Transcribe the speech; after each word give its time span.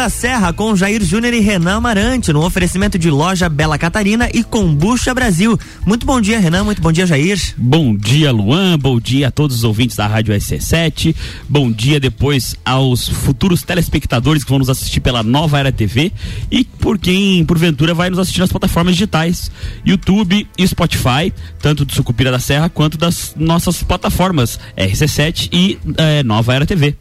da 0.00 0.08
Serra 0.08 0.50
com 0.50 0.74
Jair 0.74 1.04
Júnior 1.04 1.34
e 1.34 1.40
Renan 1.40 1.76
Amarante, 1.76 2.32
no 2.32 2.42
oferecimento 2.42 2.98
de 2.98 3.10
loja 3.10 3.50
Bela 3.50 3.76
Catarina 3.76 4.30
e 4.32 4.42
Combucha 4.42 5.12
Brasil. 5.12 5.60
Muito 5.84 6.06
bom 6.06 6.22
dia, 6.22 6.40
Renan. 6.40 6.64
Muito 6.64 6.80
bom 6.80 6.90
dia, 6.90 7.06
Jair. 7.06 7.38
Bom 7.54 7.94
dia, 7.94 8.32
Luan. 8.32 8.78
Bom 8.78 8.98
dia 8.98 9.28
a 9.28 9.30
todos 9.30 9.58
os 9.58 9.62
ouvintes 9.62 9.96
da 9.98 10.06
Rádio 10.06 10.34
SC7. 10.34 11.14
Bom 11.46 11.70
dia 11.70 12.00
depois 12.00 12.56
aos 12.64 13.10
futuros 13.10 13.62
telespectadores 13.62 14.42
que 14.42 14.48
vão 14.48 14.58
nos 14.58 14.70
assistir 14.70 15.00
pela 15.00 15.22
Nova 15.22 15.58
Era 15.58 15.70
TV 15.70 16.10
e 16.50 16.64
por 16.64 16.98
quem, 16.98 17.44
porventura, 17.44 17.92
vai 17.92 18.08
nos 18.08 18.18
assistir 18.18 18.40
nas 18.40 18.50
plataformas 18.50 18.94
digitais, 18.94 19.50
YouTube 19.84 20.48
e 20.56 20.66
Spotify, 20.66 21.30
tanto 21.60 21.84
do 21.84 21.92
Sucupira 21.92 22.30
da 22.30 22.38
Serra 22.38 22.70
quanto 22.70 22.96
das 22.96 23.34
nossas 23.36 23.82
plataformas 23.82 24.58
RC7 24.78 25.50
e 25.52 25.78
eh, 25.98 26.22
Nova 26.22 26.54
Era 26.54 26.64
TV. 26.64 26.96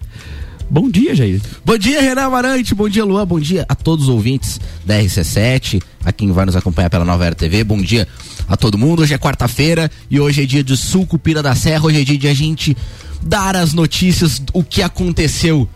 Bom 0.69 0.87
dia, 0.87 1.15
Jair. 1.15 1.41
Bom 1.65 1.77
dia, 1.79 1.99
Renan 1.99 2.25
Amarante. 2.25 2.75
Bom 2.75 2.87
dia, 2.87 3.03
Luan. 3.03 3.25
Bom 3.25 3.39
dia 3.39 3.65
a 3.67 3.73
todos 3.73 4.07
os 4.07 4.09
ouvintes 4.09 4.61
da 4.85 4.99
RC7, 4.99 5.81
a 6.05 6.11
quem 6.11 6.31
vai 6.31 6.45
nos 6.45 6.55
acompanhar 6.55 6.91
pela 6.91 7.03
Nova 7.03 7.25
Era 7.25 7.33
TV. 7.33 7.63
Bom 7.63 7.81
dia 7.81 8.07
a 8.47 8.55
todo 8.55 8.77
mundo. 8.77 9.01
Hoje 9.01 9.15
é 9.15 9.17
quarta-feira 9.17 9.89
e 10.11 10.19
hoje 10.19 10.43
é 10.43 10.45
dia 10.45 10.63
de 10.63 10.77
Sucupira 10.77 11.41
da 11.41 11.55
Serra. 11.55 11.87
Hoje 11.87 12.01
é 12.01 12.03
dia 12.03 12.17
de 12.19 12.27
a 12.27 12.33
gente 12.35 12.77
dar 13.19 13.55
as 13.55 13.73
notícias, 13.73 14.43
o 14.53 14.63
que 14.63 14.83
aconteceu 14.83 15.67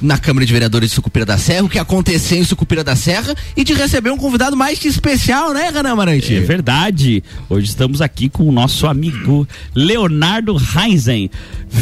na 0.00 0.18
Câmara 0.18 0.44
de 0.44 0.52
Vereadores 0.52 0.90
de 0.90 0.94
Sucupira 0.94 1.24
da 1.24 1.38
Serra, 1.38 1.64
o 1.64 1.68
que 1.68 1.78
aconteceu 1.78 2.38
em 2.38 2.44
Sucupira 2.44 2.84
da 2.84 2.94
Serra 2.94 3.34
e 3.56 3.64
de 3.64 3.72
receber 3.72 4.10
um 4.10 4.16
convidado 4.16 4.56
mais 4.56 4.78
que 4.78 4.88
especial, 4.88 5.52
né, 5.52 5.70
Renan 5.70 5.92
Amarante? 5.92 6.34
É 6.34 6.40
verdade. 6.40 7.22
Hoje 7.48 7.68
estamos 7.68 8.00
aqui 8.00 8.28
com 8.28 8.48
o 8.48 8.52
nosso 8.52 8.86
amigo 8.86 9.46
Leonardo 9.74 10.54
Reisen, 10.56 11.30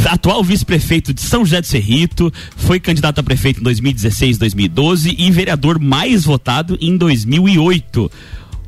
atual 0.06 0.42
vice-prefeito 0.44 1.12
de 1.12 1.20
São 1.20 1.44
José 1.44 1.60
do 1.60 1.66
Cerrito, 1.66 2.32
foi 2.56 2.78
candidato 2.78 3.18
a 3.18 3.22
prefeito 3.22 3.60
em 3.60 3.64
2016, 3.64 4.38
2012 4.38 5.14
e 5.18 5.30
vereador 5.30 5.78
mais 5.78 6.24
votado 6.24 6.78
em 6.80 6.96
2008. 6.96 8.10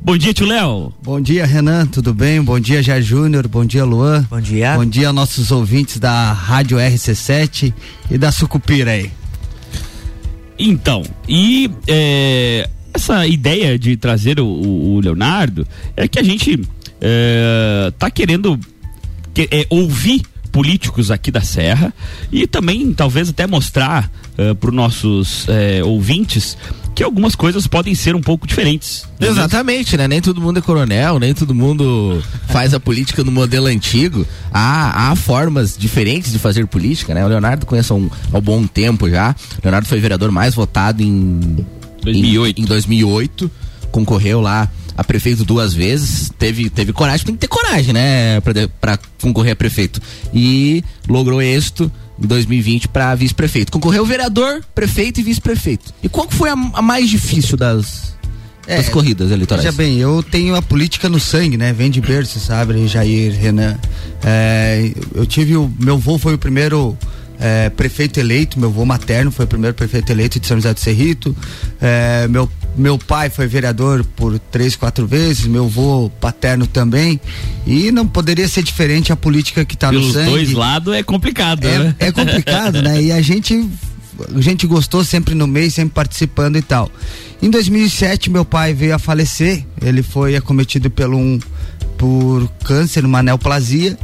Bom 0.01 0.17
dia, 0.17 0.33
tio 0.33 0.45
Léo. 0.45 0.93
Bom 1.03 1.19
dia, 1.19 1.45
Renan, 1.45 1.85
tudo 1.85 2.13
bem? 2.13 2.41
Bom 2.41 2.59
dia, 2.59 2.81
Jair 2.83 3.03
Júnior, 3.03 3.47
bom 3.47 3.65
dia, 3.65 3.83
Luan. 3.83 4.25
Bom 4.29 4.39
dia. 4.39 4.75
Bom 4.75 4.85
dia, 4.85 5.11
nossos 5.11 5.51
ouvintes 5.51 5.99
da 5.99 6.31
Rádio 6.31 6.77
RC7 6.77 7.73
e 8.09 8.17
da 8.17 8.31
Sucupira 8.31 8.91
aí. 8.91 9.11
Então, 10.59 11.03
e 11.27 11.69
é, 11.87 12.69
essa 12.93 13.27
ideia 13.27 13.77
de 13.77 13.95
trazer 13.95 14.39
o, 14.39 14.45
o, 14.45 14.99
Leonardo 14.99 15.67
é 15.95 16.07
que 16.07 16.19
a 16.19 16.23
gente 16.23 16.59
é, 16.99 17.91
tá 17.97 18.09
querendo 18.09 18.59
que, 19.33 19.47
é, 19.51 19.67
ouvir 19.69 20.23
políticos 20.51 21.11
aqui 21.11 21.29
da 21.29 21.41
Serra 21.41 21.93
e 22.31 22.47
também 22.47 22.91
talvez 22.91 23.29
até 23.29 23.45
mostrar 23.45 24.09
uh, 24.39 24.55
para 24.55 24.69
os 24.69 24.75
nossos 24.75 25.45
uh, 25.47 25.85
ouvintes 25.85 26.57
que 26.97 27.03
algumas 27.03 27.35
coisas 27.35 27.67
podem 27.67 27.93
ser 27.93 28.15
um 28.15 28.21
pouco 28.21 28.47
diferentes. 28.47 29.05
Né? 29.19 29.27
Exatamente, 29.27 29.95
né? 29.95 30.07
Nem 30.07 30.19
todo 30.19 30.41
mundo 30.41 30.57
é 30.57 30.61
coronel, 30.63 31.19
nem 31.19 31.31
todo 31.31 31.53
mundo 31.53 32.23
faz 32.47 32.73
a 32.73 32.79
política 32.79 33.23
no 33.23 33.31
modelo 33.31 33.67
antigo. 33.67 34.25
Há, 34.51 35.11
há 35.11 35.15
formas 35.15 35.77
diferentes 35.77 36.31
de 36.31 36.39
fazer 36.39 36.65
política, 36.65 37.13
né? 37.13 37.23
O 37.23 37.27
Leonardo 37.27 37.67
conhece 37.67 37.91
há 37.91 37.95
um, 37.95 38.09
há 38.33 38.39
um 38.39 38.41
bom 38.41 38.65
tempo 38.65 39.07
já. 39.07 39.35
O 39.59 39.61
Leonardo 39.63 39.87
foi 39.87 39.99
vereador 39.99 40.31
mais 40.31 40.55
votado 40.55 41.03
em 41.03 41.63
2008. 42.01 42.59
Em, 42.59 42.63
em 42.63 42.65
2008 42.65 43.51
concorreu 43.91 44.41
lá 44.41 44.67
a 44.97 45.03
prefeito 45.03 45.45
duas 45.45 45.75
vezes, 45.75 46.31
teve, 46.39 46.67
teve 46.67 46.91
coragem, 46.93 47.27
tem 47.27 47.35
que 47.35 47.41
ter 47.41 47.47
coragem, 47.47 47.93
né, 47.93 48.41
para 48.81 48.97
concorrer 49.21 49.53
a 49.53 49.55
prefeito. 49.55 50.01
E 50.33 50.83
logrou 51.07 51.39
êxito 51.43 51.91
em 52.21 52.27
2020 52.27 52.87
para 52.87 53.13
vice-prefeito. 53.15 53.71
Concorreu 53.71 54.05
vereador, 54.05 54.63
prefeito 54.73 55.19
e 55.19 55.23
vice-prefeito. 55.23 55.93
E 56.01 56.09
qual 56.09 56.29
foi 56.29 56.49
a, 56.49 56.53
a 56.53 56.81
mais 56.81 57.09
difícil 57.09 57.57
das, 57.57 58.15
é, 58.65 58.77
das 58.77 58.89
corridas 58.89 59.31
eleitorais? 59.31 59.63
Veja 59.63 59.75
bem, 59.75 59.97
eu 59.97 60.23
tenho 60.23 60.55
a 60.55 60.61
política 60.61 61.07
no 61.07 61.19
sangue, 61.19 61.57
né? 61.57 61.73
Vem 61.73 61.89
de 61.89 62.01
berço, 62.01 62.39
sabe, 62.39 62.87
Jair, 62.87 63.33
Renan. 63.33 63.77
É, 64.23 64.91
eu 65.13 65.25
tive 65.25 65.55
o. 65.55 65.71
Meu 65.79 65.95
avô 65.95 66.17
foi 66.17 66.33
o 66.33 66.37
primeiro 66.37 66.97
é, 67.39 67.69
prefeito 67.69 68.19
eleito, 68.19 68.59
meu 68.59 68.69
avô 68.69 68.83
materno 68.85 69.31
foi 69.31 69.45
o 69.45 69.47
primeiro 69.47 69.75
prefeito 69.75 70.11
eleito 70.11 70.39
de 70.39 70.47
São 70.47 70.57
José 70.57 70.73
do 70.73 70.79
Cerrito. 70.79 71.35
É, 71.79 72.27
meu, 72.27 72.49
meu 72.75 72.97
pai 72.97 73.29
foi 73.29 73.47
vereador 73.47 74.03
por 74.15 74.37
três, 74.39 74.75
quatro 74.75 75.05
vezes, 75.05 75.45
meu 75.45 75.65
avô 75.65 76.09
paterno 76.19 76.65
também. 76.65 77.19
E 77.65 77.91
não 77.91 78.07
poderia 78.07 78.47
ser 78.47 78.63
diferente 78.63 79.11
a 79.11 79.15
política 79.15 79.63
que 79.63 79.75
está 79.75 79.91
no 79.91 80.01
sangue. 80.01 80.13
Pelos 80.13 80.29
dois 80.31 80.51
lados 80.53 80.93
é 80.95 81.03
complicado, 81.03 81.65
é, 81.65 81.79
né? 81.79 81.95
É 81.99 82.11
complicado, 82.11 82.81
né? 82.81 83.01
E 83.01 83.11
a 83.11 83.21
gente 83.21 83.67
a 84.35 84.41
gente 84.41 84.65
gostou 84.65 85.03
sempre 85.03 85.35
no 85.35 85.45
meio, 85.45 85.69
sempre 85.69 85.93
participando 85.93 86.57
e 86.57 86.61
tal. 86.61 86.89
Em 87.41 87.51
2007 87.51 88.31
meu 88.31 88.43
pai 88.43 88.73
veio 88.73 88.95
a 88.95 88.99
falecer, 88.99 89.63
ele 89.79 90.01
foi 90.01 90.35
acometido 90.35 90.89
pelo 90.89 91.17
um 91.17 91.39
por 91.97 92.47
câncer, 92.63 93.03
uma 93.05 93.23
neoplasia. 93.23 93.97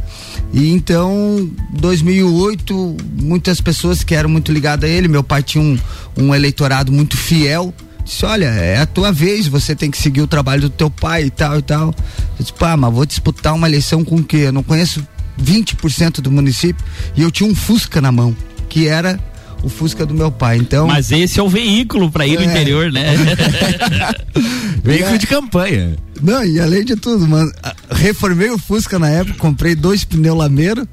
E 0.52 0.70
então, 0.70 1.50
2008, 1.72 2.96
muitas 3.20 3.60
pessoas 3.60 4.02
que 4.04 4.14
eram 4.14 4.28
muito 4.28 4.52
ligadas 4.52 4.88
a 4.88 4.92
ele, 4.92 5.08
meu 5.08 5.22
pai 5.22 5.42
tinha 5.42 5.62
um, 5.62 5.78
um 6.16 6.34
eleitorado 6.34 6.92
muito 6.92 7.16
fiel, 7.16 7.72
disse, 8.04 8.24
olha, 8.24 8.46
é 8.46 8.78
a 8.78 8.86
tua 8.86 9.10
vez, 9.10 9.46
você 9.46 9.74
tem 9.74 9.90
que 9.90 9.98
seguir 9.98 10.20
o 10.20 10.26
trabalho 10.26 10.62
do 10.62 10.70
teu 10.70 10.90
pai 10.90 11.24
e 11.24 11.30
tal 11.30 11.58
e 11.58 11.62
tal. 11.62 11.88
Eu 11.88 11.94
disse, 12.40 12.52
pá, 12.52 12.76
mas 12.76 12.92
vou 12.92 13.06
disputar 13.06 13.54
uma 13.54 13.68
eleição 13.68 14.04
com 14.04 14.16
o 14.16 14.24
quê? 14.24 14.38
Eu 14.38 14.52
não 14.52 14.62
conheço 14.62 15.06
20% 15.42 16.20
do 16.20 16.30
município 16.30 16.84
e 17.16 17.22
eu 17.22 17.30
tinha 17.30 17.48
um 17.48 17.54
Fusca 17.54 18.00
na 18.00 18.12
mão, 18.12 18.36
que 18.68 18.86
era 18.86 19.18
o 19.64 19.68
Fusca 19.68 20.04
do 20.04 20.14
meu 20.14 20.30
pai. 20.30 20.58
Então, 20.58 20.86
mas 20.86 21.10
esse 21.10 21.40
é 21.40 21.42
o 21.42 21.48
veículo 21.48 22.10
para 22.10 22.26
ir 22.26 22.36
é. 22.36 22.38
no 22.38 22.44
interior, 22.44 22.92
né? 22.92 23.14
veículo 24.84 25.18
de 25.18 25.26
campanha. 25.26 25.96
Não, 26.22 26.44
e 26.44 26.60
além 26.60 26.84
de 26.84 26.96
tudo, 26.96 27.26
mano, 27.26 27.50
reformei 27.90 28.50
o 28.50 28.58
Fusca 28.58 28.98
na 28.98 29.08
época, 29.08 29.38
comprei 29.38 29.74
dois 29.74 30.04
pneus 30.04 30.36
lameiro. 30.36 30.86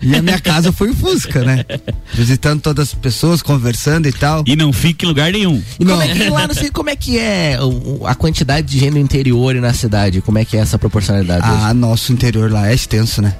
E 0.00 0.14
a 0.14 0.22
minha 0.22 0.38
casa 0.38 0.70
foi 0.70 0.90
o 0.90 0.94
Fusca, 0.94 1.44
né? 1.44 1.64
Visitando 2.14 2.60
todas 2.60 2.88
as 2.88 2.94
pessoas, 2.94 3.42
conversando 3.42 4.06
e 4.06 4.12
tal. 4.12 4.44
E 4.46 4.54
não 4.54 4.72
fica 4.72 5.04
em 5.04 5.08
lugar 5.08 5.32
nenhum. 5.32 5.60
E 5.78 5.84
como 5.84 6.00
é 6.00 6.08
que 6.08 6.30
lá, 6.30 6.46
não 6.46 6.54
sei 6.54 6.70
como 6.70 6.88
é 6.88 6.94
que 6.94 7.18
é 7.18 7.58
a 8.04 8.14
quantidade 8.14 8.68
de 8.68 8.78
gente 8.78 8.92
no 8.92 8.98
interior 9.00 9.56
e 9.56 9.60
na 9.60 9.74
cidade? 9.74 10.20
Como 10.20 10.38
é 10.38 10.44
que 10.44 10.56
é 10.56 10.60
essa 10.60 10.78
proporcionalidade? 10.78 11.42
Ah, 11.44 11.66
hoje? 11.66 11.74
nosso 11.74 12.12
interior 12.12 12.50
lá 12.50 12.70
é 12.70 12.74
extenso, 12.74 13.20
né? 13.20 13.34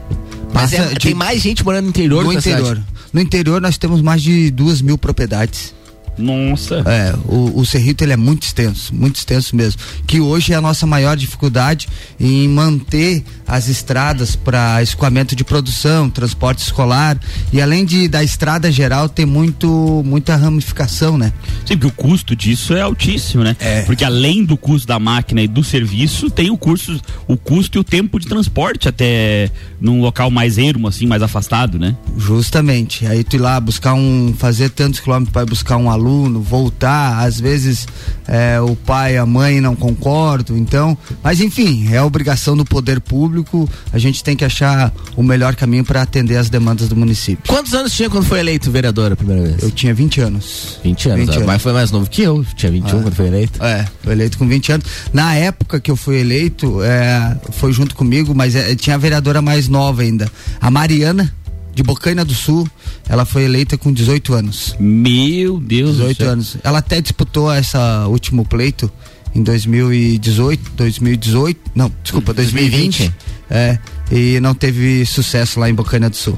Mas 0.53 0.73
é, 0.73 0.89
de, 0.89 0.95
tem 0.97 1.15
mais 1.15 1.41
gente 1.41 1.65
morando 1.65 1.85
no 1.85 1.91
interior 1.91 2.25
no 2.25 2.33
interior. 2.33 2.77
Cidade? 2.77 2.98
No 3.13 3.21
interior 3.21 3.61
nós 3.61 3.79
temos 3.79 4.03
mais 4.03 4.23
de 4.23 4.51
duas 4.51 4.83
mil 4.83 4.99
propriedades. 4.99 5.75
Nossa. 6.19 6.83
É, 6.87 7.15
o, 7.27 7.61
o 7.61 7.67
Cerrito 7.67 8.03
ele 8.03 8.13
é 8.13 8.17
muito 8.17 8.43
extenso, 8.43 8.95
muito 8.95 9.17
extenso 9.17 9.55
mesmo. 9.55 9.81
Que 10.07 10.21
hoje 10.21 10.53
é 10.53 10.57
a 10.57 10.61
nossa 10.61 10.87
maior 10.87 11.17
dificuldade 11.17 11.89
em 12.19 12.49
manter 12.49 13.23
as 13.47 13.69
estradas 13.69 14.37
para 14.37 14.83
escoamento 14.83 15.35
de 15.35 15.45
produção, 15.45 16.11
transporte 16.11 16.59
escolar 16.59 17.19
e 17.53 17.61
além 17.61 17.85
de 17.85 18.09
da 18.09 18.23
estrada 18.23 18.71
geral 18.71 19.09
ter 19.09 19.25
muito 19.25 20.03
muita 20.05 20.37
ramificação, 20.37 21.17
né? 21.17 21.33
Sim, 21.65 21.77
porque 21.77 21.87
o 21.87 21.93
custo 21.93 22.35
disso 22.35 22.75
é 22.75 22.81
altíssimo, 22.81 23.45
né? 23.45 23.57
É. 23.61 23.83
Porque 23.83 24.05
além 24.05 24.45
do 24.45 24.57
custo 24.57 24.87
da 24.87 24.99
máquina 24.99 25.41
e 25.43 25.49
do 25.49 25.63
serviço, 25.63 26.29
tem 26.31 26.51
o 26.51 26.59
curso, 26.59 27.01
o 27.27 27.37
custo 27.37 27.79
e 27.79 27.81
o 27.81 27.85
tempo 27.85 28.19
de 28.19 28.27
transporte 28.27 28.89
até 28.89 29.51
num 29.81 30.01
local 30.01 30.31
mais 30.31 30.59
ermo 30.59 30.89
assim, 30.89 31.07
mais 31.07 31.23
afastado, 31.23 31.79
né? 31.79 31.97
Justamente. 32.17 33.07
Aí 33.07 33.23
tu 33.23 33.37
ir 33.37 33.39
lá 33.39 33.61
buscar 33.61 33.95
um 33.95 34.35
fazer 34.37 34.71
tantos 34.71 35.01
quilômetros 35.01 35.33
para 35.33 35.47
buscar 35.47 35.77
um 35.77 35.91
aluno 35.91 36.08
aluno, 36.09 36.41
voltar, 36.41 37.25
às 37.25 37.39
vezes 37.39 37.87
é, 38.27 38.61
o 38.61 38.75
pai, 38.75 39.17
a 39.17 39.27
mãe 39.27 39.61
não 39.61 39.77
concordam, 39.77 40.57
então, 40.57 40.97
mas 41.23 41.41
enfim, 41.41 41.89
é 41.93 42.03
obrigação 42.03 42.57
do 42.57 42.65
poder 42.65 43.01
público, 43.01 43.69
a 43.93 43.99
gente 43.99 44.25
tem 44.25 44.35
que 44.35 44.45
achar 44.45 44.93
o 45.17 45.23
melhor 45.23 45.55
caminho 45.55 45.85
para 45.85 46.03
atender 46.03 46.37
as 46.37 46.49
demandas 46.49 46.89
do 46.89 46.97
município. 46.97 47.45
Quantos 47.47 47.75
anos 47.75 47.93
tinha 47.93 48.09
quando 48.09 48.25
foi 48.25 48.41
eleito 48.41 48.71
vereador 48.71 49.13
a 49.13 49.17
primeira 49.17 49.43
vez? 49.43 49.63
Eu 49.63 49.71
tinha 49.71 49.93
20 49.93 50.21
anos. 50.21 50.79
20 50.83 51.09
anos, 51.11 51.27
20 51.27 51.35
anos. 51.37 51.47
mas 51.47 51.63
foi 51.63 51.73
mais 51.73 51.91
novo 51.91 52.09
que 52.09 52.23
eu, 52.23 52.45
tinha 52.57 52.73
21 52.73 52.89
ah, 52.99 53.03
quando 53.03 53.15
foi 53.15 53.27
eleito. 53.27 53.63
É, 53.63 53.87
foi 54.03 54.13
eleito 54.13 54.39
com 54.39 54.49
20 54.49 54.73
anos. 54.73 54.87
Na 55.13 55.35
época 55.35 55.79
que 55.81 55.91
eu 55.91 55.97
fui 55.97 56.19
eleito, 56.21 56.83
é, 56.83 57.37
foi 57.53 57.73
junto 57.73 57.95
comigo, 57.95 58.35
mas 58.35 58.55
é, 58.55 58.75
tinha 58.75 58.97
a 58.97 58.99
vereadora 58.99 59.43
mais 59.43 59.69
nova 59.69 60.03
ainda, 60.03 60.31
a 60.61 60.71
Mariana, 60.71 61.33
de 61.79 61.83
Bocaina 61.85 62.25
do 62.25 62.35
Sul. 62.35 62.69
Ela 63.09 63.25
foi 63.25 63.45
eleita 63.45 63.79
com 63.79 63.93
18 63.93 64.35
anos. 64.35 64.75
Meu 64.81 65.61
Deus 65.61 65.97
18 65.99 66.25
anos. 66.25 66.57
Ela 66.65 66.79
até 66.79 67.01
disputou 67.01 67.53
essa 67.53 68.07
último 68.09 68.45
pleito 68.45 68.91
em 69.33 69.43
2018, 69.43 70.73
2018, 70.77 71.61
não, 71.75 71.93
desculpa, 72.03 72.35
2020. 72.35 72.99
2020. 72.99 73.15
É, 73.51 73.79
e 74.11 74.41
não 74.41 74.55
teve 74.55 75.07
sucesso 75.07 75.61
lá 75.61 75.71
em 75.71 75.75
Bocaina 75.75 76.11
do 76.11 76.17
Sul. 76.17 76.37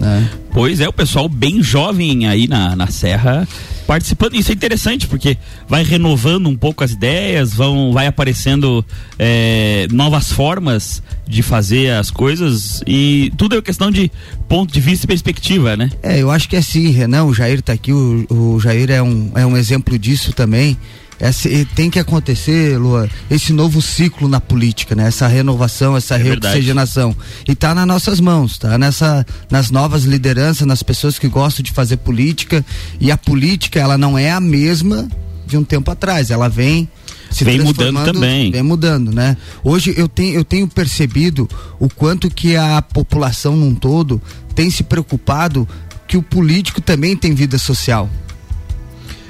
É. 0.00 0.24
Pois 0.52 0.80
é, 0.80 0.88
o 0.88 0.92
pessoal 0.92 1.28
bem 1.28 1.62
jovem 1.62 2.26
aí 2.26 2.48
na, 2.48 2.74
na 2.74 2.86
Serra 2.86 3.46
participando. 3.86 4.34
Isso 4.34 4.50
é 4.50 4.54
interessante 4.54 5.06
porque 5.06 5.36
vai 5.68 5.82
renovando 5.82 6.48
um 6.48 6.56
pouco 6.56 6.84
as 6.84 6.92
ideias, 6.92 7.54
vão, 7.54 7.92
vai 7.92 8.06
aparecendo 8.06 8.84
é, 9.18 9.86
novas 9.90 10.32
formas 10.32 11.02
de 11.26 11.42
fazer 11.42 11.92
as 11.92 12.10
coisas 12.10 12.82
e 12.86 13.32
tudo 13.36 13.56
é 13.56 13.62
questão 13.62 13.90
de 13.90 14.10
ponto 14.48 14.72
de 14.72 14.80
vista 14.80 15.06
e 15.06 15.08
perspectiva, 15.08 15.76
né? 15.76 15.90
É, 16.02 16.20
eu 16.20 16.30
acho 16.30 16.48
que 16.48 16.56
é 16.56 16.58
assim, 16.58 16.90
Renan, 16.90 17.24
o 17.24 17.34
Jair 17.34 17.60
está 17.60 17.72
aqui, 17.72 17.92
o, 17.92 18.26
o 18.28 18.60
Jair 18.60 18.90
é 18.90 19.02
um, 19.02 19.30
é 19.34 19.46
um 19.46 19.56
exemplo 19.56 19.98
disso 19.98 20.32
também. 20.32 20.76
Esse, 21.20 21.64
tem 21.76 21.88
que 21.88 21.98
acontecer, 21.98 22.76
Lua, 22.76 23.08
esse 23.30 23.52
novo 23.52 23.80
ciclo 23.80 24.28
na 24.28 24.40
política, 24.40 24.94
né? 24.94 25.06
Essa 25.06 25.28
renovação, 25.28 25.96
essa 25.96 26.16
é 26.16 26.22
reoxigenação. 26.22 27.16
E 27.46 27.52
está 27.52 27.74
nas 27.74 27.86
nossas 27.86 28.20
mãos, 28.20 28.58
tá? 28.58 28.76
Nessa, 28.76 29.24
nas 29.50 29.70
novas 29.70 30.04
lideranças, 30.04 30.66
nas 30.66 30.82
pessoas 30.82 31.18
que 31.18 31.28
gostam 31.28 31.62
de 31.62 31.70
fazer 31.70 31.98
política. 31.98 32.64
E 33.00 33.10
a 33.10 33.16
política, 33.16 33.78
ela 33.78 33.96
não 33.96 34.18
é 34.18 34.30
a 34.30 34.40
mesma 34.40 35.08
de 35.46 35.56
um 35.56 35.62
tempo 35.62 35.90
atrás. 35.90 36.30
Ela 36.30 36.48
vem 36.48 36.88
se 37.30 37.44
vem 37.44 37.60
mudando 37.60 38.04
também. 38.04 38.50
Vem 38.50 38.62
mudando, 38.62 39.12
né? 39.12 39.36
Hoje 39.62 39.94
eu 39.96 40.08
tenho, 40.08 40.34
eu 40.34 40.44
tenho 40.44 40.66
percebido 40.66 41.48
o 41.78 41.88
quanto 41.88 42.30
que 42.30 42.56
a 42.56 42.82
população 42.82 43.56
num 43.56 43.74
todo 43.74 44.20
tem 44.54 44.70
se 44.70 44.82
preocupado 44.82 45.68
que 46.06 46.16
o 46.16 46.22
político 46.22 46.80
também 46.80 47.16
tem 47.16 47.34
vida 47.34 47.58
social. 47.58 48.10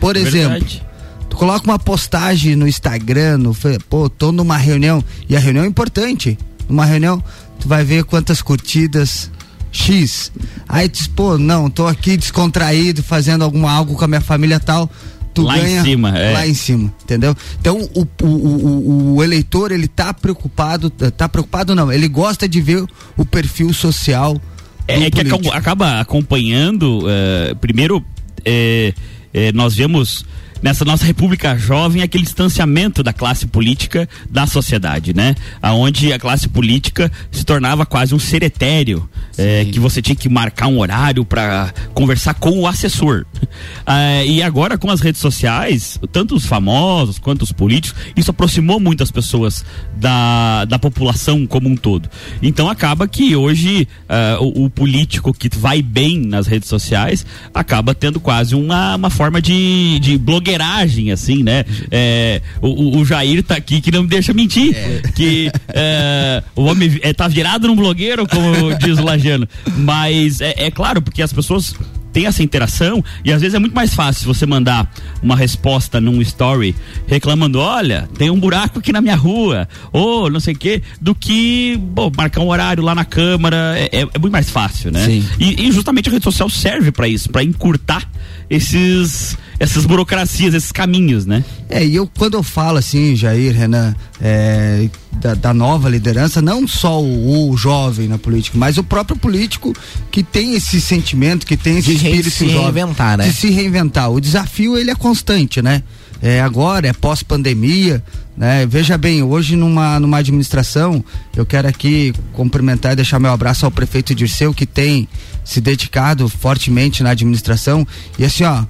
Por 0.00 0.16
exemplo, 0.16 0.60
Verdade 0.60 0.93
coloca 1.34 1.64
uma 1.64 1.78
postagem 1.78 2.56
no 2.56 2.66
Instagram, 2.66 3.38
no, 3.38 3.56
pô, 3.88 4.08
tô 4.08 4.32
numa 4.32 4.56
reunião, 4.56 5.02
e 5.28 5.36
a 5.36 5.40
reunião 5.40 5.64
é 5.64 5.68
importante. 5.68 6.38
Numa 6.68 6.84
reunião, 6.84 7.22
tu 7.60 7.68
vai 7.68 7.84
ver 7.84 8.04
quantas 8.04 8.40
curtidas, 8.40 9.30
X. 9.70 10.32
Aí 10.68 10.88
tu 10.88 10.98
diz, 10.98 11.06
pô, 11.08 11.36
não, 11.36 11.68
tô 11.68 11.86
aqui 11.86 12.16
descontraído, 12.16 13.02
fazendo 13.02 13.42
alguma 13.42 13.70
algo 13.70 13.94
com 13.96 14.04
a 14.04 14.08
minha 14.08 14.20
família 14.20 14.60
tal. 14.60 14.90
Tu 15.34 15.42
lá 15.42 15.58
ganha 15.58 15.80
em 15.80 15.82
cima, 15.82 16.16
é. 16.16 16.32
lá 16.32 16.46
em 16.46 16.54
cima, 16.54 16.94
entendeu? 17.02 17.36
Então 17.60 17.80
o, 17.92 18.06
o, 18.22 18.26
o, 18.26 19.14
o, 19.16 19.24
eleitor 19.24 19.72
ele 19.72 19.88
tá 19.88 20.14
preocupado, 20.14 20.88
tá 20.90 21.28
preocupado 21.28 21.74
não, 21.74 21.92
ele 21.92 22.06
gosta 22.06 22.48
de 22.48 22.60
ver 22.60 22.84
o 23.16 23.24
perfil 23.24 23.72
social. 23.72 24.40
É, 24.86 25.02
é 25.02 25.10
que 25.10 25.20
acaba 25.52 25.98
acompanhando, 25.98 27.00
uh, 27.00 27.56
primeiro, 27.56 27.98
uh, 27.98 28.02
uh, 28.02 29.52
nós 29.54 29.74
vemos 29.74 30.24
nessa 30.64 30.82
nossa 30.82 31.04
república 31.04 31.58
jovem 31.58 32.00
aquele 32.00 32.24
distanciamento 32.24 33.02
da 33.02 33.12
classe 33.12 33.46
política 33.46 34.08
da 34.30 34.46
sociedade, 34.46 35.12
né? 35.14 35.34
Aonde 35.60 36.10
a 36.10 36.18
classe 36.18 36.48
política 36.48 37.12
se 37.30 37.44
tornava 37.44 37.84
quase 37.84 38.14
um 38.14 38.18
ser 38.18 38.42
etéreo, 38.42 39.06
é, 39.36 39.66
que 39.66 39.78
você 39.78 40.00
tinha 40.00 40.16
que 40.16 40.26
marcar 40.26 40.68
um 40.68 40.78
horário 40.78 41.22
para 41.22 41.70
conversar 41.92 42.32
com 42.32 42.60
o 42.60 42.66
assessor. 42.66 43.26
Ah, 43.86 44.24
e 44.24 44.42
agora 44.42 44.78
com 44.78 44.90
as 44.90 45.00
redes 45.00 45.20
sociais, 45.20 46.00
tanto 46.10 46.34
os 46.34 46.46
famosos 46.46 47.18
quanto 47.18 47.42
os 47.42 47.52
políticos, 47.52 48.00
isso 48.16 48.30
aproximou 48.30 48.80
muitas 48.80 49.10
pessoas 49.10 49.64
da, 49.94 50.64
da 50.64 50.78
população 50.78 51.46
como 51.46 51.68
um 51.68 51.76
todo. 51.76 52.08
Então 52.42 52.68
acaba 52.68 53.06
que 53.06 53.36
hoje 53.36 53.86
uh, 54.08 54.42
o, 54.42 54.64
o, 54.64 54.70
político 54.70 55.34
que 55.34 55.50
vai 55.54 55.82
bem 55.82 56.18
nas 56.18 56.46
redes 56.46 56.68
sociais 56.68 57.26
acaba 57.52 57.94
tendo 57.94 58.18
quase 58.18 58.54
uma, 58.54 58.96
uma 58.96 59.10
forma 59.10 59.40
de, 59.40 59.98
de 60.00 60.16
blogueiro 60.16 60.53
blogueiragem, 60.54 61.10
assim, 61.10 61.42
né? 61.42 61.64
É, 61.90 62.40
o, 62.60 62.98
o, 62.98 63.04
Jair 63.04 63.42
tá 63.42 63.56
aqui 63.56 63.80
que 63.80 63.90
não 63.90 64.02
me 64.02 64.08
deixa 64.08 64.32
mentir. 64.32 64.74
É. 64.74 65.02
Que 65.14 65.50
é, 65.68 66.42
o 66.54 66.64
homem 66.64 66.98
é, 67.02 67.12
tá 67.12 67.28
virado 67.28 67.66
num 67.66 67.76
blogueiro, 67.76 68.26
como 68.26 68.74
diz 68.78 68.98
o 68.98 69.04
Lajano. 69.04 69.48
Mas 69.76 70.40
é, 70.40 70.54
é 70.56 70.70
claro, 70.70 71.02
porque 71.02 71.22
as 71.22 71.32
pessoas 71.32 71.74
tem 72.12 72.26
essa 72.26 72.44
interação 72.44 73.04
e 73.24 73.32
às 73.32 73.40
vezes 73.40 73.56
é 73.56 73.58
muito 73.58 73.74
mais 73.74 73.92
fácil 73.92 74.32
você 74.32 74.46
mandar 74.46 74.88
uma 75.20 75.34
resposta 75.34 76.00
num 76.00 76.22
story 76.22 76.72
reclamando, 77.08 77.58
olha, 77.58 78.08
tem 78.16 78.30
um 78.30 78.38
buraco 78.38 78.78
aqui 78.78 78.92
na 78.92 79.00
minha 79.00 79.16
rua, 79.16 79.68
ou 79.92 80.30
não 80.30 80.38
sei 80.38 80.54
o 80.54 80.56
quê, 80.56 80.80
do 81.00 81.12
que 81.12 81.76
bom, 81.76 82.12
marcar 82.16 82.40
um 82.40 82.48
horário 82.48 82.84
lá 82.84 82.94
na 82.94 83.04
Câmara. 83.04 83.74
É, 83.76 83.86
é, 83.86 84.00
é 84.02 84.18
muito 84.18 84.30
mais 84.30 84.48
fácil, 84.48 84.92
né? 84.92 85.04
Sim. 85.04 85.28
E, 85.40 85.66
e 85.66 85.72
justamente 85.72 86.08
a 86.08 86.12
rede 86.12 86.22
social 86.22 86.48
serve 86.48 86.92
para 86.92 87.08
isso, 87.08 87.28
para 87.30 87.42
encurtar 87.42 88.08
esses 88.48 89.36
essas 89.58 89.84
burocracias, 89.84 90.54
esses 90.54 90.72
caminhos, 90.72 91.26
né? 91.26 91.44
É, 91.68 91.84
e 91.84 91.94
eu 91.94 92.08
quando 92.18 92.34
eu 92.34 92.42
falo 92.42 92.78
assim, 92.78 93.14
Jair, 93.14 93.54
Renan, 93.54 93.94
é, 94.20 94.88
da, 95.20 95.34
da, 95.34 95.54
nova 95.54 95.88
liderança, 95.88 96.42
não 96.42 96.66
só 96.66 97.00
o, 97.00 97.50
o, 97.50 97.56
jovem 97.56 98.08
na 98.08 98.18
política, 98.18 98.58
mas 98.58 98.78
o 98.78 98.84
próprio 98.84 99.16
político 99.16 99.72
que 100.10 100.22
tem 100.22 100.54
esse 100.54 100.80
sentimento, 100.80 101.46
que 101.46 101.56
tem 101.56 101.78
esse 101.78 101.90
de 101.90 101.96
espírito 101.96 102.30
se 102.30 102.48
jovem, 102.48 102.62
reinventar, 102.62 103.18
né? 103.18 103.28
De 103.28 103.32
se 103.32 103.50
reinventar. 103.50 104.10
O 104.10 104.20
desafio 104.20 104.76
ele 104.76 104.90
é 104.90 104.94
constante, 104.94 105.62
né? 105.62 105.82
É 106.22 106.40
agora, 106.40 106.88
é 106.88 106.92
pós-pandemia, 106.92 108.02
né? 108.36 108.66
Veja 108.66 108.96
bem, 108.96 109.22
hoje 109.22 109.56
numa, 109.56 110.00
numa 110.00 110.18
administração, 110.18 111.04
eu 111.36 111.44
quero 111.44 111.68
aqui 111.68 112.12
cumprimentar 112.32 112.92
e 112.92 112.96
deixar 112.96 113.18
meu 113.18 113.30
abraço 113.30 113.64
ao 113.64 113.70
prefeito 113.70 114.14
Dirceu, 114.14 114.52
que 114.52 114.66
tem 114.66 115.08
se 115.44 115.60
dedicado 115.60 116.28
fortemente 116.28 117.02
na 117.02 117.10
administração. 117.10 117.86
E 118.18 118.24
assim, 118.24 118.44
ó, 118.44 118.64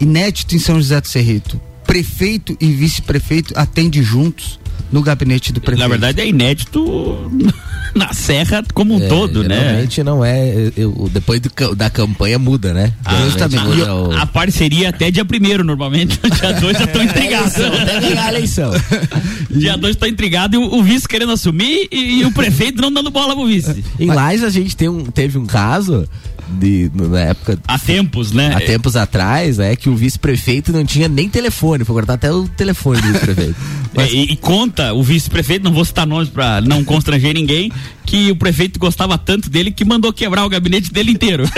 inédito 0.00 0.54
em 0.54 0.58
São 0.58 0.76
José 0.76 1.00
do 1.00 1.08
Cerrito. 1.08 1.60
Prefeito 1.86 2.56
e 2.60 2.70
vice-prefeito 2.72 3.54
atendem 3.56 4.02
juntos 4.02 4.58
no 4.90 5.02
gabinete 5.02 5.52
do 5.52 5.60
prefeito. 5.60 5.80
Na 5.80 5.88
verdade 5.88 6.20
é 6.20 6.26
inédito 6.26 7.30
na 7.94 8.12
Serra 8.12 8.62
como 8.74 8.94
um 8.94 9.02
é, 9.02 9.08
todo, 9.08 9.42
né? 9.42 9.58
Realmente 9.58 10.02
não 10.02 10.24
é. 10.24 10.70
Eu, 10.76 11.10
depois 11.12 11.40
do, 11.40 11.74
da 11.74 11.88
campanha 11.88 12.38
muda, 12.38 12.72
né? 12.72 12.92
Ah, 13.04 13.22
justamente. 13.24 13.64
Muda 13.64 13.94
o... 13.94 14.12
A 14.12 14.26
parceria 14.26 14.90
até 14.90 15.10
dia 15.10 15.24
primeiro, 15.24 15.64
normalmente. 15.64 16.20
dia 16.40 16.52
2 16.52 16.78
já 16.78 16.84
estão 16.84 17.02
intrigados. 17.02 17.54
Até 17.54 18.00
ganhar 18.00 18.24
a 18.24 18.28
eleição. 18.28 18.70
dia 19.50 19.76
2 19.76 19.96
está 19.96 20.08
intrigado 20.08 20.56
e 20.56 20.58
o, 20.58 20.74
o, 20.74 20.82
vice 20.82 21.08
querendo 21.08 21.32
assumir 21.32 21.88
e, 21.90 22.20
e, 22.20 22.24
o 22.24 22.32
prefeito 22.32 22.80
não 22.80 22.92
dando 22.92 23.10
bola 23.10 23.34
pro 23.34 23.46
vice. 23.46 23.84
Em 23.98 24.08
Lais 24.08 24.44
a 24.44 24.50
gente 24.50 24.76
tem 24.76 24.88
um, 24.88 25.04
teve 25.06 25.38
um 25.38 25.46
caso 25.46 26.06
de, 26.48 26.90
na 26.94 27.20
época. 27.20 27.58
Há 27.66 27.78
tempos, 27.78 28.32
né? 28.32 28.52
Há 28.54 28.60
tempos 28.60 28.96
atrás, 28.96 29.58
é 29.58 29.74
que 29.74 29.88
o 29.88 29.96
vice-prefeito 29.96 30.72
não 30.72 30.84
tinha 30.84 31.08
nem 31.08 31.28
telefone, 31.28 31.84
foi 31.84 31.94
cortar 31.94 32.14
até 32.14 32.32
o 32.32 32.46
telefone 32.48 33.00
do 33.00 33.08
vice-prefeito. 33.08 33.56
Mas... 33.94 34.08
É, 34.08 34.14
e, 34.14 34.32
e, 34.32 34.36
conta 34.76 34.92
o 34.92 35.02
vice-prefeito, 35.02 35.64
não 35.64 35.72
vou 35.72 35.84
citar 35.84 36.06
nomes 36.06 36.28
para 36.28 36.60
não 36.60 36.84
constranger 36.84 37.32
ninguém, 37.32 37.72
que 38.04 38.30
o 38.30 38.36
prefeito 38.36 38.78
gostava 38.78 39.16
tanto 39.16 39.48
dele 39.48 39.70
que 39.70 39.84
mandou 39.84 40.12
quebrar 40.12 40.44
o 40.44 40.48
gabinete 40.48 40.92
dele 40.92 41.12
inteiro. 41.12 41.44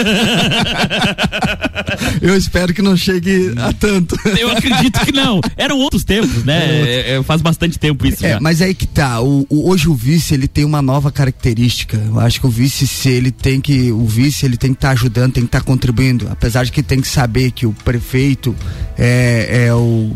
Eu 2.23 2.37
espero 2.37 2.73
que 2.73 2.81
não 2.81 2.97
chegue 2.97 3.53
a 3.57 3.73
tanto. 3.73 4.17
Eu 4.39 4.51
acredito 4.51 5.01
que 5.05 5.13
não. 5.13 5.41
Eram 5.57 5.79
outros 5.79 6.05
tempos, 6.05 6.45
né? 6.45 6.65
É, 6.65 7.17
é, 7.17 7.23
faz 7.23 7.41
bastante 7.41 7.79
tempo 7.79 8.07
isso. 8.07 8.25
É, 8.25 8.35
já. 8.35 8.41
mas 8.41 8.63
aí 8.63 8.75
que 8.75 8.87
tá. 8.87 9.21
O, 9.21 9.47
o, 9.49 9.71
hoje 9.71 9.89
o 9.89 9.95
vice 9.95 10.35
ele 10.35 10.47
tem 10.47 10.65
uma 10.65 10.83
nova 10.83 11.11
característica. 11.11 11.97
Eu 11.97 12.21
acho 12.21 12.41
que 12.41 12.47
o 12.47 12.51
vice, 12.51 12.87
se 12.87 13.09
ele 13.09 13.31
tem 13.31 13.61
que. 13.61 13.91
O 13.91 14.07
vice 14.07 14.45
ele 14.45 14.57
tem 14.57 14.73
que 14.73 14.77
estar 14.79 14.89
tá 14.89 14.95
ajudando, 14.95 15.33
tem 15.33 15.43
que 15.45 15.49
estar 15.49 15.61
tá 15.61 15.65
contribuindo. 15.65 16.29
Apesar 16.31 16.65
de 16.65 16.73
que 16.73 16.83
tem 16.83 17.01
que 17.01 17.09
saber 17.09 17.51
que 17.51 17.67
o 17.67 17.73
prefeito 17.73 18.55
é, 18.97 19.67
é 19.67 19.75
o 19.75 20.13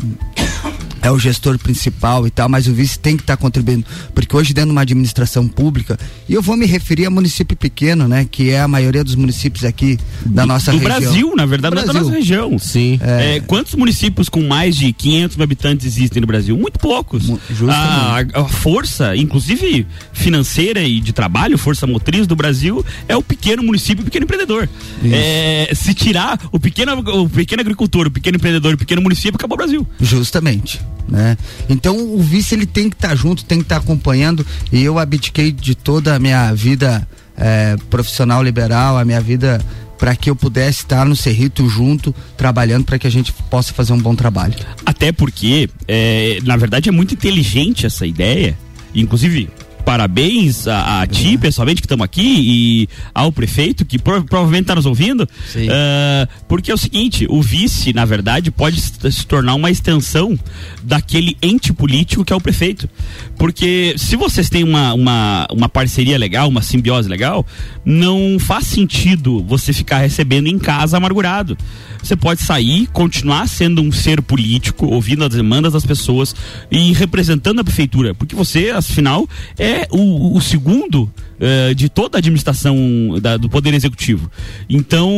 é 1.03 1.11
o 1.11 1.19
gestor 1.19 1.59
principal 1.59 2.27
e 2.27 2.31
tal, 2.31 2.49
mas 2.49 2.69
o 2.69 2.73
vice 2.73 2.99
tem 2.99 3.17
que 3.17 3.25
estar 3.25 3.37
tá 3.37 3.43
contribuindo, 3.43 3.85
porque 4.15 4.35
hoje 4.35 4.55
dentro 4.55 4.69
de 4.69 4.73
uma 4.73 4.83
administração 4.83 5.49
pública, 5.49 5.99
e 6.29 6.35
eu 6.35 6.41
vou 6.41 6.57
me 6.57 6.65
referir 6.65 7.07
a 7.07 7.11
município 7.11 7.57
pequeno, 7.57 8.07
né, 8.07 8.27
que 8.31 8.51
é 8.51 8.61
a 8.61 8.69
maioria 8.69 9.03
dos 9.03 9.17
municípios 9.17 9.65
aqui 9.65 9.99
da 10.25 10.47
nossa 10.47 10.71
do 10.71 10.79
região. 10.79 10.99
Do 10.99 11.03
Brasil, 11.03 11.37
na 11.37 11.47
verdade, 11.47 11.75
Brasil. 11.75 11.93
da 11.93 12.01
nossa 12.01 12.13
região. 12.13 12.59
Sim. 12.59 13.01
É... 13.03 13.37
É, 13.37 13.41
quantos 13.41 13.75
municípios 13.75 14.29
com 14.29 14.43
mais 14.43 14.77
de 14.77 14.93
500 14.93 15.37
mil 15.37 15.45
habitantes 15.45 15.87
existem 15.87 16.21
no 16.21 16.27
Brasil? 16.27 16.57
Muito 16.57 16.79
poucos. 16.79 17.25
A, 17.69 18.19
a, 18.35 18.45
força, 18.45 19.17
inclusive 19.17 19.87
financeira 20.13 20.83
e 20.83 21.01
de 21.01 21.13
trabalho, 21.13 21.59
força 21.59 21.87
motriz 21.87 22.27
do 22.27 22.37
Brasil 22.37 22.85
é 23.09 23.17
o 23.17 23.23
pequeno 23.23 23.63
município, 23.63 24.03
o 24.03 24.05
pequeno 24.05 24.25
empreendedor. 24.25 24.69
É, 25.05 25.73
se 25.75 25.95
tirar 25.95 26.39
o 26.53 26.61
pequeno, 26.61 26.99
o 27.23 27.29
pequeno 27.29 27.61
agricultor, 27.61 28.07
o 28.07 28.11
pequeno 28.11 28.37
empreendedor, 28.37 28.75
o 28.75 28.79
pequeno 28.79 29.03
município, 29.03 29.37
acabou 29.37 29.55
o 29.55 29.59
Brasil. 29.59 29.87
Justamente 30.01 30.81
né? 31.09 31.37
Então 31.69 31.97
o 31.97 32.23
vice 32.23 32.55
ele 32.55 32.67
tem 32.67 32.89
que 32.89 32.97
estar 32.97 33.11
tá 33.11 33.15
junto, 33.15 33.45
tem 33.45 33.59
que 33.59 33.65
estar 33.65 33.77
tá 33.77 33.81
acompanhando 33.83 34.47
e 34.71 34.83
eu 34.83 34.99
abdiquei 34.99 35.53
de 35.53 35.75
toda 35.75 36.15
a 36.15 36.19
minha 36.19 36.53
vida 36.53 37.07
é, 37.37 37.77
profissional 37.91 38.43
liberal, 38.43 38.99
a 38.99 39.05
minha 39.05 39.21
vida 39.21 39.61
para 39.99 40.17
que 40.17 40.29
eu 40.29 40.35
pudesse 40.35 40.81
estar 40.81 41.07
no 41.07 41.15
Cerrito 41.15 41.69
junto, 41.69 42.13
trabalhando 42.37 42.85
para 42.85 42.99
que 42.99 43.07
a 43.07 43.11
gente 43.11 43.33
possa 43.49 43.73
fazer 43.73 43.93
um 43.93 43.99
bom 43.99 44.17
trabalho. 44.17 44.55
Até 44.85 45.13
porque, 45.13 45.71
é, 45.87 46.41
na 46.43 46.57
verdade, 46.57 46.89
é 46.89 46.93
muito 46.93 47.15
inteligente 47.15 47.87
essa 47.87 48.05
ideia, 48.05 48.59
inclusive 48.93 49.49
parabéns 49.85 50.67
a, 50.67 51.03
a 51.03 51.07
ti, 51.07 51.37
pessoalmente, 51.37 51.81
que 51.81 51.87
estamos 51.87 52.05
aqui, 52.05 52.23
e 52.23 52.89
ao 53.15 53.33
prefeito, 53.33 53.85
que 53.85 53.99
pro, 53.99 54.25
provavelmente 54.25 54.63
está 54.63 54.75
nos 54.75 54.87
ouvindo. 54.87 55.23
Uh, 55.23 56.29
porque 56.49 56.71
é 56.71 56.75
o 56.75 56.79
seguinte: 56.79 57.27
o 57.29 57.43
vice, 57.43 57.93
na 57.93 58.05
verdade, 58.05 58.51
pode 58.51 58.81
se 58.81 59.27
tornar 59.27 59.55
uma 59.55 59.71
extensão 59.71 60.39
daquele 60.83 61.37
ente 61.43 61.73
político 61.73 62.25
que 62.25 62.33
é 62.33 62.37
o 62.37 62.41
prefeito. 62.41 62.89
Porque 63.37 63.95
se 63.97 64.17
vocês 64.17 64.49
têm 64.49 64.65
uma, 64.65 64.95
uma, 64.95 65.47
uma 65.51 65.69
parceria 65.69 66.19
legal, 66.19 66.49
uma 66.49 66.63
simbiose 66.63 67.09
legal, 67.09 67.47
não 67.85 68.39
faz 68.39 68.67
sentido 68.67 69.43
você 69.45 69.73
ficar 69.73 69.99
recebendo 69.99 70.47
em 70.47 70.59
casa 70.59 70.97
amargurado. 70.97 71.57
Você 72.03 72.17
pode 72.17 72.43
sair, 72.43 72.89
continuar 72.89 73.49
sendo 73.49 73.81
um 73.81 73.93
ser 73.93 74.21
político, 74.23 74.87
ouvindo 74.87 75.25
as 75.25 75.31
demandas 75.31 75.73
das 75.73 75.87
pessoas 75.87 76.35
e 76.71 76.93
representando 76.93 77.61
a 77.61 77.65
prefeitura, 77.65 78.15
porque 78.15 78.35
você, 78.35 78.71
afinal, 78.71 79.29
é 79.57 79.72
o, 79.91 80.37
o 80.37 80.41
segundo 80.41 81.11
uh, 81.39 81.75
de 81.75 81.89
toda 81.89 82.19
a 82.19 82.21
administração 82.21 82.77
da, 83.21 83.37
do 83.37 83.49
Poder 83.49 83.75
Executivo. 83.75 84.31
Então, 84.69 85.11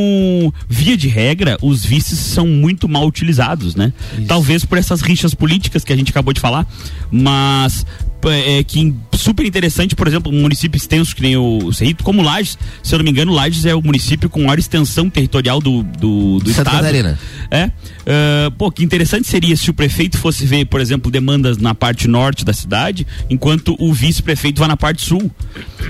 via 0.69 0.97
de 0.97 1.09
regra, 1.09 1.57
os 1.63 1.85
vices 1.85 2.19
são 2.19 2.47
muito 2.47 2.89
mal 2.89 3.07
utilizados, 3.07 3.75
né? 3.75 3.93
Isso. 4.17 4.27
Talvez 4.27 4.65
por 4.65 4.79
essas 4.79 5.01
rixas 5.01 5.35
políticas 5.35 5.85
que 5.85 5.93
a 5.93 5.97
gente 5.97 6.11
acabou 6.11 6.33
de 6.33 6.41
falar, 6.41 6.67
mas 7.11 7.85
é, 8.31 8.63
que 8.65 8.95
super 9.13 9.45
interessante, 9.45 9.95
por 9.95 10.07
exemplo, 10.07 10.33
um 10.33 10.41
município 10.41 10.77
extenso 10.77 11.15
que 11.15 11.23
nem 11.23 11.37
o 11.37 11.73
Cerrito, 11.73 12.03
como 12.05 12.23
Lages, 12.23 12.59
se 12.83 12.95
eu 12.95 12.99
não 12.99 13.05
me 13.05 13.11
engano, 13.11 13.33
Lages 13.33 13.65
é 13.67 13.75
o 13.75 13.83
município 13.83 14.29
com 14.29 14.43
maior 14.43 14.59
extensão 14.59 15.11
territorial 15.11 15.61
do, 15.61 15.83
do, 15.83 16.39
do 16.39 16.51
Santa 16.51 16.71
estado. 16.71 16.77
Catarina. 16.77 17.19
É. 17.51 17.67
Uh, 17.67 18.51
pô, 18.57 18.71
que 18.71 18.85
interessante 18.85 19.27
seria 19.29 19.57
se 19.57 19.71
o 19.71 19.75
prefeito 19.75 20.19
fosse 20.19 20.47
ver, 20.47 20.67
por 20.67 20.81
exemplo, 20.81 21.11
demandas 21.11 21.59
na 21.59 21.75
parte 21.75 22.09
norte 22.09 22.45
da 22.45 22.53
cidade, 22.53 23.07
enquanto 23.29 23.77
o 23.79 23.93
vice-prefeito 23.93 24.61
vá 24.61 24.69
na 24.69 24.77
parte 24.77 25.03
sul. 25.03 25.31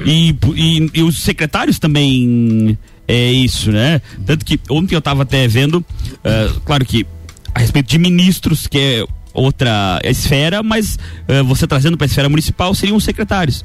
E, 0.04 0.23
e, 0.30 0.90
e 0.94 1.02
os 1.02 1.18
secretários 1.18 1.78
também 1.78 2.78
é 3.06 3.32
isso, 3.32 3.70
né? 3.70 4.00
Tanto 4.24 4.44
que 4.44 4.58
ontem 4.70 4.94
eu 4.94 4.98
estava 4.98 5.22
até 5.22 5.46
vendo, 5.46 5.76
uh, 5.76 6.60
claro 6.64 6.84
que 6.84 7.06
a 7.54 7.60
respeito 7.60 7.88
de 7.88 7.98
ministros, 7.98 8.66
que 8.66 8.78
é 8.78 9.06
outra 9.32 10.00
esfera, 10.04 10.62
mas 10.62 10.98
uh, 11.28 11.44
você 11.44 11.66
trazendo 11.66 11.96
para 11.96 12.06
a 12.06 12.08
esfera 12.08 12.28
municipal 12.28 12.74
seriam 12.74 12.96
os 12.96 13.04
secretários. 13.04 13.64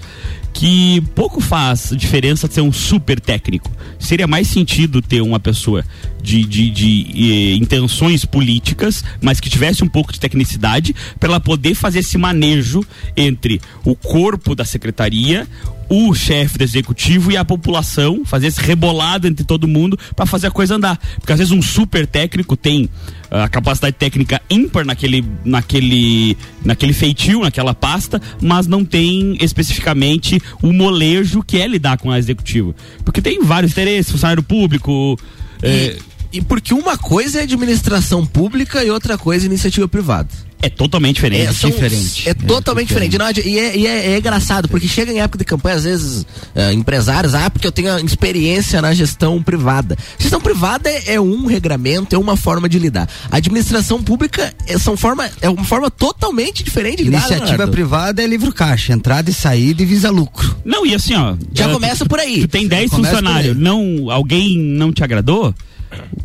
Que 0.60 1.00
pouco 1.16 1.39
faz 1.39 1.94
diferença 1.96 2.46
ser 2.51 2.60
um 2.60 2.74
super 2.74 3.18
técnico. 3.18 3.72
Seria 3.98 4.28
mais 4.28 4.46
sentido 4.46 5.01
ter 5.01 5.22
uma 5.22 5.39
pessoa 5.39 5.86
de, 6.22 6.44
de, 6.44 6.70
de, 6.70 7.04
de 7.04 7.58
intenções 7.58 8.25
políticas, 8.25 9.01
mas 9.22 9.39
que 9.39 9.50
tivesse 9.50 9.86
um 9.86 9.88
pouco 9.88 10.12
de 10.12 10.20
tecnicidade, 10.20 10.94
para 11.18 11.30
ela 11.30 11.39
poder 11.39 11.75
fazer 11.75 12.00
esse 12.00 12.18
manejo 12.18 12.84
entre 13.16 13.62
o 13.86 13.96
corpo 13.96 14.54
da 14.54 14.66
secretaria, 14.66 15.48
o 15.89 16.13
chefe 16.13 16.58
do 16.58 16.63
executivo 16.63 17.32
e 17.32 17.38
a 17.38 17.44
população, 17.44 18.24
fazer 18.24 18.48
esse 18.48 18.62
rebolado 18.62 19.28
entre 19.28 19.44
todo 19.44 19.68
mundo 19.68 19.98
para 20.16 20.25
fazer 20.25 20.48
a 20.48 20.51
coisa 20.51 20.75
andar. 20.75 21.00
Porque 21.16 21.34
às 21.34 21.39
vezes 21.39 21.51
um 21.51 21.62
super 21.62 22.06
técnico 22.06 22.56
tem 22.56 22.88
ah, 23.32 23.46
a 23.46 23.50
capacidade 23.50 23.96
técnica 23.96 24.39
ímpar 24.50 24.86
naquele, 24.86 25.25
naquele, 25.44 26.38
naquele 26.63 26.94
feitio, 26.94 27.42
naquela 27.42 27.74
pasta, 27.74 28.22
mas 28.39 28.68
não 28.68 28.86
tem 28.86 29.36
especificamente 29.42 30.39
o 30.62 30.74
molejo 30.74 31.44
que 31.44 31.58
é 31.60 31.68
lidar 31.68 31.98
com 31.98 32.12
a 32.12 32.20
executivo. 32.20 32.75
Porque 33.03 33.22
tem 33.22 33.44
vários 33.44 33.72
interesses, 33.72 34.12
funcionário 34.12 34.44
público. 34.44 35.18
E, 35.63 35.68
é... 35.68 35.98
e 36.34 36.41
porque 36.41 36.74
uma 36.74 36.98
coisa 36.98 37.39
é 37.39 37.44
administração 37.44 38.25
pública 38.25 38.84
e 38.84 38.89
outra 38.89 39.18
coisa 39.18 39.46
é 39.46 39.48
iniciativa 39.48 39.88
privada. 39.88 40.29
É 40.62 40.70
totalmente 40.70 41.16
diferente. 41.16 41.48
É, 41.48 41.54
são, 41.54 41.70
diferente. 41.70 42.28
é, 42.28 42.32
é 42.32 42.34
totalmente 42.34 42.88
diferente. 42.88 43.12
diferente. 43.12 43.46
Não, 43.46 43.51
e, 43.51 43.60
é, 43.60 43.78
e 43.78 43.88
é, 43.88 44.12
é, 44.12 44.18
engraçado, 44.18 44.68
porque 44.68 44.88
chega 44.88 45.12
em 45.12 45.20
época 45.22 45.38
de 45.38 45.46
campanha, 45.46 45.75
às 45.78 45.84
vezes, 45.86 46.22
uh, 46.24 46.74
empresários, 46.74 47.34
ah, 47.34 47.50
porque 47.50 47.66
eu 47.66 47.72
tenho 47.72 47.98
experiência 48.06 48.82
na 48.82 48.94
gestão 48.94 49.42
privada. 49.42 49.98
Gestão 50.18 50.42
privada 50.42 50.89
é, 50.89 51.13
é, 51.13 51.22
um 51.22 51.46
regramento, 51.46 52.13
é 52.13 52.20
uma 52.20 52.36
forma 52.36 52.68
de 52.68 52.78
lidar. 52.78 53.08
A 53.32 53.38
administração 53.38 54.04
pública 54.04 54.54
é, 54.68 54.78
são 54.78 54.98
forma, 54.98 55.30
é 55.42 55.50
uma 55.50 55.63
forma 55.63 55.89
totalmente 55.89 56.62
diferente 56.62 56.98
de 56.98 57.04
lidar. 57.06 57.20
Iniciativa 57.20 57.68
privada 57.68 58.22
é 58.22 58.28
livro 58.28 58.51
caixa, 58.51 58.92
entrada 58.92 59.30
e 59.30 59.34
saída 59.34 59.82
e 59.82 59.86
visa 59.86 60.10
lucro. 60.10 60.58
Não, 60.66 60.86
e 60.86 60.94
assim, 60.94 61.16
ó. 61.16 61.36
Já 61.54 61.70
começa 61.70 62.06
por 62.06 62.20
aí. 62.20 62.42
Tu 62.42 62.48
tem 62.50 62.68
10 62.68 62.92
funcionários, 62.92 63.58
não, 63.58 64.12
alguém 64.12 64.58
não 64.58 64.92
te 64.92 65.04
agradou? 65.06 65.54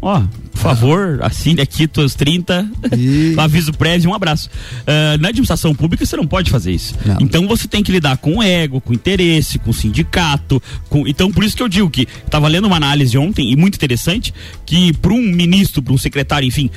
Ó, 0.00 0.22
por 0.52 0.58
favor, 0.58 1.18
assine 1.22 1.60
aqui 1.60 1.86
teus 1.88 2.14
30, 2.14 2.68
e... 2.96 3.34
aviso 3.38 3.72
prévio, 3.72 4.10
um 4.10 4.14
abraço. 4.14 4.48
Uh, 4.82 5.20
na 5.20 5.28
administração 5.28 5.74
pública 5.74 6.04
você 6.04 6.16
não 6.16 6.26
pode 6.26 6.50
fazer 6.50 6.72
isso. 6.72 6.94
Não. 7.04 7.18
Então 7.20 7.46
você 7.46 7.66
tem 7.66 7.82
que 7.82 7.92
lidar 7.92 8.16
com 8.18 8.42
ego, 8.42 8.80
com 8.80 8.92
interesse, 8.92 9.58
com 9.58 9.72
sindicato. 9.72 10.62
Com... 10.88 11.06
Então 11.06 11.30
por 11.30 11.44
isso 11.44 11.56
que 11.56 11.62
eu 11.62 11.68
digo 11.68 11.90
que 11.90 12.06
estava 12.24 12.48
lendo 12.48 12.66
uma 12.66 12.76
análise 12.76 13.16
ontem 13.16 13.50
e 13.50 13.56
muito 13.56 13.76
interessante 13.76 14.32
que 14.64 14.92
para 14.94 15.12
um 15.12 15.20
ministro, 15.20 15.82
para 15.82 15.92
um 15.92 15.98
secretário, 15.98 16.46
enfim, 16.46 16.70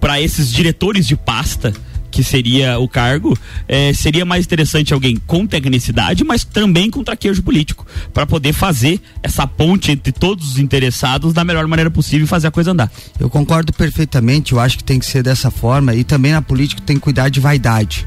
para 0.00 0.20
esses 0.20 0.52
diretores 0.52 1.06
de 1.06 1.16
pasta 1.16 1.72
que 2.16 2.24
seria 2.24 2.78
o 2.78 2.88
cargo, 2.88 3.38
é, 3.68 3.92
seria 3.92 4.24
mais 4.24 4.46
interessante 4.46 4.94
alguém 4.94 5.18
com 5.26 5.46
tecnicidade, 5.46 6.24
mas 6.24 6.44
também 6.44 6.90
com 6.90 7.04
traquejo 7.04 7.42
político, 7.42 7.86
para 8.14 8.24
poder 8.24 8.54
fazer 8.54 8.98
essa 9.22 9.46
ponte 9.46 9.92
entre 9.92 10.12
todos 10.12 10.52
os 10.52 10.58
interessados 10.58 11.34
da 11.34 11.44
melhor 11.44 11.66
maneira 11.66 11.90
possível 11.90 12.24
e 12.24 12.26
fazer 12.26 12.46
a 12.46 12.50
coisa 12.50 12.70
andar. 12.70 12.90
Eu 13.20 13.28
concordo 13.28 13.70
perfeitamente, 13.70 14.54
eu 14.54 14.60
acho 14.60 14.78
que 14.78 14.84
tem 14.84 14.98
que 14.98 15.04
ser 15.04 15.22
dessa 15.22 15.50
forma 15.50 15.94
e 15.94 16.04
também 16.04 16.32
na 16.32 16.40
política 16.40 16.80
tem 16.80 16.96
que 16.96 17.02
cuidar 17.02 17.28
de 17.28 17.38
vaidade. 17.38 18.06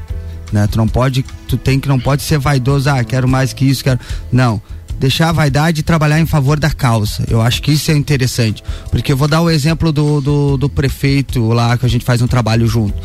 Né? 0.52 0.66
Tu 0.66 0.76
não 0.76 0.88
pode, 0.88 1.24
tu 1.46 1.56
tem 1.56 1.78
que 1.78 1.88
não 1.88 2.00
pode 2.00 2.22
ser 2.22 2.40
vaidoso, 2.40 2.90
ah, 2.90 3.04
quero 3.04 3.28
mais 3.28 3.52
que 3.52 3.64
isso, 3.64 3.84
quero. 3.84 4.00
Não 4.32 4.60
deixar 5.00 5.30
a 5.30 5.32
vaidade 5.32 5.80
e 5.80 5.82
trabalhar 5.82 6.20
em 6.20 6.26
favor 6.26 6.60
da 6.60 6.70
causa. 6.70 7.24
Eu 7.26 7.40
acho 7.40 7.62
que 7.62 7.72
isso 7.72 7.90
é 7.90 7.96
interessante. 7.96 8.62
Porque 8.90 9.10
eu 9.10 9.16
vou 9.16 9.26
dar 9.26 9.40
o 9.40 9.48
exemplo 9.48 9.90
do, 9.90 10.20
do, 10.20 10.56
do 10.58 10.68
prefeito 10.68 11.48
lá, 11.48 11.78
que 11.78 11.86
a 11.86 11.88
gente 11.88 12.04
faz 12.04 12.20
um 12.20 12.26
trabalho 12.26 12.66
junto. 12.66 12.96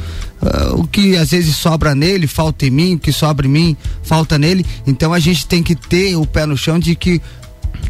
Uh, 0.42 0.82
o 0.82 0.86
que 0.86 1.16
às 1.16 1.32
vezes 1.32 1.56
sobra 1.56 1.96
nele, 1.96 2.28
falta 2.28 2.66
em 2.66 2.70
mim, 2.70 2.96
o 2.96 3.00
que 3.00 3.14
sobra 3.14 3.48
em 3.48 3.50
mim, 3.50 3.78
falta 4.04 4.38
nele. 4.38 4.66
Então 4.86 5.14
a 5.14 5.20
gente 5.20 5.48
tem 5.48 5.64
que 5.64 5.74
ter 5.74 6.18
o 6.18 6.26
pé 6.26 6.46
no 6.46 6.58
chão 6.58 6.78
de 6.78 6.96
que 6.96 7.22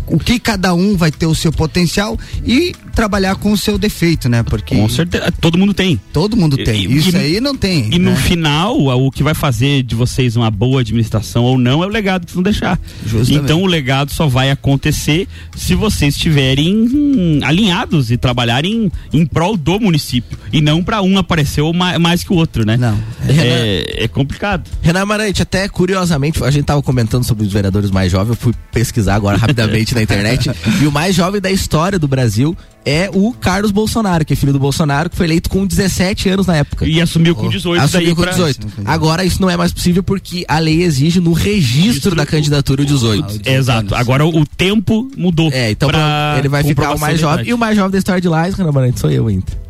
o 0.08 0.20
que 0.20 0.40
cada 0.40 0.74
um 0.74 0.96
vai 0.96 1.12
ter 1.12 1.26
o 1.26 1.36
seu 1.36 1.52
potencial 1.52 2.18
e 2.46 2.74
trabalhar 2.94 3.36
com 3.36 3.52
o 3.52 3.58
seu 3.58 3.78
defeito, 3.78 4.30
né? 4.30 4.42
Porque 4.44 4.76
com 4.76 4.88
certeza, 4.88 5.32
todo 5.42 5.58
mundo 5.58 5.74
tem. 5.74 6.00
Todo 6.14 6.38
mundo 6.38 6.58
tem. 6.58 6.86
E, 6.86 6.98
Isso 6.98 7.16
e, 7.16 7.20
aí 7.20 7.42
não 7.42 7.56
tem. 7.56 7.94
E 7.94 8.00
né? 8.00 8.12
no 8.12 8.16
final, 8.16 8.78
o 8.78 9.12
que 9.12 9.22
vai 9.22 9.34
fazer 9.34 9.84
de 9.84 9.96
vocês 9.96 10.36
uma 10.36 10.50
boa 10.50 10.82
administração 10.82 11.44
ou 11.44 11.58
não 11.58 11.84
é 11.84 11.88
o 11.88 11.90
legado 11.90 12.26
que 12.26 12.32
vocês 12.32 12.36
vão 12.36 12.44
deixar. 12.44 12.80
Justamente. 13.06 13.44
Então 13.44 13.62
o 13.62 13.66
legado 13.66 14.12
só 14.12 14.28
vai 14.28 14.50
acontecer 14.50 15.28
se 15.56 15.76
vocês 15.76 16.16
estiverem 16.16 16.74
hum, 16.76 17.40
alinhados 17.44 18.12
e 18.12 18.18
trabalharem 18.18 18.92
em 19.12 19.26
prol 19.26 19.58
do 19.58 19.80
município 19.80 20.38
e 20.54 20.62
não 20.62 20.84
para 20.84 21.02
um 21.02 21.18
aparecer 21.18 21.62
mais, 22.00 22.24
que 22.24 22.32
o 22.32 22.36
outro, 22.36 22.66
né? 22.66 22.78
Não. 22.78 22.98
É, 23.28 24.04
é 24.06 24.08
complicado. 24.08 24.70
Renan 24.82 25.02
Amarante, 25.02 25.42
até 25.42 25.68
curiosamente, 25.68 26.44
a 26.44 26.52
gente 26.52 26.66
tava 26.66 26.82
comentando 26.82 27.24
sobre 27.24 27.46
os 27.46 27.52
vereadores 27.52 27.92
mais 27.92 28.12
jovens, 28.12 28.30
eu 28.30 28.36
fui 28.36 28.54
pesquisar 28.72 29.16
agora 29.16 29.38
rapidamente 29.38 29.94
na 29.96 30.04
internet 30.04 30.52
e 30.82 30.86
o 30.86 30.92
mais 30.92 31.16
jovem 31.16 31.42
da 31.42 31.50
história 31.50 31.98
do 31.98 32.08
Brasil 32.08 32.56
é 32.86 33.10
o 33.12 33.34
Carlos 33.34 33.72
Bolsonaro, 33.72 34.24
que 34.24 34.34
é 34.34 34.36
filho 34.36 34.54
do 34.54 34.60
Bolsonaro, 34.60 35.10
que 35.10 35.16
foi 35.16 35.26
eleito 35.26 35.50
com 35.50 35.66
17 35.66 36.30
anos 36.30 36.46
na 36.46 36.58
época. 36.58 36.86
E 36.88 37.02
assumiu 37.02 37.36
com 37.36 37.50
18. 37.50 37.82
Assumiu 37.82 38.16
com 38.16 38.22
pra... 38.22 38.32
18. 38.32 38.68
Agora 38.86 39.26
isso 39.26 39.42
não 39.42 39.50
é 39.50 39.58
mais 39.58 39.74
possível 39.74 40.04
porque 40.04 40.46
a 40.48 40.60
lei 40.60 40.84
exige 40.84 41.20
no 41.20 41.34
registro 41.34 42.16
da 42.16 42.26
candidatura 42.28 42.84
o 42.84 42.86
18. 42.86 43.42
Exato. 43.50 43.96
Agora 43.96 44.24
o 44.24 44.46
tempo 44.46 45.10
mudou. 45.18 45.50
É, 45.52 45.72
então 45.72 45.90
pra... 45.90 46.36
ele 46.38 46.48
vai 46.48 46.64
ficar 46.64 46.94
o 46.94 47.00
mais 47.00 47.20
jovem. 47.20 47.48
E 47.48 47.54
o 47.54 47.58
mais 47.58 47.76
jovem 47.76 47.92
da 47.92 47.98
história 47.98 48.22
de 48.22 48.28
Lais, 48.28 48.54
Renan 48.54 48.72
sou 48.96 49.10
eu 49.10 49.28
ainda. 49.28 49.65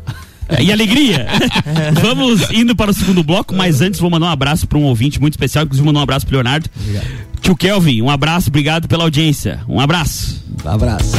É, 0.48 0.62
e 0.62 0.72
alegria! 0.72 1.26
Vamos 2.00 2.50
indo 2.50 2.74
para 2.76 2.90
o 2.90 2.94
segundo 2.94 3.22
bloco, 3.22 3.54
mas 3.54 3.80
antes 3.80 3.98
vou 4.00 4.10
mandar 4.10 4.26
um 4.26 4.30
abraço 4.30 4.66
para 4.66 4.78
um 4.78 4.84
ouvinte 4.84 5.20
muito 5.20 5.34
especial, 5.34 5.64
inclusive 5.64 5.86
mandar 5.86 6.00
um 6.00 6.02
abraço 6.02 6.26
para 6.26 6.34
Leonardo. 6.34 6.68
Obrigado. 6.78 7.06
Tio 7.40 7.56
Kelvin, 7.56 8.02
um 8.02 8.10
abraço, 8.10 8.48
obrigado 8.48 8.88
pela 8.88 9.04
audiência. 9.04 9.60
Um 9.68 9.80
abraço. 9.80 10.42
Um 10.64 10.68
abraço. 10.68 11.12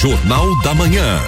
Jornal 0.00 0.62
da 0.62 0.74
Manhã. 0.74 1.20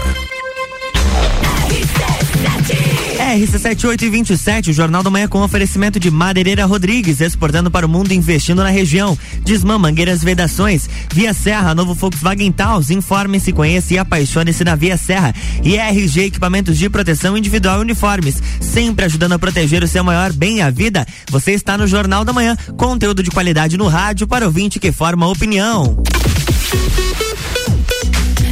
RC7827, 3.22 4.68
o 4.68 4.72
Jornal 4.72 5.02
da 5.02 5.08
Manhã 5.08 5.28
com 5.28 5.40
oferecimento 5.42 5.98
de 6.00 6.10
Madeireira 6.10 6.66
Rodrigues, 6.66 7.20
exportando 7.20 7.70
para 7.70 7.86
o 7.86 7.88
mundo, 7.88 8.12
investindo 8.12 8.62
na 8.62 8.68
região. 8.68 9.16
Desmã 9.44 9.78
Mangueiras 9.78 10.22
Vedações, 10.22 10.88
Via 11.12 11.32
Serra, 11.32 11.74
novo 11.74 11.94
Volkswagen 11.94 12.50
Taos, 12.50 12.90
informe-se, 12.90 13.52
conheça 13.52 13.94
e 13.94 13.98
apaixone-se 13.98 14.64
na 14.64 14.74
Via 14.74 14.96
Serra. 14.96 15.34
E 15.62 15.76
RG 15.76 16.24
Equipamentos 16.24 16.76
de 16.76 16.90
Proteção 16.90 17.36
Individual 17.36 17.78
e 17.78 17.82
Uniformes, 17.82 18.42
sempre 18.60 19.04
ajudando 19.04 19.32
a 19.32 19.38
proteger 19.38 19.82
o 19.82 19.88
seu 19.88 20.02
maior 20.02 20.32
bem, 20.32 20.60
a 20.60 20.70
vida. 20.70 21.06
Você 21.30 21.52
está 21.52 21.78
no 21.78 21.86
Jornal 21.86 22.24
da 22.24 22.32
Manhã, 22.32 22.56
conteúdo 22.76 23.22
de 23.22 23.30
qualidade 23.30 23.78
no 23.78 23.86
rádio 23.88 24.26
para 24.26 24.46
ouvinte 24.46 24.80
que 24.80 24.90
forma 24.90 25.28
opinião. 25.28 25.96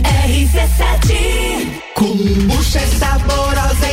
RC7 0.05 1.50
Kombucha 2.00 2.79
é 2.79 2.87
saborosa 2.87 3.60
e 3.60 3.60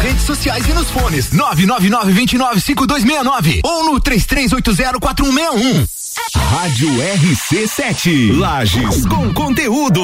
Redes 0.00 0.22
sociais 0.22 0.66
e 0.68 0.72
nos 0.72 0.90
fones. 0.90 1.32
999 1.32 2.12
29 2.12 2.60
5269 2.60 3.60
ou 3.64 3.84
no 3.92 4.00
33804161. 4.00 5.88
Rádio 6.34 6.88
RC7. 6.88 8.38
Lages 8.38 9.06
com 9.06 9.32
conteúdo. 9.32 10.02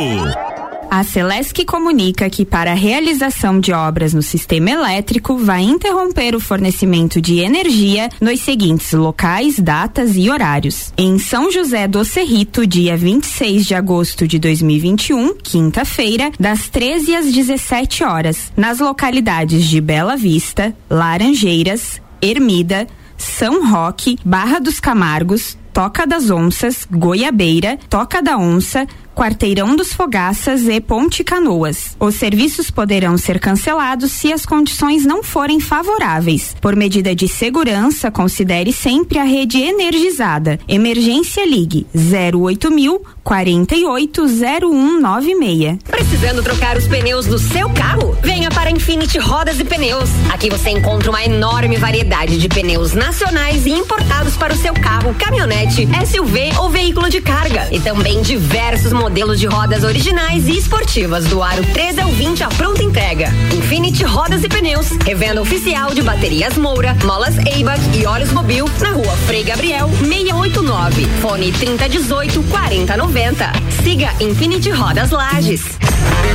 A 0.95 1.03
Celesc 1.03 1.65
comunica 1.65 2.31
que 2.31 2.45
para 2.45 2.71
a 2.71 2.77
realização 2.77 3.59
de 3.59 3.73
obras 3.73 4.15
no 4.15 4.23
sistema 4.23 4.71
elétrico 4.71 5.37
vai 5.37 5.63
interromper 5.63 6.37
o 6.37 6.41
fornecimento 6.41 7.21
de 7.21 7.41
energia 7.41 8.09
nos 8.21 8.39
seguintes 8.39 8.93
locais, 8.93 9.59
datas 9.59 10.13
e 10.15 10.31
horários. 10.31 10.93
Em 10.97 11.19
São 11.19 11.51
José 11.51 11.89
do 11.89 12.05
Cerrito, 12.05 12.65
dia 12.65 12.97
26 12.97 13.67
de 13.67 13.75
agosto 13.75 14.29
de 14.29 14.39
2021, 14.39 15.35
quinta-feira, 15.35 16.31
das 16.39 16.69
13 16.69 17.17
às 17.17 17.33
17 17.33 18.05
horas, 18.05 18.53
nas 18.57 18.79
localidades 18.79 19.65
de 19.65 19.81
Bela 19.81 20.17
Vista, 20.17 20.73
Laranjeiras, 20.89 22.01
Ermida, 22.23 22.87
São 23.19 23.69
Roque, 23.69 24.17
Barra 24.25 24.61
dos 24.61 24.79
Camargos, 24.79 25.59
Toca 25.75 26.07
das 26.07 26.31
Onças, 26.31 26.87
Goiabeira, 26.89 27.77
Toca 27.91 28.23
da 28.23 28.39
Onça, 28.39 28.87
Quarteirão 29.15 29.77
dos 29.77 29.93
Fogaças 29.93 30.67
e 30.67 30.81
Ponte 30.81 31.23
Canoas. 31.23 31.97
Os 32.01 32.17
serviços 32.17 32.69
poderão 32.69 33.17
ser 33.17 33.39
cancelados 33.39 34.11
se 34.11 34.33
as 34.33 34.45
condições 34.45 35.07
não 35.07 35.23
forem 35.23 35.61
favoráveis. 35.61 36.57
Por 36.61 36.75
medida 36.75 37.15
de 37.15 37.29
segurança, 37.29 38.11
considere 38.11 38.73
sempre 38.73 39.21
a 39.21 39.25
rede 39.25 39.63
energizada. 39.63 40.59
Emergência 40.67 41.47
Ligue 41.47 41.87
08000 41.95 43.01
480196. 43.23 45.79
Precisando 45.85 46.43
trocar 46.43 46.77
os 46.77 46.87
pneus 46.87 47.27
do 47.27 47.39
seu 47.39 47.71
carro? 47.71 48.15
Venha 48.23 48.51
para 48.51 48.71
Infinity 48.71 49.19
Rodas 49.19 49.59
e 49.59 49.65
Pneus. 49.65 50.11
Aqui 50.31 50.51
você 50.51 50.69
encontra 50.69 51.11
uma 51.11 51.25
enorme 51.25 51.77
variedade 51.77 52.37
de 52.37 52.47
pneus 52.49 52.93
nacionais 52.93 53.65
e 53.65 53.71
importados 53.71 54.37
para 54.37 54.53
o 54.53 54.57
seu 54.57 54.75
carro, 54.75 55.15
caminhonete, 55.15 55.89
SUV 56.07 56.53
ou 56.59 56.69
veículo 56.69 57.09
de 57.09 57.23
carga. 57.23 57.67
E 57.71 57.81
também 57.81 58.21
diversos 58.21 58.93
modelos 58.93 59.04
de 59.11 59.47
rodas 59.47 59.85
originais 59.85 60.49
e 60.49 60.57
esportivas 60.57 61.27
do 61.27 61.43
aro 61.43 61.63
13 61.75 62.01
ao 62.01 62.11
20 62.11 62.43
à 62.43 62.49
pronta 62.49 62.83
entrega. 62.83 63.29
Infinity 63.55 64.03
Rodas 64.03 64.43
e 64.43 64.49
Pneus, 64.49 64.89
revenda 65.05 65.43
oficial 65.43 65.93
de 65.93 66.01
baterias 66.01 66.57
Moura, 66.57 66.97
molas 67.05 67.37
Eibach 67.47 67.81
e 67.95 68.07
óleos 68.07 68.33
Mobil 68.33 68.65
na 68.81 68.93
rua 68.93 69.15
Frei 69.27 69.45
Gabriel 69.45 69.91
689. 70.01 71.07
Fone 71.21 71.53
3018 71.53 72.43
4090. 72.45 73.53
Siga 73.83 74.11
Infinity 74.21 74.71
Rodas 74.71 75.11
Lages. 75.11 75.63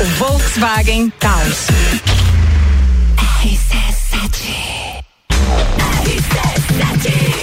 o 0.00 0.04
Volkswagen 0.18 1.12
Taos. 1.18 1.66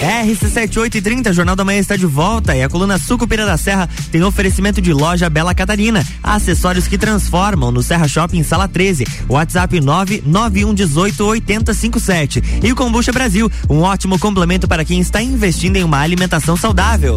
RC7830, 0.04 1.32
Jornal 1.32 1.56
da 1.56 1.64
Manhã 1.64 1.78
está 1.78 1.96
de 1.96 2.04
volta 2.04 2.54
e 2.54 2.62
a 2.62 2.68
coluna 2.68 2.98
Sucupira 2.98 3.46
da 3.46 3.56
Serra 3.56 3.88
tem 4.12 4.22
oferecimento 4.22 4.82
de 4.82 4.92
loja 4.92 5.30
Bela 5.30 5.54
Catarina, 5.54 6.06
acessórios 6.22 6.86
que 6.86 6.98
transformam 6.98 7.72
no 7.72 7.82
Serra 7.82 8.06
Shopping 8.06 8.42
Sala 8.42 8.68
13, 8.68 9.06
WhatsApp 9.28 9.80
991188057 9.80 12.44
e 12.62 12.70
o 12.70 12.76
Combucha 12.76 13.12
Brasil, 13.12 13.50
um 13.68 13.80
ótimo 13.80 14.18
complemento 14.18 14.68
para 14.68 14.84
quem 14.84 15.00
está 15.00 15.22
investindo 15.22 15.76
em 15.76 15.84
uma 15.84 16.00
alimentação 16.00 16.54
saudável. 16.56 17.16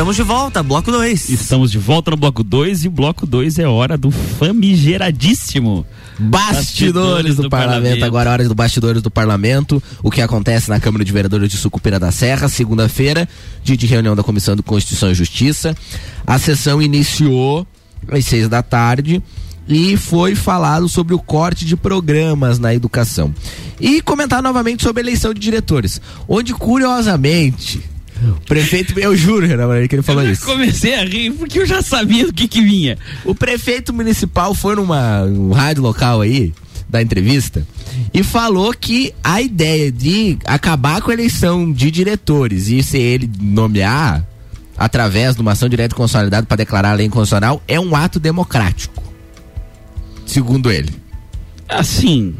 Estamos 0.00 0.16
de 0.16 0.22
volta, 0.22 0.62
bloco 0.62 0.90
2. 0.90 1.28
Estamos 1.28 1.70
de 1.70 1.76
volta 1.76 2.10
no 2.10 2.16
bloco 2.16 2.42
2 2.42 2.84
e 2.84 2.88
o 2.88 2.90
bloco 2.90 3.26
2 3.26 3.58
é 3.58 3.68
hora 3.68 3.98
do 3.98 4.10
famigeradíssimo 4.10 5.84
Bastidores, 6.18 6.56
bastidores 6.56 7.36
do, 7.36 7.42
do 7.42 7.50
parlamento. 7.50 7.82
parlamento. 7.82 8.04
Agora, 8.06 8.30
hora 8.30 8.48
do 8.48 8.54
bastidores 8.54 9.02
do 9.02 9.10
parlamento. 9.10 9.82
O 10.02 10.10
que 10.10 10.22
acontece 10.22 10.70
na 10.70 10.80
Câmara 10.80 11.04
de 11.04 11.12
Vereadores 11.12 11.50
de 11.50 11.58
Sucupira 11.58 12.00
da 12.00 12.10
Serra, 12.10 12.48
segunda-feira, 12.48 13.28
dia 13.62 13.76
de 13.76 13.86
reunião 13.86 14.16
da 14.16 14.22
Comissão 14.22 14.56
de 14.56 14.62
Constituição 14.62 15.10
e 15.10 15.14
Justiça. 15.14 15.76
A 16.26 16.38
sessão 16.38 16.80
iniciou 16.80 17.66
às 18.08 18.24
seis 18.24 18.48
da 18.48 18.62
tarde 18.62 19.22
e 19.68 19.98
foi 19.98 20.34
falado 20.34 20.88
sobre 20.88 21.12
o 21.12 21.18
corte 21.18 21.66
de 21.66 21.76
programas 21.76 22.58
na 22.58 22.74
educação. 22.74 23.34
E 23.78 24.00
comentar 24.00 24.42
novamente 24.42 24.82
sobre 24.82 25.02
a 25.02 25.04
eleição 25.04 25.34
de 25.34 25.40
diretores, 25.40 26.00
onde 26.26 26.54
curiosamente 26.54 27.82
o 28.22 28.40
prefeito, 28.46 28.98
eu 28.98 29.16
juro, 29.16 29.46
Renan, 29.46 29.86
que 29.88 29.94
ele 29.94 30.02
falou 30.02 30.22
eu 30.22 30.32
isso. 30.32 30.44
comecei 30.44 30.94
a 30.94 31.04
rir 31.04 31.32
porque 31.32 31.60
eu 31.60 31.66
já 31.66 31.82
sabia 31.82 32.26
do 32.26 32.32
que 32.32 32.46
que 32.46 32.60
vinha. 32.60 32.98
O 33.24 33.34
prefeito 33.34 33.92
municipal 33.92 34.54
foi 34.54 34.76
numa 34.76 35.22
um 35.22 35.52
rádio 35.52 35.82
local 35.82 36.20
aí, 36.20 36.52
da 36.88 37.00
entrevista, 37.00 37.66
e 38.12 38.22
falou 38.22 38.74
que 38.74 39.14
a 39.22 39.40
ideia 39.40 39.90
de 39.90 40.38
acabar 40.44 41.00
com 41.00 41.10
a 41.10 41.14
eleição 41.14 41.72
de 41.72 41.90
diretores 41.90 42.68
e 42.68 42.82
se 42.82 42.98
ele 42.98 43.30
nomear 43.40 44.26
através 44.76 45.36
de 45.36 45.42
uma 45.42 45.52
ação 45.52 45.68
direta 45.68 45.94
consolidada 45.94 46.46
para 46.46 46.56
declarar 46.56 46.90
a 46.92 46.94
lei 46.94 47.06
inconstitucional 47.06 47.62
é 47.68 47.78
um 47.78 47.94
ato 47.94 48.18
democrático. 48.18 49.02
Segundo 50.26 50.70
ele. 50.70 50.90
Assim, 51.68 52.34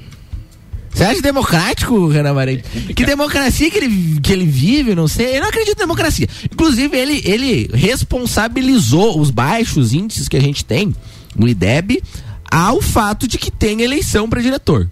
você 0.92 1.05
acha 1.05 1.22
democrático, 1.22 2.09
Renan 2.09 2.35
Marinho? 2.35 2.62
Que 2.94 3.07
democracia 3.07 3.70
que 3.70 3.79
ele, 3.79 4.20
que 4.20 4.33
ele 4.33 4.44
vive, 4.44 4.94
não 4.94 5.07
sei. 5.07 5.37
Eu 5.37 5.42
não 5.42 5.48
acredito 5.48 5.76
em 5.76 5.81
democracia. 5.81 6.29
Inclusive, 6.53 6.96
ele, 6.96 7.22
ele 7.24 7.70
responsabilizou 7.72 9.18
os 9.20 9.31
baixos 9.31 9.92
índices 9.92 10.29
que 10.29 10.37
a 10.37 10.40
gente 10.40 10.64
tem 10.64 10.94
no 11.35 11.48
IDEB 11.48 12.03
ao 12.50 12.83
fato 12.83 13.29
de 13.29 13.38
que 13.38 13.50
tem 13.50 13.83
eleição 13.83 14.29
para 14.29 14.42
diretor. 14.42 14.88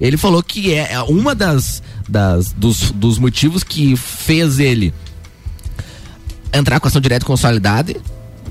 Ele 0.00 0.16
falou 0.16 0.42
que 0.42 0.74
é, 0.74 0.92
é 0.92 1.02
uma 1.02 1.34
das, 1.34 1.82
das 2.08 2.52
dos, 2.52 2.90
dos 2.90 3.18
motivos 3.18 3.64
que 3.64 3.96
fez 3.96 4.58
ele 4.58 4.92
entrar 6.52 6.78
com 6.78 6.86
ação 6.86 7.00
direta 7.00 7.24
consolidada 7.24 7.94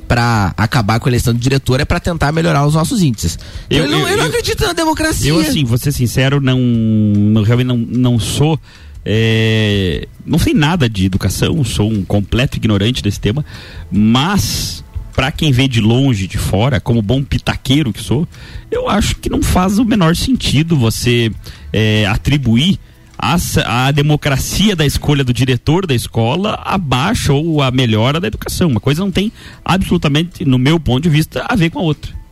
para 0.07 0.53
acabar 0.57 0.99
com 0.99 1.07
a 1.07 1.09
eleição 1.09 1.33
de 1.33 1.39
diretor 1.39 1.79
é 1.79 1.85
para 1.85 1.99
tentar 1.99 2.31
melhorar 2.31 2.65
os 2.65 2.75
nossos 2.75 3.01
índices. 3.01 3.37
Eu, 3.69 3.85
eu, 3.85 3.91
não, 3.91 4.07
eu 4.07 4.17
não 4.17 4.25
acredito 4.25 4.65
na 4.65 4.73
democracia. 4.73 5.29
Eu, 5.29 5.39
assim, 5.39 5.63
vou 5.63 5.77
ser 5.77 5.91
sincero, 5.91 6.39
não, 6.41 6.59
não 6.59 7.43
realmente 7.43 7.67
não, 7.67 7.77
não 7.77 8.19
sou. 8.19 8.59
É, 9.05 10.07
não 10.25 10.39
sei 10.39 10.53
nada 10.53 10.87
de 10.87 11.05
educação, 11.05 11.61
sou 11.63 11.91
um 11.91 12.05
completo 12.05 12.55
ignorante 12.57 13.03
desse 13.03 13.19
tema, 13.19 13.43
mas 13.91 14.83
para 15.13 15.31
quem 15.31 15.51
vê 15.51 15.67
de 15.67 15.81
longe, 15.81 16.25
de 16.25 16.37
fora, 16.37 16.79
como 16.79 17.01
bom 17.01 17.21
pitaqueiro 17.23 17.91
que 17.91 18.01
sou, 18.01 18.27
eu 18.71 18.89
acho 18.89 19.17
que 19.17 19.29
não 19.29 19.41
faz 19.41 19.77
o 19.77 19.85
menor 19.85 20.15
sentido 20.15 20.77
você 20.77 21.31
é, 21.71 22.05
atribuir 22.07 22.79
a, 23.23 23.87
a 23.87 23.91
democracia 23.91 24.75
da 24.75 24.85
escolha 24.85 25.23
do 25.23 25.33
diretor 25.33 25.87
da 25.87 25.93
escola 25.93 26.59
abaixa 26.63 27.31
ou 27.31 27.61
a 27.61 27.71
melhora 27.71 28.19
da 28.19 28.27
educação. 28.27 28.69
Uma 28.69 28.79
coisa 28.79 29.01
não 29.01 29.11
tem 29.11 29.31
absolutamente, 29.63 30.43
no 30.43 30.57
meu 30.57 30.79
ponto 30.79 31.03
de 31.03 31.09
vista, 31.09 31.45
a 31.47 31.55
ver 31.55 31.69
com 31.69 31.79
a 31.79 31.83
outra. 31.83 32.22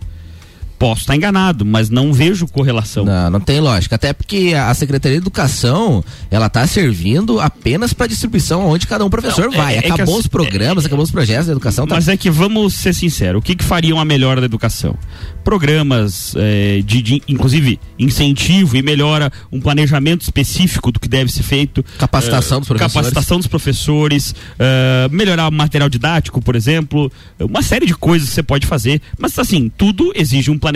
Posso 0.81 1.01
estar 1.01 1.15
enganado, 1.15 1.63
mas 1.63 1.91
não 1.91 2.11
vejo 2.11 2.47
correlação. 2.47 3.05
Não, 3.05 3.29
não 3.29 3.39
tem 3.39 3.59
lógica. 3.59 3.93
Até 3.97 4.13
porque 4.13 4.55
a 4.57 4.73
Secretaria 4.73 5.19
de 5.19 5.23
Educação, 5.23 6.03
ela 6.31 6.47
está 6.47 6.65
servindo 6.65 7.39
apenas 7.39 7.93
para 7.93 8.07
distribuição 8.07 8.65
onde 8.65 8.87
cada 8.87 9.05
um 9.05 9.09
professor 9.09 9.45
Não, 9.45 9.53
é- 9.53 9.57
vai. 9.57 9.77
é 9.77 9.81
que 9.83 9.91
acabou 9.91 10.15
as- 10.15 10.21
os 10.21 10.27
programas, 10.27 10.83
acabou 10.83 11.03
os 11.03 11.11
projetos 11.11 11.45
da 11.45 11.51
educação. 11.51 11.85
Tá... 11.85 11.93
Mas 11.93 12.07
é 12.07 12.17
que 12.17 12.31
vamos 12.31 12.73
ser 12.73 12.95
sinceros, 12.95 13.37
o 13.37 13.43
que, 13.43 13.53
que 13.55 13.63
faria 13.63 13.93
uma 13.93 14.03
melhora 14.03 14.41
da 14.41 14.45
educação? 14.45 14.97
Programas 15.43 16.33
eh, 16.35 16.81
de, 16.83 16.99
de, 17.03 17.21
inclusive, 17.27 17.79
incentivo 17.99 18.75
e 18.75 18.81
melhora, 18.81 19.31
um 19.51 19.61
planejamento 19.61 20.21
específico 20.21 20.91
do 20.91 20.99
que 20.99 21.07
deve 21.07 21.31
ser 21.31 21.43
feito. 21.43 21.85
Capacitação 21.99 22.57
eh, 22.57 22.59
dos 22.61 22.67
professores. 22.69 22.93
Capacitação 22.95 23.37
dos 23.37 23.45
professores, 23.47 24.33
eh, 24.57 25.07
melhorar 25.11 25.47
o 25.47 25.51
material 25.51 25.89
didático, 25.89 26.41
por 26.41 26.55
exemplo, 26.55 27.11
uma 27.39 27.61
série 27.61 27.85
de 27.85 27.93
coisas 27.93 28.29
que 28.29 28.33
você 28.35 28.41
pode 28.41 28.65
fazer. 28.65 28.99
Mas 29.19 29.37
assim, 29.37 29.71
tudo 29.77 30.11
exige 30.15 30.49
um 30.49 30.57
planejamento 30.57 30.70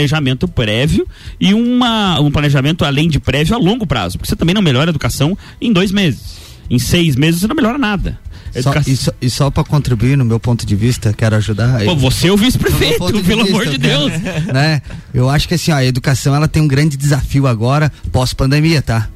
prévio 0.47 1.07
e 1.39 1.53
uma, 1.53 2.19
um 2.19 2.31
planejamento 2.31 2.85
além 2.85 3.09
de 3.09 3.19
prévio 3.19 3.55
a 3.55 3.57
longo 3.57 3.85
prazo. 3.85 4.17
Porque 4.17 4.29
você 4.29 4.35
também 4.35 4.55
não 4.55 4.61
melhora 4.61 4.89
a 4.89 4.91
educação 4.91 5.37
em 5.59 5.71
dois 5.71 5.91
meses. 5.91 6.35
Em 6.69 6.79
seis 6.79 7.15
meses 7.15 7.41
você 7.41 7.47
não 7.47 7.55
melhora 7.55 7.77
nada. 7.77 8.19
Só, 8.61 8.73
e 8.87 8.95
só, 8.95 9.11
e 9.21 9.29
só 9.29 9.51
para 9.51 9.63
contribuir 9.63 10.17
no 10.17 10.23
meu 10.23 10.39
ponto 10.39 10.65
de 10.65 10.75
vista, 10.75 11.13
quero 11.13 11.35
ajudar. 11.35 11.83
Pô, 11.83 11.95
você 11.95 12.29
é 12.29 12.31
o 12.31 12.37
vice-prefeito, 12.37 12.97
pelo 12.97 13.21
vista, 13.21 13.33
amor 13.33 13.65
de 13.65 13.77
Deus. 13.77 14.11
Né? 14.53 14.81
Eu 15.13 15.29
acho 15.29 15.47
que 15.47 15.55
assim, 15.55 15.71
ó, 15.71 15.75
a 15.75 15.85
educação 15.85 16.33
ela 16.33 16.47
tem 16.47 16.61
um 16.61 16.67
grande 16.67 16.95
desafio 16.95 17.47
agora 17.47 17.91
pós-pandemia, 18.11 18.81
tá? 18.81 19.09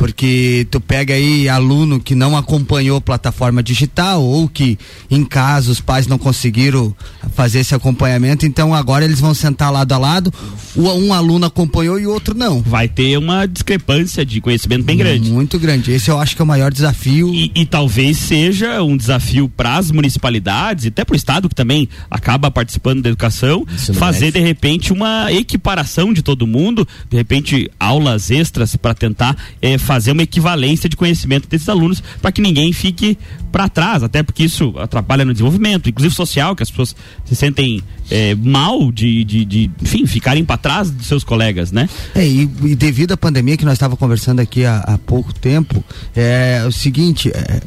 Porque 0.00 0.66
tu 0.70 0.80
pega 0.80 1.12
aí 1.12 1.46
aluno 1.46 2.00
que 2.00 2.14
não 2.14 2.34
acompanhou 2.34 3.02
plataforma 3.02 3.62
digital 3.62 4.22
ou 4.24 4.48
que 4.48 4.78
em 5.10 5.22
casa 5.22 5.70
os 5.70 5.78
pais 5.78 6.06
não 6.06 6.16
conseguiram 6.16 6.96
fazer 7.34 7.58
esse 7.58 7.74
acompanhamento, 7.74 8.46
então 8.46 8.74
agora 8.74 9.04
eles 9.04 9.20
vão 9.20 9.34
sentar 9.34 9.70
lado 9.70 9.92
a 9.92 9.98
lado, 9.98 10.32
o- 10.74 10.88
um 10.90 11.12
aluno 11.12 11.44
acompanhou 11.44 12.00
e 12.00 12.06
o 12.06 12.10
outro 12.12 12.34
não. 12.34 12.62
Vai 12.62 12.88
ter 12.88 13.18
uma 13.18 13.44
discrepância 13.44 14.24
de 14.24 14.40
conhecimento 14.40 14.84
bem 14.84 14.96
grande. 14.96 15.30
Muito 15.30 15.58
grande. 15.58 15.92
Esse 15.92 16.10
eu 16.10 16.18
acho 16.18 16.34
que 16.34 16.40
é 16.40 16.44
o 16.46 16.48
maior 16.48 16.72
desafio. 16.72 17.28
E, 17.34 17.52
e 17.54 17.66
talvez 17.66 18.16
seja 18.16 18.82
um 18.82 18.96
desafio 18.96 19.50
para 19.54 19.76
as 19.76 19.90
municipalidades 19.90 20.86
e 20.86 20.88
até 20.88 21.04
para 21.04 21.12
o 21.12 21.16
Estado, 21.16 21.46
que 21.46 21.54
também 21.54 21.86
acaba 22.10 22.50
participando 22.50 23.02
da 23.02 23.10
educação, 23.10 23.66
fazer 23.92 24.26
médio. 24.26 24.40
de 24.40 24.46
repente 24.46 24.92
uma 24.94 25.30
equiparação 25.30 26.10
de 26.10 26.22
todo 26.22 26.46
mundo, 26.46 26.88
de 27.10 27.18
repente 27.18 27.70
aulas 27.78 28.30
extras 28.30 28.74
para 28.76 28.94
tentar 28.94 29.36
eh, 29.60 29.76
fazer 29.90 30.12
uma 30.12 30.22
equivalência 30.22 30.88
de 30.88 30.94
conhecimento 30.94 31.48
desses 31.48 31.68
alunos, 31.68 32.00
para 32.22 32.30
que 32.30 32.40
ninguém 32.40 32.72
fique 32.72 33.18
para 33.50 33.68
trás, 33.68 34.04
até 34.04 34.22
porque 34.22 34.44
isso 34.44 34.72
atrapalha 34.78 35.24
no 35.24 35.32
desenvolvimento, 35.32 35.88
inclusive 35.88 36.14
social, 36.14 36.54
que 36.54 36.62
as 36.62 36.70
pessoas 36.70 36.94
se 37.24 37.34
sentem 37.34 37.82
eh, 38.08 38.36
mal 38.36 38.92
de, 38.92 39.24
de, 39.24 39.44
de, 39.44 39.70
enfim, 39.82 40.06
ficarem 40.06 40.44
para 40.44 40.56
trás 40.56 40.92
dos 40.92 41.08
seus 41.08 41.24
colegas, 41.24 41.72
né? 41.72 41.88
É, 42.14 42.24
e, 42.24 42.48
e 42.62 42.76
devido 42.76 43.10
à 43.10 43.16
pandemia 43.16 43.56
que 43.56 43.64
nós 43.64 43.72
estávamos 43.72 43.98
conversando 43.98 44.38
aqui 44.38 44.64
há, 44.64 44.78
há 44.78 44.96
pouco 44.96 45.34
tempo, 45.34 45.82
é 46.14 46.62
o 46.64 46.70
seguinte, 46.70 47.28
é, 47.34 47.60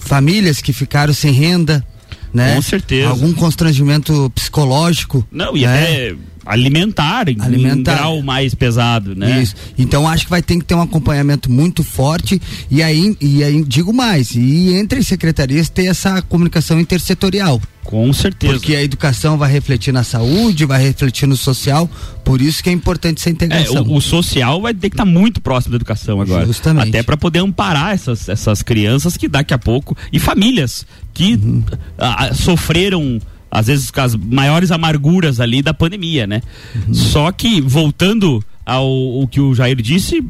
famílias 0.00 0.60
que 0.60 0.72
ficaram 0.72 1.14
sem 1.14 1.30
renda, 1.30 1.86
né? 2.34 2.56
Com 2.56 2.62
certeza. 2.62 3.08
Algum 3.08 3.32
constrangimento 3.32 4.32
psicológico. 4.34 5.24
Não, 5.30 5.56
e 5.56 5.60
né? 5.60 5.82
até 5.82 6.16
alimentar, 6.48 7.28
em 7.28 7.36
Alimentar. 7.40 7.94
grau 7.96 8.22
mais 8.22 8.54
pesado, 8.54 9.14
né? 9.14 9.42
Isso. 9.42 9.54
Então 9.78 10.08
acho 10.08 10.24
que 10.24 10.30
vai 10.30 10.42
ter 10.42 10.56
que 10.56 10.64
ter 10.64 10.74
um 10.74 10.82
acompanhamento 10.82 11.50
muito 11.50 11.84
forte 11.84 12.40
e 12.70 12.82
aí, 12.82 13.16
e 13.20 13.44
aí 13.44 13.62
digo 13.64 13.92
mais, 13.92 14.34
e 14.34 14.74
entre 14.74 14.98
as 15.00 15.06
secretarias 15.06 15.68
ter 15.68 15.84
essa 15.86 16.22
comunicação 16.22 16.80
intersetorial. 16.80 17.60
Com 17.84 18.12
certeza. 18.12 18.52
Porque 18.52 18.76
a 18.76 18.82
educação 18.82 19.38
vai 19.38 19.50
refletir 19.50 19.92
na 19.92 20.04
saúde, 20.04 20.66
vai 20.66 20.82
refletir 20.82 21.26
no 21.26 21.38
social, 21.38 21.88
por 22.22 22.42
isso 22.42 22.62
que 22.62 22.68
é 22.68 22.72
importante 22.72 23.18
essa 23.18 23.30
É, 23.30 23.32
integração. 23.32 23.82
o, 23.82 23.96
o 23.96 24.00
social 24.02 24.60
vai 24.60 24.74
ter 24.74 24.90
que 24.90 24.94
estar 24.94 25.06
muito 25.06 25.40
próximo 25.40 25.70
da 25.72 25.76
educação 25.76 26.20
agora. 26.20 26.44
Justamente. 26.44 26.88
Até 26.90 27.02
para 27.02 27.16
poder 27.16 27.38
amparar 27.38 27.94
essas, 27.94 28.28
essas 28.28 28.62
crianças 28.62 29.16
que 29.16 29.26
daqui 29.26 29.54
a 29.54 29.58
pouco. 29.58 29.96
E 30.12 30.18
famílias 30.18 30.84
que 31.14 31.34
Uhum. 31.34 31.62
ah, 31.96 32.34
sofreram. 32.34 33.18
Às 33.50 33.66
vezes 33.66 33.90
as 33.96 34.14
maiores 34.14 34.70
amarguras 34.70 35.40
ali 35.40 35.62
da 35.62 35.72
pandemia, 35.72 36.26
né? 36.26 36.42
Uhum. 36.74 36.94
Só 36.94 37.32
que, 37.32 37.60
voltando 37.60 38.42
ao 38.64 38.86
o 38.86 39.26
que 39.26 39.40
o 39.40 39.54
Jair 39.54 39.76
disse, 39.80 40.22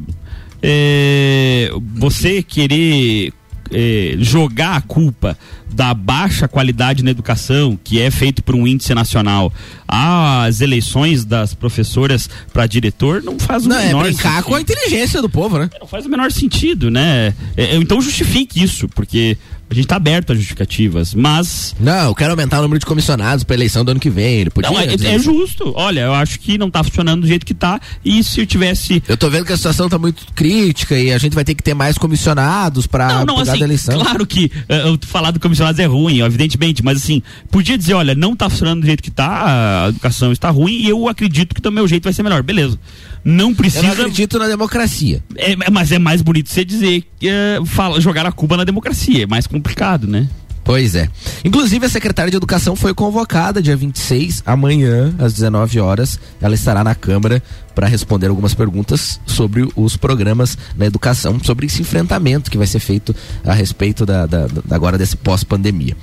é, 0.63 1.71
você 1.95 2.43
querer 2.43 3.33
é, 3.73 4.17
jogar 4.19 4.77
a 4.77 4.81
culpa 4.81 5.37
da 5.73 5.93
baixa 5.95 6.49
qualidade 6.49 7.03
na 7.03 7.11
educação, 7.11 7.79
que 7.83 8.01
é 8.01 8.11
feito 8.11 8.43
por 8.43 8.55
um 8.55 8.67
índice 8.67 8.95
nacional, 8.95 9.53
às 9.87 10.61
eleições 10.61 11.25
das 11.25 11.55
professoras 11.55 12.29
para 12.53 12.67
diretor, 12.67 13.23
não 13.23 13.39
faz 13.39 13.67
o 13.67 13.69
Não, 13.69 13.79
é 13.79 13.87
menor 13.87 14.05
brincar 14.05 14.31
sentido. 14.31 14.45
com 14.45 14.55
a 14.55 14.61
inteligência 14.61 15.23
do 15.23 15.29
povo, 15.29 15.59
né? 15.59 15.71
Não 15.81 15.87
faz 15.87 16.05
o 16.07 16.09
menor 16.09 16.31
sentido, 16.33 16.91
né? 16.91 17.35
É, 17.57 17.77
então 17.77 18.01
justifique 18.01 18.63
isso, 18.63 18.89
porque 18.89 19.37
a 19.71 19.75
gente 19.75 19.85
está 19.85 19.97
aberto 19.97 20.33
a 20.33 20.35
justificativas, 20.35 21.15
mas 21.15 21.75
Não, 21.79 22.07
eu 22.09 22.15
quero 22.15 22.31
aumentar 22.31 22.59
o 22.59 22.63
número 22.63 22.79
de 22.79 22.87
comissionados 22.87 23.45
para 23.45 23.55
eleição 23.55 23.85
do 23.85 23.91
ano 23.91 24.01
que 24.01 24.09
vem. 24.09 24.41
Ele 24.41 24.51
podia 24.51 24.71
não, 24.71 24.79
é, 24.81 24.95
é 24.95 25.19
justo. 25.19 25.73
Olha, 25.77 26.01
eu 26.01 26.15
acho 26.15 26.41
que 26.41 26.57
não 26.57 26.69
está 26.69 26.83
funcionando 26.83 27.21
do 27.21 27.27
jeito 27.27 27.45
que 27.45 27.53
está. 27.53 27.79
E 28.03 28.25
se 28.25 28.41
eu 28.41 28.47
tivesse 28.47 29.03
Eu 29.07 29.17
tô 29.17 29.29
vendo 29.29 29.45
que 29.45 29.53
a 29.53 29.57
situação 29.57 29.89
tá 29.89 29.99
muito 29.99 30.25
crítica 30.35 30.99
e 30.99 31.13
a 31.13 31.19
gente 31.19 31.35
vai 31.35 31.45
ter 31.45 31.55
que 31.55 31.63
ter 31.63 31.75
mais 31.75 31.99
comissionados 31.99 32.87
para 32.87 33.25
cuidar 33.27 33.43
assim, 33.43 33.59
da 33.59 33.65
eleição. 33.67 34.01
claro 34.01 34.27
que 34.27 34.51
eh, 34.69 34.89
eu 34.89 34.99
falar 35.03 35.33
do 35.33 35.41
comissionados 35.59 35.79
é 35.81 35.87
ruim, 35.87 36.21
evidentemente, 36.21 36.85
mas 36.85 36.99
assim, 36.99 37.23
podia 37.51 37.77
dizer, 37.77 37.95
olha, 37.95 38.15
não 38.15 38.35
tá 38.37 38.49
funcionando 38.49 38.81
do 38.81 38.87
jeito 38.87 39.03
que 39.03 39.11
tá, 39.11 39.85
a 39.85 39.89
educação 39.89 40.33
está 40.33 40.51
ruim 40.51 40.73
e 40.73 40.89
eu 40.89 41.09
acredito 41.09 41.55
que 41.55 41.61
do 41.61 41.73
meu 41.73 41.87
jeito 41.89 42.05
vai 42.05 42.13
ser 42.13 42.23
melhor, 42.23 42.43
beleza. 42.43 42.79
Não 43.25 43.51
Eu 43.51 43.57
precisa, 43.57 43.83
não 43.83 43.93
acredito 43.93 44.39
na 44.39 44.47
democracia. 44.47 45.23
é, 45.37 45.53
é- 45.53 45.71
mas 45.71 45.91
é 45.93 45.99
mais 45.99 46.23
bonito 46.23 46.49
você 46.49 46.65
dizer, 46.65 47.05
eh, 47.23 47.59
fala, 47.67 48.01
jogar 48.01 48.25
a 48.27 48.33
Cuba 48.33 48.57
na 48.57 48.65
democracia, 48.65 49.25
é 49.25 49.27
mais 49.27 49.47
complicado, 49.47 50.07
né? 50.07 50.29
Pois 50.69 50.95
é. 50.95 51.09
Inclusive, 51.47 51.87
a 51.87 51.89
secretária 51.89 52.31
de 52.31 52.37
Educação 52.37 52.77
foi 52.77 52.93
convocada 52.93 53.63
dia 53.63 53.75
26, 53.75 54.43
amanhã, 54.45 55.15
às 55.19 55.33
19 55.33 55.81
horas. 55.81 56.21
Ela 56.43 56.55
estará 56.55 56.85
na 56.85 56.95
Câmara 56.95 57.43
para 57.75 57.87
responder 57.87 58.27
algumas 58.27 58.53
perguntas 58.53 59.19
sobre 59.25 59.67
os 59.75 59.97
programas 59.97 60.59
na 60.77 60.85
educação, 60.85 61.41
sobre 61.43 61.65
esse 61.65 61.81
enfrentamento 61.81 62.51
que 62.51 62.59
vai 62.59 62.67
ser 62.67 62.81
feito 62.81 63.17
a 63.47 63.55
respeito 63.55 64.05
da, 64.05 64.27
da- 64.27 64.47
da- 64.47 64.77
agora 64.77 64.99
desse 64.99 65.17
pós-pandemia. 65.17 65.97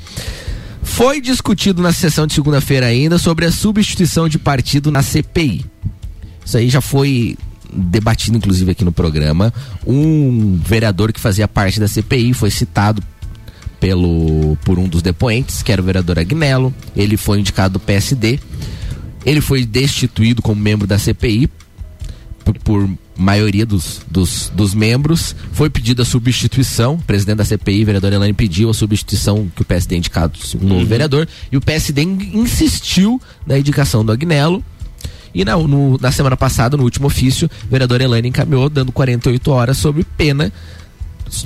Foi 0.81 1.21
discutido 1.21 1.83
na 1.83 1.93
sessão 1.93 2.25
de 2.25 2.33
segunda-feira 2.33 2.87
ainda 2.87 3.19
sobre 3.19 3.45
a 3.45 3.51
substituição 3.51 4.27
de 4.27 4.39
partido 4.39 4.89
na 4.89 5.03
CPI. 5.03 5.63
Isso 6.43 6.57
aí 6.57 6.69
já 6.69 6.81
foi 6.81 7.37
debatido, 7.71 8.35
inclusive, 8.35 8.71
aqui 8.71 8.83
no 8.83 8.91
programa. 8.91 9.53
Um 9.85 10.57
vereador 10.65 11.13
que 11.13 11.19
fazia 11.19 11.47
parte 11.47 11.79
da 11.79 11.87
CPI 11.87 12.33
foi 12.33 12.49
citado 12.49 13.03
pelo 13.79 14.57
por 14.63 14.77
um 14.79 14.87
dos 14.87 15.01
depoentes, 15.01 15.61
que 15.63 15.71
era 15.71 15.81
o 15.81 15.85
vereador 15.85 16.17
Agnello. 16.19 16.73
Ele 16.95 17.17
foi 17.17 17.39
indicado 17.39 17.73
do 17.73 17.79
PSD. 17.79 18.39
Ele 19.25 19.41
foi 19.41 19.65
destituído 19.65 20.41
como 20.41 20.61
membro 20.61 20.85
da 20.87 20.97
CPI 20.99 21.49
por, 22.43 22.57
por 22.59 22.89
maioria 23.17 23.65
dos, 23.65 24.01
dos, 24.09 24.51
dos 24.53 24.73
membros. 24.73 25.35
Foi 25.51 25.69
pedida 25.69 26.03
a 26.03 26.05
substituição. 26.05 26.95
O 26.95 27.01
presidente 27.01 27.37
da 27.37 27.45
CPI, 27.45 27.83
vereador 27.85 28.13
Elane, 28.13 28.33
pediu 28.33 28.69
a 28.69 28.73
substituição 28.73 29.47
que 29.55 29.61
o 29.61 29.65
PSD 29.65 29.97
indicado 29.97 30.37
um 30.61 30.67
novo 30.67 30.85
vereador. 30.85 31.27
E 31.51 31.57
o 31.57 31.61
PSD 31.61 32.03
in- 32.03 32.31
insistiu 32.39 33.19
na 33.47 33.57
indicação 33.57 34.05
do 34.05 34.11
Agnello. 34.11 34.63
E 35.33 35.43
na, 35.43 35.57
no- 35.57 35.97
na 35.99 36.11
semana 36.11 36.37
passada, 36.37 36.77
no 36.77 36.83
último 36.83 37.07
ofício, 37.07 37.49
o 37.65 37.69
vereador 37.69 37.99
Elane 38.01 38.29
encaminhou, 38.29 38.69
dando 38.69 38.91
48 38.91 39.51
horas 39.51 39.77
sob 39.77 40.03
pena 40.17 40.51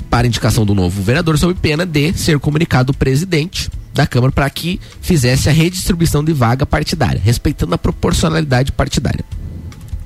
para 0.08 0.26
indicação 0.26 0.64
do 0.66 0.74
novo 0.74 1.02
vereador, 1.02 1.38
sob 1.38 1.54
pena 1.54 1.84
de 1.86 2.12
ser 2.14 2.38
comunicado 2.38 2.92
o 2.92 2.96
presidente 2.96 3.70
da 3.94 4.06
Câmara 4.06 4.32
para 4.32 4.48
que 4.50 4.80
fizesse 5.00 5.48
a 5.48 5.52
redistribuição 5.52 6.22
de 6.22 6.32
vaga 6.32 6.64
partidária, 6.64 7.20
respeitando 7.22 7.74
a 7.74 7.78
proporcionalidade 7.78 8.72
partidária. 8.72 9.24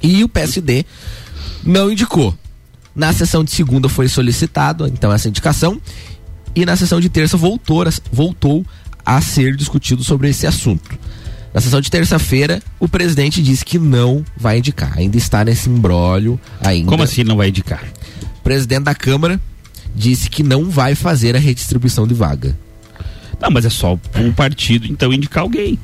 E 0.02 0.22
o 0.24 0.28
PSD 0.28 0.84
não 1.64 1.90
indicou. 1.90 2.34
Na 2.94 3.12
sessão 3.12 3.42
de 3.42 3.50
segunda 3.50 3.88
foi 3.88 4.08
solicitado, 4.08 4.86
então, 4.86 5.12
essa 5.12 5.28
indicação. 5.28 5.80
E 6.54 6.64
na 6.64 6.76
sessão 6.76 7.00
de 7.00 7.08
terça 7.08 7.36
voltou, 7.36 7.82
a- 7.82 7.90
voltou 8.12 8.64
a 9.04 9.20
ser 9.20 9.56
discutido 9.56 10.04
sobre 10.04 10.28
esse 10.28 10.46
assunto. 10.46 10.96
Na 11.52 11.60
sessão 11.60 11.80
de 11.80 11.90
terça-feira, 11.90 12.62
o 12.80 12.88
presidente 12.88 13.42
disse 13.42 13.64
que 13.64 13.78
não 13.78 14.24
vai 14.36 14.58
indicar. 14.58 14.96
Ainda 14.96 15.16
está 15.16 15.44
nesse 15.44 15.68
imbróglio 15.68 16.38
ainda. 16.60 16.88
Como 16.88 17.02
assim 17.02 17.24
não 17.24 17.36
vai 17.36 17.48
indicar? 17.48 17.82
O 18.38 18.42
presidente 18.42 18.84
da 18.84 18.94
Câmara 18.94 19.40
disse 19.94 20.28
que 20.28 20.42
não 20.42 20.68
vai 20.70 20.94
fazer 20.94 21.36
a 21.36 21.38
redistribuição 21.38 22.06
de 22.06 22.14
vaga. 22.14 22.56
Não, 23.40 23.50
mas 23.50 23.64
é 23.64 23.70
só 23.70 23.98
um 24.16 24.32
partido, 24.32 24.86
então 24.86 25.12
indicar 25.12 25.42
alguém. 25.42 25.78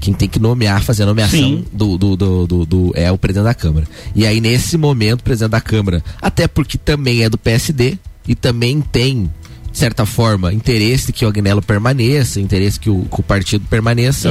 Quem 0.00 0.12
tem 0.12 0.28
que 0.28 0.38
nomear, 0.38 0.82
fazer 0.82 1.04
a 1.04 1.06
nomeação 1.06 1.64
do, 1.72 1.96
do, 1.96 2.16
do, 2.16 2.46
do- 2.46 2.66
do- 2.66 2.92
é 2.94 3.10
o 3.10 3.16
presidente 3.16 3.44
da 3.44 3.54
Câmara. 3.54 3.86
E 4.14 4.26
aí, 4.26 4.38
nesse 4.40 4.76
momento, 4.76 5.20
o 5.20 5.24
presidente 5.24 5.52
da 5.52 5.60
Câmara, 5.62 6.04
até 6.20 6.46
porque 6.46 6.76
também 6.76 7.22
é 7.22 7.30
do 7.30 7.38
PSD 7.38 7.98
e 8.28 8.34
também 8.34 8.82
tem, 8.82 9.30
de 9.72 9.78
certa 9.78 10.04
forma, 10.04 10.52
interesse 10.52 11.10
que 11.10 11.24
o 11.24 11.28
Agnello 11.28 11.62
permaneça, 11.62 12.38
interesse 12.38 12.78
que 12.78 12.90
o, 12.90 13.06
que 13.10 13.20
o 13.20 13.22
partido 13.22 13.64
permaneça. 13.70 14.30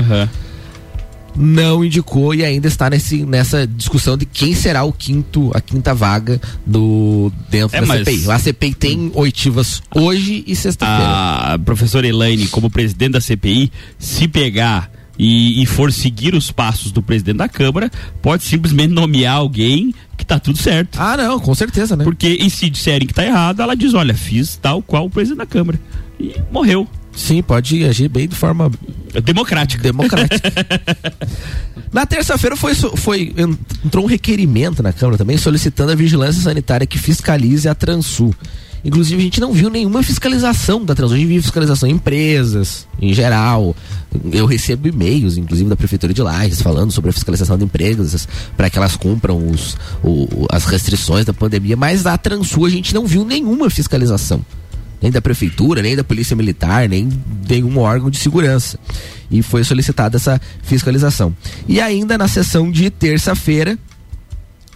Não 1.36 1.84
indicou 1.84 2.34
e 2.34 2.44
ainda 2.44 2.68
está 2.68 2.90
nesse, 2.90 3.26
nessa 3.26 3.66
discussão 3.68 4.18
de 4.18 4.26
quem 4.26 4.54
será 4.54 4.84
o 4.84 4.94
quinto, 4.94 5.52
a 5.56 5.62
quinta 5.62 5.94
vaga 5.94 6.40
do 6.66 7.32
dentro 7.50 7.76
É, 7.78 7.82
da 7.82 7.88
mas- 7.88 8.00
CPI. 8.08 8.32
A 8.32 8.40
CPI 8.40 8.74
tem 8.74 9.12
oitivas 9.16 9.82
hoje 9.96 10.44
e 10.48 10.56
sexta-feira. 10.56 11.54
A 11.54 11.60
professora 11.60 12.08
Elaine, 12.08 12.48
como 12.48 12.70
presidente 12.70 13.14
da 13.14 13.22
CPI, 13.22 13.72
se 13.98 14.28
pegar 14.28 14.92
e, 15.18 15.62
e 15.62 15.66
for 15.66 15.92
seguir 15.92 16.34
os 16.36 16.52
passos 16.52 16.92
do 16.92 17.02
presidente 17.02 17.38
da 17.38 17.48
Câmara, 17.50 17.92
pode 18.22 18.44
simplesmente 18.44 18.92
nomear 18.94 19.36
alguém 19.38 19.94
que 20.18 20.26
tá 20.26 20.40
tudo 20.40 20.58
certo. 20.58 20.98
Ah, 21.00 21.16
não, 21.18 21.40
com 21.40 21.54
certeza, 21.54 21.96
né? 21.96 22.04
Porque, 22.04 22.28
e 22.28 22.50
se 22.50 22.70
disserem 22.70 23.08
que 23.08 23.14
tá 23.14 23.24
errado, 23.26 23.62
ela 23.62 23.76
diz: 23.76 23.94
olha, 23.94 24.14
fiz 24.16 24.56
tal 24.56 24.82
qual 24.82 25.06
o 25.06 25.10
presidente 25.10 25.38
da 25.40 25.46
Câmara. 25.46 25.80
E 26.20 26.34
morreu. 26.52 26.88
Sim, 27.16 27.42
pode 27.44 27.84
agir 27.86 28.08
bem 28.10 28.28
de 28.28 28.36
forma 28.36 28.72
Democrática. 29.24 29.82
democrática. 29.84 30.52
na 31.94 32.06
terça-feira 32.06 32.56
foi, 32.56 32.74
foi 32.74 33.34
entrou 33.84 34.06
um 34.06 34.08
requerimento 34.08 34.82
na 34.82 34.92
Câmara 34.92 35.18
também 35.18 35.38
solicitando 35.38 35.92
a 35.92 35.96
vigilância 35.96 36.42
sanitária 36.42 36.88
que 36.88 36.98
fiscalize 36.98 37.68
a 37.70 37.76
Transul. 37.76 38.34
Inclusive 38.86 39.22
a 39.22 39.24
gente 39.24 39.40
não 39.40 39.54
viu 39.54 39.70
nenhuma 39.70 40.04
fiscalização 40.04 40.84
da 40.84 40.94
Transul, 40.94 41.16
a 41.16 41.20
gente 41.20 41.28
viu 41.30 41.42
fiscalização 41.42 41.88
em 41.88 41.94
empresas, 41.94 42.86
em 43.02 43.14
geral. 43.14 43.74
Eu 44.32 44.46
recebo 44.46 44.88
e-mails, 44.90 45.38
inclusive 45.38 45.70
da 45.70 45.76
prefeitura 45.78 46.14
de 46.14 46.22
Lages, 46.22 46.62
falando 46.62 46.92
sobre 46.92 47.10
a 47.10 47.14
fiscalização 47.14 47.58
de 47.58 47.64
empresas 47.64 48.28
para 48.58 48.70
que 48.70 48.78
elas 48.78 48.98
cumpram 48.98 49.48
os, 49.48 49.78
o- 50.04 50.48
as 50.52 50.66
restrições 50.66 51.26
da 51.26 51.34
pandemia, 51.34 51.78
mas 51.78 52.04
da 52.04 52.18
Transul 52.18 52.66
a 52.66 52.70
gente 52.70 52.94
não 52.94 53.06
viu 53.06 53.24
nenhuma 53.24 53.70
fiscalização 53.70 54.44
nem 55.04 55.12
da 55.12 55.22
prefeitura, 55.22 55.82
nem 55.82 55.98
da 55.98 56.04
polícia 56.04 56.34
militar, 56.34 56.88
nem 56.88 57.10
nenhum 57.50 57.78
órgão 57.78 58.10
de 58.10 58.18
segurança. 58.18 58.80
E 59.30 59.44
foi 59.44 59.62
solicitada 59.66 60.16
essa 60.16 60.40
fiscalização. 60.62 61.36
E 61.68 61.82
ainda 61.82 62.18
na 62.18 62.30
sessão 62.30 62.72
de 62.72 62.90
terça-feira 62.90 63.78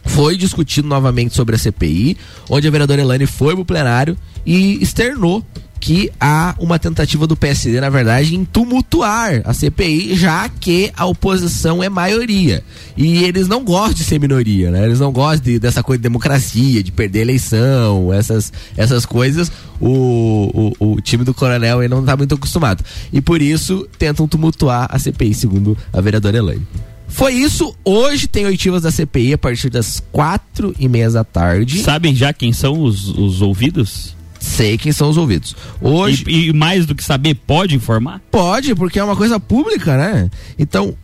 foi 0.04 0.36
discutido 0.36 0.86
novamente 0.86 1.34
sobre 1.34 1.56
a 1.56 1.58
CPI, 1.58 2.18
onde 2.50 2.68
a 2.68 2.72
vereadora 2.72 3.02
Elane 3.02 3.26
foi 3.26 3.56
pro 3.56 3.64
plenário 3.64 4.18
e 4.46 4.84
externou 4.84 5.46
que 5.80 6.12
há 6.20 6.56
uma 6.60 6.80
tentativa 6.80 7.26
do 7.28 7.36
PSD, 7.36 7.80
na 7.80 7.90
verdade, 7.90 8.36
em 8.36 8.44
tumultuar 8.44 9.42
a 9.46 9.54
CPI, 9.54 10.16
já 10.16 10.50
que 10.50 10.92
a 10.98 11.06
oposição 11.06 11.84
é 11.84 11.90
maioria. 11.90 12.64
E 12.96 13.24
eles 13.24 13.48
não 13.48 13.64
gostam 13.64 13.94
de 13.94 14.04
ser 14.04 14.20
minoria, 14.20 14.72
né? 14.72 14.84
Eles 14.86 15.00
não 15.00 15.12
gostam 15.12 15.44
de- 15.46 15.60
dessa 15.60 15.84
coisa 15.84 16.00
de 16.00 16.04
democracia, 16.04 16.82
de 16.84 16.92
perder 16.92 17.22
eleição, 17.22 18.12
essas, 18.12 18.52
essas 18.76 19.06
coisas. 19.06 19.52
O, 19.80 20.74
o, 20.80 20.94
o 20.96 21.02
time 21.02 21.24
do 21.24 21.34
Coronel 21.34 21.80
aí 21.80 21.88
não 21.88 22.00
está 22.02 22.18
muito 22.18 22.34
acostumado. 22.36 22.84
E 23.14 23.22
por 23.22 23.42
isso 23.42 23.88
tentam 23.98 24.28
tumultuar 24.28 24.88
a 24.92 24.98
CPI, 24.98 25.34
segundo 25.34 25.78
a 25.94 26.02
vereadora 26.02 26.38
Elaine. 26.38 26.68
Foi 27.08 27.34
isso. 27.34 27.74
Hoje 27.86 28.28
tem 28.28 28.46
oitivas 28.46 28.82
da 28.82 28.92
CPI 28.92 29.34
a 29.34 29.38
partir 29.38 29.70
das 29.70 30.04
quatro 30.12 30.76
e 30.78 30.90
meia 30.90 31.10
da 31.10 31.24
tarde. 31.24 31.82
Sabem 31.82 32.14
já 32.14 32.34
quem 32.34 32.52
são 32.52 32.82
os, 32.82 33.08
os 33.10 33.42
ouvidos? 33.42 34.17
Sei 34.40 34.78
quem 34.78 34.92
são 34.92 35.10
os 35.10 35.18
ouvidos. 35.18 35.56
Hoje 35.82 36.24
E, 36.28 36.48
e 36.50 36.54
mais 36.54 36.86
do 36.86 36.96
que 36.96 37.04
saber, 37.04 37.36
pode 37.36 37.76
informar? 37.76 38.22
pode, 38.32 38.74
porque 38.76 39.00
é 39.00 39.04
uma 39.04 39.16
coisa 39.16 39.40
pública, 39.40 39.98
né? 39.98 40.30
Então, 40.58 40.96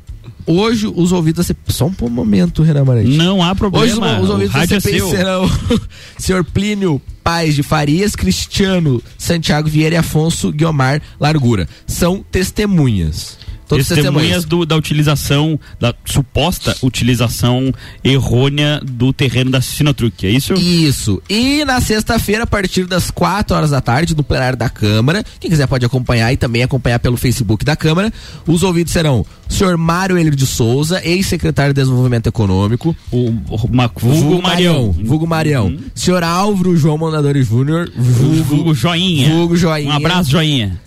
hoje 0.45 0.87
os 0.87 1.11
ouvidos 1.11 1.37
da 1.37 1.43
CPI. 1.43 1.73
Só 1.73 1.85
um 2.01 2.09
momento, 2.09 2.63
Renan 2.63 2.85
Marante. 2.85 3.09
Não 3.09 3.43
há 3.43 3.55
problema. 3.55 3.85
Hoje 3.85 3.93
os, 3.93 4.23
os 4.23 4.29
ouvidos 4.29 4.53
da 4.53 4.63
é 4.63 4.67
CPI 4.67 4.99
seu. 4.99 5.09
serão 5.09 5.51
senhor 6.17 6.43
Plínio 6.43 7.01
Paz 7.23 7.55
de 7.55 7.63
Farias, 7.63 8.15
Cristiano 8.15 9.01
Santiago 9.17 9.69
Vieira 9.69 9.95
e 9.95 9.97
Afonso 9.97 10.51
Guiomar 10.51 11.01
Largura. 11.19 11.67
São 11.87 12.23
testemunhas. 12.31 13.37
Todos 13.73 13.87
Testemunhas 13.87 14.45
do- 14.45 14.65
da 14.65 14.75
utilização, 14.75 15.59
da 15.79 15.93
suposta 16.05 16.75
utilização 16.81 17.73
errônea 18.03 18.79
do 18.83 19.11
terreno 19.13 19.51
da 19.51 19.61
Sinotruc, 19.61 20.25
é 20.25 20.29
isso? 20.29 20.53
Isso. 20.53 21.21
E 21.29 21.63
na 21.65 21.79
sexta-feira, 21.81 22.43
a 22.43 22.47
partir 22.47 22.85
das 22.85 23.09
4 23.11 23.55
horas 23.55 23.69
da 23.71 23.81
tarde, 23.81 24.15
no 24.15 24.23
plenário 24.23 24.57
da 24.57 24.69
Câmara, 24.69 25.23
quem 25.39 25.49
quiser 25.49 25.67
pode 25.67 25.85
acompanhar 25.85 26.31
e 26.33 26.37
também 26.37 26.63
acompanhar 26.63 26.99
pelo 26.99 27.17
Facebook 27.17 27.63
da 27.65 27.75
Câmara, 27.75 28.11
os 28.47 28.63
ouvidos 28.63 28.93
serão 28.93 29.25
o 29.49 29.53
senhor 29.53 29.77
Mário 29.77 30.17
Elio 30.17 30.35
de 30.35 30.45
Souza, 30.45 31.01
ex-secretário 31.03 31.73
de 31.73 31.81
Desenvolvimento 31.81 32.27
Econômico, 32.27 32.95
O, 33.11 33.29
o, 33.29 33.69
ma- 33.71 33.89
vulgo 33.95 34.41
Marião. 34.41 34.91
Vulgo 34.91 35.27
Marião. 35.27 35.67
Uhum. 35.67 35.79
Senhor 35.95 36.23
Álvaro 36.23 36.75
João 36.75 36.97
Mondadores 36.97 37.47
Júnior, 37.47 37.91
vulgo, 37.95 38.43
Vulgo 38.43 38.73
Joinha. 38.75 39.29
vulgo 39.29 39.55
Joinha. 39.55 39.89
Um 39.89 39.93
abraço, 39.95 40.29
Joinha. 40.31 40.79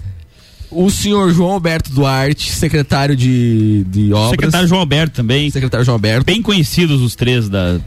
O 0.70 0.90
senhor 0.90 1.32
João 1.32 1.52
Alberto 1.52 1.90
Duarte, 1.90 2.50
secretário 2.50 3.14
de, 3.14 3.84
de 3.88 4.12
obras. 4.12 4.30
Secretário 4.30 4.68
João 4.68 4.80
Alberto 4.80 5.16
também. 5.16 5.50
Secretário 5.50 5.84
João 5.84 5.94
Alberto. 5.94 6.24
Bem 6.24 6.42
conhecidos 6.42 7.00
os 7.00 7.14
três 7.14 7.48
da. 7.48 7.78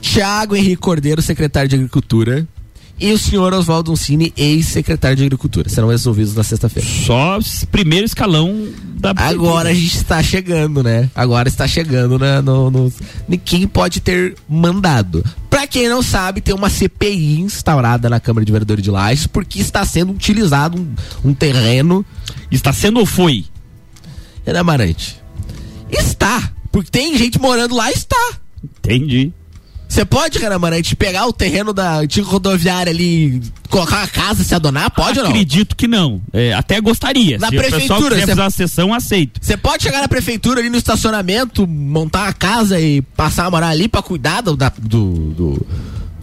Tiago 0.00 0.54
Henrique 0.54 0.76
Cordeiro, 0.76 1.22
secretário 1.22 1.68
de 1.68 1.76
Agricultura. 1.76 2.46
E 2.98 3.12
o 3.12 3.18
senhor 3.18 3.52
Oswaldo 3.52 3.92
Uncini, 3.92 4.32
ex-secretário 4.36 5.16
de 5.16 5.24
Agricultura. 5.24 5.68
Serão 5.68 5.92
esses 5.92 6.06
ouvidos 6.06 6.34
na 6.34 6.44
sexta-feira. 6.44 6.88
Só 6.88 7.38
primeiro 7.70 8.06
escalão 8.06 8.68
da. 8.84 9.12
Agora 9.16 9.70
a 9.70 9.74
gente 9.74 9.96
está 9.96 10.22
chegando, 10.22 10.82
né? 10.82 11.10
Agora 11.14 11.48
está 11.48 11.66
chegando 11.66 12.18
na, 12.18 12.40
no, 12.40 12.70
no. 12.70 12.92
Quem 13.44 13.66
pode 13.66 14.00
ter 14.00 14.36
mandado. 14.48 15.24
Pra 15.50 15.66
quem 15.66 15.88
não 15.88 16.02
sabe, 16.02 16.40
tem 16.40 16.54
uma 16.54 16.70
CPI 16.70 17.40
instaurada 17.40 18.08
na 18.08 18.20
Câmara 18.20 18.44
de 18.44 18.52
Vereadores 18.52 18.82
de 18.82 18.90
Lages, 18.90 19.26
porque 19.26 19.58
está 19.60 19.84
sendo 19.84 20.12
utilizado 20.12 20.78
um, 20.78 21.30
um 21.30 21.34
terreno. 21.34 22.06
Está 22.50 22.72
sendo 22.72 23.00
ou 23.00 23.06
foi? 23.06 23.44
Renan 24.46 24.60
Amarante. 24.60 25.20
Está. 25.90 26.52
Porque 26.70 26.90
tem 26.90 27.16
gente 27.18 27.40
morando 27.40 27.74
lá, 27.74 27.90
está. 27.90 28.34
Entendi. 28.62 29.32
Você 29.94 30.04
pode, 30.04 30.38
Renan 30.40 30.56
Amarante, 30.56 30.96
pegar 30.96 31.24
o 31.24 31.32
terreno 31.32 31.72
da 31.72 31.98
antiga 31.98 32.26
rodoviária 32.26 32.90
ali, 32.90 33.40
colocar 33.70 33.98
uma 33.98 34.08
casa, 34.08 34.42
se 34.42 34.52
adonar? 34.52 34.90
Pode 34.90 35.20
ou 35.20 35.24
não? 35.24 35.30
Acredito 35.30 35.76
que 35.76 35.86
não. 35.86 36.20
É, 36.32 36.52
até 36.52 36.80
gostaria. 36.80 37.38
Na 37.38 37.48
Se 37.48 37.54
o 37.54 37.58
prefeitura, 37.60 38.18
fazer 38.18 38.32
uma 38.32 38.50
sessão, 38.50 38.92
aceito. 38.92 39.38
Você 39.40 39.56
pode 39.56 39.84
chegar 39.84 40.00
na 40.02 40.08
prefeitura 40.08 40.58
ali 40.58 40.68
no 40.68 40.76
estacionamento, 40.76 41.64
montar 41.64 42.26
a 42.26 42.32
casa 42.32 42.80
e 42.80 43.02
passar 43.02 43.46
a 43.46 43.50
morar 43.52 43.68
ali 43.68 43.86
pra 43.86 44.02
cuidar 44.02 44.40
do, 44.40 44.56
da- 44.56 44.72
do, 44.76 45.14
do, 45.30 45.66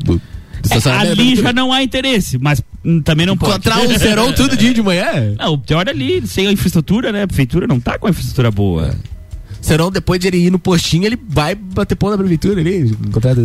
do- 0.04 0.22
É, 0.70 0.90
ali 1.10 1.38
já 1.38 1.54
não 1.54 1.72
há 1.72 1.82
interesse, 1.82 2.38
mas 2.38 2.62
hum, 2.84 3.02
também 3.02 3.26
não 3.26 3.38
pode. 3.38 3.52
Encontrar 3.54 3.80
um 3.80 3.98
serão 3.98 4.34
todo 4.36 4.58
dia 4.58 4.74
de 4.74 4.82
manhã? 4.82 5.34
Não, 5.40 5.58
pior 5.58 5.78
olha 5.80 5.92
ali, 5.92 6.28
sem 6.28 6.46
a 6.46 6.52
infraestrutura, 6.52 7.14
né? 7.14 7.24
A 7.24 7.28
prefeitura 7.28 7.68
não 7.68 7.80
tá 7.80 7.98
com 7.98 8.06
a 8.06 8.10
infraestrutura 8.10 8.52
boa. 8.52 8.94
Serão, 9.62 9.92
depois 9.92 10.20
de 10.20 10.28
ele 10.28 10.38
ir 10.38 10.52
no 10.52 10.58
postinho, 10.58 11.06
ele 11.06 11.18
vai 11.30 11.54
bater 11.54 11.96
pão 11.96 12.10
na 12.10 12.18
prefeitura 12.18 12.60
ali. 12.60 12.86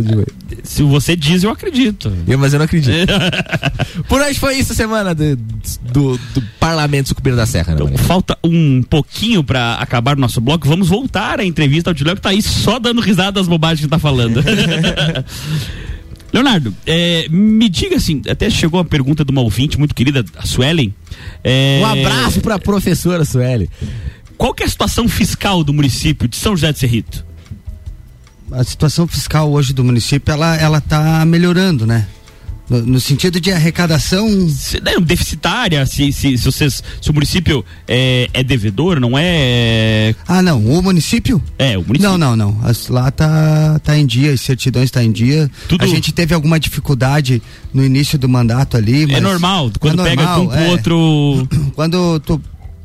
De. 0.01 0.57
Se 0.63 0.81
você 0.81 1.15
diz, 1.15 1.43
eu 1.43 1.51
acredito. 1.51 2.11
Eu, 2.27 2.39
mas 2.39 2.53
eu 2.53 2.59
não 2.59 2.65
acredito. 2.65 3.13
Por 4.09 4.19
hoje 4.21 4.39
foi 4.39 4.55
isso 4.55 4.73
a 4.73 4.75
semana 4.75 5.13
do, 5.13 5.35
do, 5.35 6.17
do 6.33 6.41
Parlamento 6.59 7.09
Sucupira 7.09 7.35
da 7.35 7.45
Serra, 7.45 7.75
né, 7.75 7.81
Então, 7.83 7.97
falta 8.05 8.35
um 8.43 8.81
pouquinho 8.81 9.43
pra 9.43 9.75
acabar 9.75 10.17
o 10.17 10.19
nosso 10.19 10.41
bloco. 10.41 10.67
Vamos 10.67 10.89
voltar 10.89 11.39
à 11.39 11.45
entrevista 11.45 11.91
ao 11.91 11.93
Tilhão, 11.93 12.15
que 12.15 12.21
tá 12.21 12.29
aí 12.29 12.41
só 12.41 12.79
dando 12.79 12.99
risada 12.99 13.33
das 13.33 13.47
bobagens 13.47 13.81
que 13.81 13.87
tá 13.87 13.99
falando. 13.99 14.43
Leonardo, 16.33 16.75
é, 16.85 17.27
me 17.29 17.69
diga 17.69 17.95
assim, 17.95 18.21
até 18.29 18.49
chegou 18.49 18.79
uma 18.79 18.85
pergunta 18.85 19.23
de 19.23 19.31
uma 19.31 19.41
ouvinte 19.41 19.79
muito 19.79 19.95
querida, 19.95 20.25
a 20.35 20.45
Suelen. 20.45 20.93
É, 21.43 21.79
Um 21.81 21.85
abraço 21.85 22.41
pra 22.41 22.59
professora 22.59 23.23
Sueli. 23.23 23.69
Qual 24.37 24.53
que 24.53 24.63
é 24.63 24.65
a 24.65 24.69
situação 24.69 25.07
fiscal 25.09 25.63
do 25.63 25.73
município 25.73 26.27
de 26.27 26.35
São 26.35 26.55
José 26.55 26.71
de 26.71 26.79
Serrito? 26.79 27.25
a 28.51 28.63
situação 28.63 29.05
fiscal 29.07 29.51
hoje 29.51 29.73
do 29.73 29.83
município 29.83 30.31
ela 30.31 30.55
ela 30.55 30.79
tá 30.79 31.25
melhorando, 31.25 31.85
né? 31.85 32.07
No, 32.69 32.81
no 32.85 32.99
sentido 32.99 33.39
de 33.39 33.49
arrecadação, 33.51 34.27
Se, 34.49 34.81
né, 34.81 34.93
deficitária, 35.01 35.85
se, 35.85 36.11
se, 36.11 36.37
se, 36.37 36.43
vocês, 36.43 36.83
se 37.01 37.09
o 37.09 37.13
município 37.13 37.63
é, 37.87 38.27
é 38.33 38.43
devedor, 38.43 38.99
não 38.99 39.17
é? 39.17 40.13
ah 40.27 40.41
não, 40.41 40.61
o 40.65 40.81
município? 40.81 41.41
É, 41.57 41.77
o 41.77 41.81
município. 41.81 42.17
Não, 42.17 42.17
não, 42.17 42.35
não. 42.35 42.59
As, 42.63 42.89
lá 42.89 43.09
tá 43.09 43.79
tá 43.79 43.97
em 43.97 44.05
dia, 44.05 44.33
as 44.33 44.41
certidões 44.41 44.91
tá 44.91 45.01
em 45.01 45.13
dia. 45.13 45.49
Tudo- 45.69 45.83
A 45.83 45.87
gente 45.87 46.11
teve 46.13 46.33
alguma 46.33 46.59
dificuldade 46.59 47.41
no 47.73 47.85
início 47.85 48.19
do 48.19 48.27
mandato 48.27 48.75
ali, 48.75 49.13
É 49.13 49.19
normal, 49.21 49.71
quando 49.79 50.01
é 50.05 50.09
pega 50.09 50.23
normal, 50.23 50.39
de 50.41 50.47
um 50.47 50.49
pro 50.49 50.59
é. 50.59 50.69
outro. 50.69 51.47
quando 51.73 52.19
tu 52.19 52.41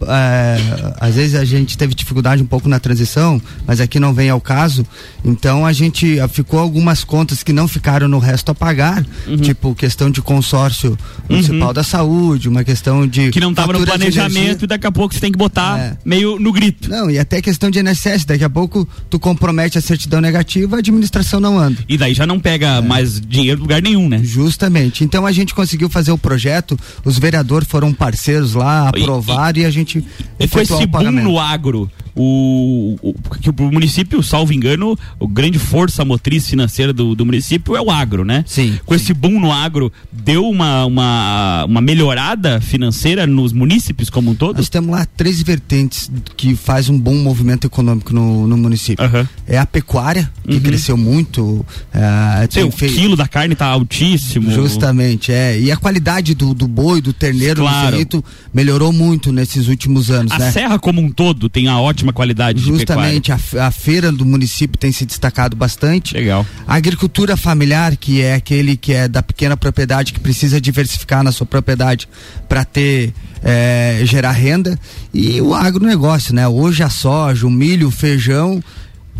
é, 0.09 0.59
às 1.01 1.15
vezes 1.15 1.35
a 1.35 1.45
gente 1.45 1.77
teve 1.79 1.95
dificuldade 1.95 2.43
um 2.43 2.47
pouco 2.47 2.69
na 2.69 2.79
transição, 2.79 3.41
mas 3.67 3.81
aqui 3.81 3.99
não 4.01 4.13
vem 4.13 4.31
ao 4.31 4.41
caso. 4.41 4.85
Então 5.25 5.65
a 5.67 5.73
gente 5.73 6.19
ah, 6.21 6.29
ficou 6.29 6.59
algumas 6.61 7.05
contas 7.05 7.43
que 7.43 7.53
não 7.53 7.67
ficaram 7.69 8.09
no 8.09 8.19
resto 8.19 8.51
a 8.51 8.55
pagar, 8.55 9.05
Uhum. 9.27 9.37
tipo 9.37 9.75
questão 9.75 10.11
de 10.11 10.21
consórcio 10.23 10.97
municipal 11.29 11.73
da 11.73 11.83
saúde, 11.83 12.49
uma 12.49 12.65
questão 12.65 13.07
de 13.07 13.31
Que 13.31 13.41
não 13.41 13.55
tava 13.55 13.73
no 13.73 13.85
planejamento 13.85 14.65
e 14.65 14.67
daqui 14.67 14.87
a 14.87 14.93
pouco 14.93 15.15
você 15.15 15.21
tem 15.21 15.31
que 15.33 15.39
botar 15.39 15.79
É. 15.79 15.97
meio 16.05 16.39
no 16.39 16.53
grito. 16.53 16.89
Não, 16.91 17.11
e 17.11 17.19
até 17.19 17.41
questão 17.41 17.71
de 17.71 17.79
INSS, 17.79 18.25
daqui 18.25 18.45
a 18.45 18.51
pouco 18.51 18.87
tu 19.11 19.19
compromete 19.19 19.79
a 19.79 19.81
certidão 19.81 20.21
negativa, 20.21 20.77
a 20.77 20.79
administração 20.81 21.41
não 21.41 21.59
anda. 21.59 21.79
E 21.89 21.97
daí 21.97 22.15
já 22.15 22.27
não 22.27 22.39
pega 22.41 22.81
mais 22.83 23.21
dinheiro 23.21 23.59
em 23.61 23.63
lugar 23.63 23.83
nenhum, 23.83 24.09
né? 24.09 24.21
Justamente. 24.23 25.05
Então 25.05 25.25
a 25.27 25.33
gente 25.33 25.55
conseguiu 25.55 25.89
fazer 25.89 26.13
o 26.13 26.19
projeto, 26.19 26.79
os 27.05 27.19
vereadores 27.19 27.69
foram 27.69 27.93
parceiros 27.93 28.55
lá, 28.55 28.91
E- 28.95 29.01
aprovaram 29.03 29.61
e, 29.61 29.65
a 29.65 29.71
gente 29.71 29.92
E 30.39 30.49
com 30.49 30.61
esse 30.61 30.87
boom 30.87 31.11
no 31.11 31.39
agro, 31.39 31.91
o, 32.15 32.97
o, 33.03 33.15
que 33.41 33.49
o 33.51 33.55
município, 33.73 34.23
salvo 34.23 34.53
engano, 34.53 34.99
o 35.19 35.27
grande 35.27 35.59
força 35.59 36.05
motriz 36.05 36.47
financeira 36.49 36.93
do, 36.93 37.15
do 37.15 37.25
município 37.27 37.77
é 37.77 37.81
o 37.81 37.91
agro, 37.91 38.25
né? 38.25 38.45
Sim, 38.47 38.79
Com 38.85 38.95
esse 38.95 39.13
boom 39.15 39.41
no 39.41 39.53
agro, 39.53 39.93
deu 40.13 40.49
uma, 40.49 40.85
uma, 40.85 41.65
uma 41.65 41.81
melhorada 41.81 42.61
financeira 42.61 43.27
nos 43.27 43.53
munícipes 43.53 44.11
como 44.11 44.31
um 44.31 44.35
todo? 44.35 44.57
Nós 44.57 44.69
temos 44.69 44.91
lá 44.91 45.07
três 45.17 45.43
vertentes 45.43 46.11
que 46.37 46.55
faz 46.57 46.89
um 46.89 46.99
bom 46.99 47.15
movimento 47.15 47.67
econômico 47.67 48.13
no, 48.15 48.47
no 48.47 48.57
município. 48.57 49.05
Aham. 49.05 49.29
É 49.47 49.59
a 49.59 49.67
pecuária, 49.67 50.31
que 50.47 50.55
Uhum. 50.55 50.61
cresceu 50.61 50.97
muito. 50.97 51.65
É, 51.93 52.47
Sei, 52.51 52.63
o 52.65 52.71
quilo 52.71 53.17
da 53.17 53.27
carne 53.29 53.55
tá 53.55 53.67
altíssimo. 53.67 54.51
Justamente, 54.51 55.33
é. 55.33 55.59
E 55.59 55.71
a 55.71 55.77
qualidade 55.77 56.35
do, 56.35 56.53
do 56.55 56.67
boi, 56.67 57.01
do 57.01 57.13
terneiro 57.13 57.61
Claro. 57.63 57.87
no 57.87 57.93
cerrito 57.93 58.25
melhorou 58.53 58.93
muito 58.93 59.31
nesses 59.33 59.69
últimos 59.69 60.11
anos, 60.11 60.33
A 60.33 60.39
né? 60.39 60.51
serra 60.51 60.79
como 60.79 61.01
um 61.01 61.11
todo 61.11 61.49
tem 61.49 61.69
a 61.69 61.79
ótima 61.79 62.02
qualidade 62.11 62.59
de 62.59 62.67
Justamente, 62.67 63.31
a, 63.31 63.39
a 63.61 63.71
feira 63.71 64.11
do 64.11 64.25
município 64.25 64.79
tem 64.79 64.91
se 64.91 65.05
destacado 65.05 65.55
bastante. 65.55 66.15
Legal. 66.15 66.47
A 66.67 66.77
agricultura 66.77 67.37
familiar, 67.37 67.95
que 67.99 68.23
é 68.23 68.35
aquele 68.35 68.79
que 68.79 68.95
é 68.95 69.07
da 69.07 69.23
pequena 69.23 69.59
propriedade, 69.59 70.15
que 70.15 70.21
precisa 70.21 70.59
diversificar 70.59 71.23
na 71.23 71.31
sua 71.31 71.47
propriedade 71.47 72.09
para 72.49 72.65
ter 72.65 73.13
eh, 73.43 74.01
gerar 74.05 74.33
renda. 74.33 74.79
E 75.13 75.41
o 75.43 75.55
agronegócio, 75.55 76.35
né? 76.35 76.49
Hoje 76.49 76.83
a 76.83 76.89
soja, 76.89 77.47
o 77.47 77.51
milho, 77.51 77.89
o 77.89 77.91
feijão 77.91 78.63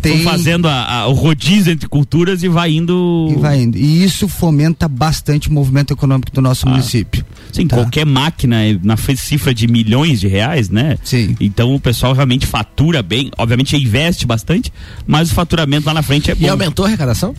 tem. 0.03 0.17
Estão 0.17 0.31
fazendo 0.31 0.67
a- 0.67 0.85
a- 0.99 1.07
o 1.07 1.13
rodízio 1.13 1.71
entre 1.73 1.87
culturas 1.87 2.43
e 2.43 2.47
vai 2.47 2.71
indo. 2.73 3.27
E 3.31 3.35
vai 3.39 3.61
indo. 3.61 3.77
E 3.77 4.03
isso 4.03 4.27
fomenta 4.27 4.87
bastante 4.87 5.49
o 5.49 5.53
movimento 5.53 5.91
econômico 5.93 6.31
do 6.31 6.41
nosso 6.41 6.67
Ah. 6.67 6.71
município. 6.71 7.25
Sim, 7.51 7.67
Tá. 7.67 7.77
qualquer 7.77 8.05
máquina 8.05 8.63
é 8.63 8.77
na 8.83 8.95
cifra 8.97 9.53
de 9.53 9.67
milhões 9.67 10.19
de 10.19 10.27
reais, 10.27 10.69
né? 10.69 10.97
Sim. 11.03 11.35
Então 11.39 11.73
o 11.73 11.79
pessoal 11.79 12.13
realmente 12.13 12.45
fatura 12.45 13.01
bem, 13.03 13.31
obviamente 13.37 13.75
investe 13.75 14.25
bastante, 14.25 14.71
mas 15.07 15.31
o 15.31 15.33
faturamento 15.33 15.85
lá 15.87 15.93
na 15.93 16.01
frente 16.01 16.29
é 16.31 16.35
bom. 16.35 16.45
E 16.45 16.49
aumentou 16.49 16.85
a 16.85 16.87
arrecadação? 16.87 17.33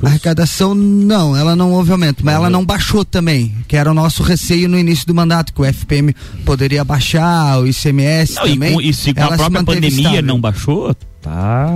A 0.00 0.06
arrecadação, 0.06 0.76
não, 0.76 1.36
ela 1.36 1.56
não 1.56 1.72
houve 1.72 1.90
aumento, 1.90 2.24
mas 2.24 2.32
ela 2.36 2.48
não 2.48 2.64
baixou 2.64 3.04
também, 3.04 3.52
que 3.66 3.76
era 3.76 3.90
o 3.90 3.94
nosso 3.94 4.22
receio 4.22 4.68
no 4.68 4.78
início 4.78 5.04
do 5.04 5.12
mandato, 5.12 5.52
que 5.52 5.60
o 5.60 5.64
FPM 5.64 6.14
poderia 6.44 6.84
baixar, 6.84 7.58
o 7.58 7.66
ICMS 7.66 8.36
Não, 8.36 8.46
e, 8.46 8.52
também. 8.52 8.72
com, 8.74 8.80
e 8.80 8.94
se 8.94 9.12
com 9.12 9.20
ela 9.20 9.34
a 9.34 9.36
própria 9.38 9.64
pandemia 9.64 9.98
estável. 9.98 10.22
não 10.22 10.40
baixou, 10.40 10.94
tá. 11.22 11.68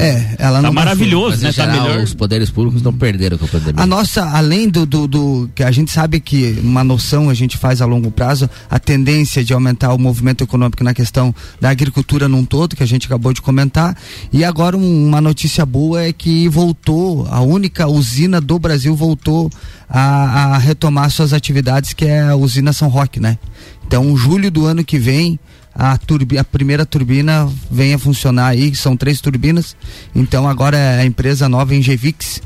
É, 0.00 0.34
ela 0.38 0.60
Tá 0.62 0.70
maravilhoso, 0.72 1.42
Mas, 1.42 1.42
né? 1.42 1.52
Tá 1.52 1.72
geral, 1.72 1.88
melhor. 1.88 2.02
os 2.04 2.14
poderes 2.14 2.50
públicos 2.50 2.82
não 2.82 2.92
perderam 2.92 3.36
com 3.38 3.44
a 3.44 3.48
pandemia. 3.48 3.82
A 3.82 3.86
nossa, 3.86 4.24
além 4.30 4.68
do, 4.68 4.84
do, 4.86 5.06
do- 5.06 5.50
que 5.54 5.62
a 5.62 5.70
gente 5.70 5.90
sabe 5.90 6.20
que 6.20 6.58
uma 6.62 6.84
noção 6.84 7.28
a 7.30 7.34
gente 7.34 7.56
faz 7.56 7.80
a 7.80 7.86
longo 7.86 8.10
prazo, 8.10 8.48
a 8.70 8.78
tendência 8.78 9.42
de 9.44 9.52
aumentar 9.52 9.92
o 9.92 9.98
movimento 9.98 10.44
econômico 10.44 10.82
na 10.84 10.94
questão 10.94 11.34
da 11.60 11.70
agricultura 11.70 12.28
num 12.28 12.44
todo, 12.44 12.76
que 12.76 12.82
a 12.82 12.86
gente 12.86 13.06
acabou 13.06 13.32
de 13.32 13.42
comentar, 13.42 13.96
e 14.32 14.44
agora 14.44 14.76
um- 14.76 15.08
uma 15.08 15.20
notícia 15.20 15.64
boa 15.66 16.02
é 16.02 16.12
que 16.12 16.48
voltou, 16.48 17.26
a 17.30 17.40
única 17.40 17.86
usina 17.86 18.40
do 18.40 18.58
Brasil 18.58 18.94
voltou 18.94 19.50
a, 19.88 20.54
a 20.54 20.58
retomar 20.58 21.10
suas 21.10 21.32
atividades, 21.32 21.92
que 21.92 22.04
é 22.04 22.22
a 22.22 22.36
usina 22.36 22.72
São 22.72 22.88
Roque, 22.88 23.18
né? 23.20 23.38
Então, 23.86 24.16
julho 24.16 24.50
do 24.52 24.66
ano 24.66 24.84
que 24.84 24.98
vem, 25.00 25.36
a, 25.74 25.96
turbi, 25.96 26.38
a 26.38 26.44
primeira 26.44 26.84
turbina 26.84 27.50
vem 27.70 27.94
a 27.94 27.98
funcionar 27.98 28.48
aí, 28.48 28.74
são 28.74 28.96
três 28.96 29.20
turbinas. 29.20 29.76
Então 30.14 30.48
agora 30.48 30.76
é 30.76 31.00
a 31.00 31.04
empresa 31.04 31.48
nova 31.48 31.74
Engevix, 31.74 32.40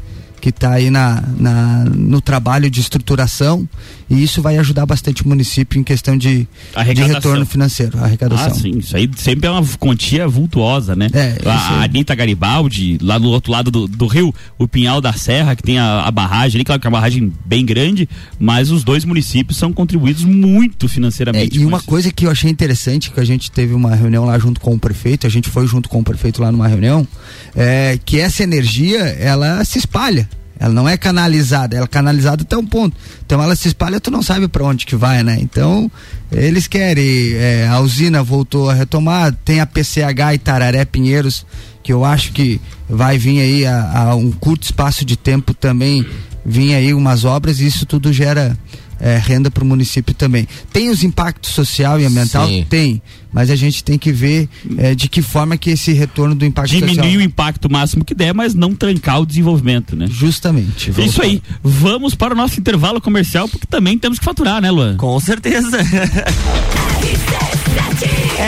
que 0.44 0.50
está 0.50 0.72
aí 0.72 0.90
na, 0.90 1.24
na- 1.38 1.84
no 1.86 2.20
trabalho 2.20 2.68
de 2.70 2.78
estruturação 2.78 3.66
e 4.10 4.22
isso 4.22 4.42
vai 4.42 4.58
ajudar 4.58 4.84
bastante 4.84 5.22
o 5.24 5.28
município 5.28 5.80
em 5.80 5.82
questão 5.82 6.18
de, 6.18 6.46
de 6.94 7.02
retorno 7.02 7.46
financeiro, 7.46 7.96
arrecadação. 7.98 8.48
Ah, 8.48 8.50
sim, 8.54 8.76
isso 8.76 8.94
aí 8.94 9.08
sempre 9.16 9.46
é 9.46 9.50
uma 9.50 9.64
quantia 9.78 10.28
vultuosa, 10.28 10.94
né? 10.94 11.08
É, 11.14 11.38
a, 11.46 11.50
a 11.80 11.82
Anitta 11.84 12.14
Garibaldi, 12.14 12.98
lá 13.00 13.16
do 13.16 13.28
outro 13.30 13.50
lado 13.50 13.70
do, 13.70 13.88
do 13.88 14.06
rio, 14.06 14.34
o 14.58 14.68
Pinhal 14.68 15.00
da 15.00 15.14
Serra, 15.14 15.56
que 15.56 15.62
tem 15.62 15.78
a, 15.78 16.02
a 16.02 16.10
barragem 16.10 16.58
ali, 16.58 16.64
claro 16.66 16.78
que 16.78 16.86
é 16.86 16.90
uma 16.90 16.98
barragem 16.98 17.32
bem 17.46 17.64
grande, 17.64 18.06
mas 18.38 18.70
os 18.70 18.84
dois 18.84 19.02
municípios 19.06 19.56
são 19.56 19.72
contribuídos 19.72 20.24
muito 20.24 20.84
É, 20.84 20.88
financeiramente. 20.90 21.56
e 21.56 21.60
com 21.62 21.68
uma 21.68 21.78
isso. 21.78 21.86
coisa 21.86 22.12
que 22.12 22.26
eu 22.26 22.30
achei 22.30 22.50
interessante, 22.50 23.10
que 23.10 23.18
a 23.18 23.24
gente 23.24 23.50
teve 23.50 23.72
uma 23.72 23.94
reunião 23.94 24.26
lá 24.26 24.38
junto 24.38 24.60
com 24.60 24.74
o 24.74 24.78
prefeito, 24.78 25.26
a 25.26 25.30
gente 25.30 25.48
foi 25.48 25.66
junto 25.66 25.88
com 25.88 26.00
o 26.00 26.04
prefeito 26.04 26.42
lá 26.42 26.52
numa 26.52 26.68
reunião, 26.68 27.08
é 27.56 27.98
que 28.04 28.20
essa 28.20 28.42
energia, 28.42 29.00
ela 29.00 29.64
se 29.64 29.78
espalha. 29.78 30.28
Ela 30.58 30.72
não 30.72 30.88
é 30.88 30.96
canalizada, 30.96 31.76
ela 31.76 31.84
é 31.84 31.88
canalizada 31.88 32.42
até 32.42 32.56
um 32.56 32.66
ponto. 32.66 32.96
Então 33.24 33.42
ela 33.42 33.56
se 33.56 33.68
espalha, 33.68 34.00
tu 34.00 34.10
não 34.10 34.22
sabe 34.22 34.48
para 34.48 34.64
onde 34.64 34.86
que 34.86 34.94
vai, 34.94 35.22
né? 35.22 35.36
Então, 35.40 35.90
eles 36.30 36.66
querem, 36.66 37.34
é, 37.34 37.66
a 37.68 37.80
usina 37.80 38.22
voltou 38.22 38.70
a 38.70 38.74
retomar, 38.74 39.34
tem 39.44 39.60
a 39.60 39.66
PCH 39.66 40.34
e 40.34 40.38
Tararé 40.38 40.84
Pinheiros, 40.84 41.44
que 41.82 41.92
eu 41.92 42.04
acho 42.04 42.32
que 42.32 42.60
vai 42.88 43.18
vir 43.18 43.40
aí 43.40 43.66
a, 43.66 44.10
a 44.10 44.14
um 44.14 44.30
curto 44.30 44.64
espaço 44.64 45.04
de 45.04 45.16
tempo 45.16 45.52
também, 45.52 46.06
vir 46.44 46.74
aí 46.74 46.94
umas 46.94 47.24
obras 47.24 47.60
e 47.60 47.66
isso 47.66 47.84
tudo 47.84 48.12
gera 48.12 48.56
é, 49.04 49.18
renda 49.18 49.50
para 49.50 49.62
o 49.62 49.66
município 49.66 50.14
também. 50.14 50.48
Tem 50.72 50.88
os 50.88 51.04
impactos 51.04 51.50
social 51.50 52.00
e 52.00 52.06
ambiental? 52.06 52.48
Sim. 52.48 52.64
Tem, 52.70 53.02
mas 53.30 53.50
a 53.50 53.56
gente 53.56 53.84
tem 53.84 53.98
que 53.98 54.10
ver 54.10 54.48
é, 54.78 54.94
de 54.94 55.10
que 55.10 55.20
forma 55.20 55.58
que 55.58 55.68
esse 55.68 55.92
retorno 55.92 56.34
do 56.34 56.46
impacto 56.46 56.70
Diminuir 56.70 56.92
o 56.92 57.02
social. 57.02 57.20
impacto 57.20 57.70
máximo 57.70 58.02
que 58.02 58.14
der, 58.14 58.32
mas 58.32 58.54
não 58.54 58.74
trancar 58.74 59.20
o 59.20 59.26
desenvolvimento, 59.26 59.94
né? 59.94 60.06
Justamente. 60.08 60.90
Isso 60.98 61.20
aí. 61.20 61.42
Vamos 61.62 62.14
para 62.14 62.32
o 62.32 62.36
nosso 62.36 62.58
intervalo 62.58 62.98
comercial, 62.98 63.46
porque 63.46 63.66
também 63.66 63.98
temos 63.98 64.18
que 64.18 64.24
faturar, 64.24 64.62
né, 64.62 64.70
Luan? 64.70 64.96
Com 64.96 65.20
certeza. 65.20 65.78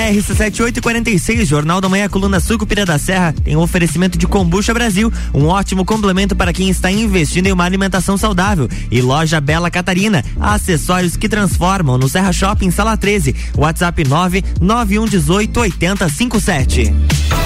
RC7846, 0.06 1.44
Jornal 1.44 1.80
da 1.80 1.88
Manhã, 1.88 2.08
coluna 2.08 2.40
Sucupira 2.40 2.84
da 2.84 2.98
Serra, 2.98 3.32
tem 3.32 3.56
um 3.56 3.60
oferecimento 3.60 4.18
de 4.18 4.26
Combucha 4.26 4.74
Brasil, 4.74 5.12
um 5.34 5.46
ótimo 5.46 5.84
complemento 5.84 6.36
para 6.36 6.52
quem 6.52 6.68
está 6.68 6.90
investindo 6.90 7.46
em 7.46 7.52
uma 7.52 7.64
alimentação 7.64 8.16
saudável. 8.16 8.68
E 8.90 9.00
Loja 9.00 9.40
Bela 9.40 9.70
Catarina, 9.70 10.24
acessórios 10.40 11.16
que 11.16 11.28
transformam 11.28 11.98
no 11.98 12.08
Serra 12.08 12.32
Shopping 12.32 12.70
Sala 12.70 12.96
13, 12.96 13.34
WhatsApp 13.56 14.06
99118 14.06 15.60
8057. 15.60 17.45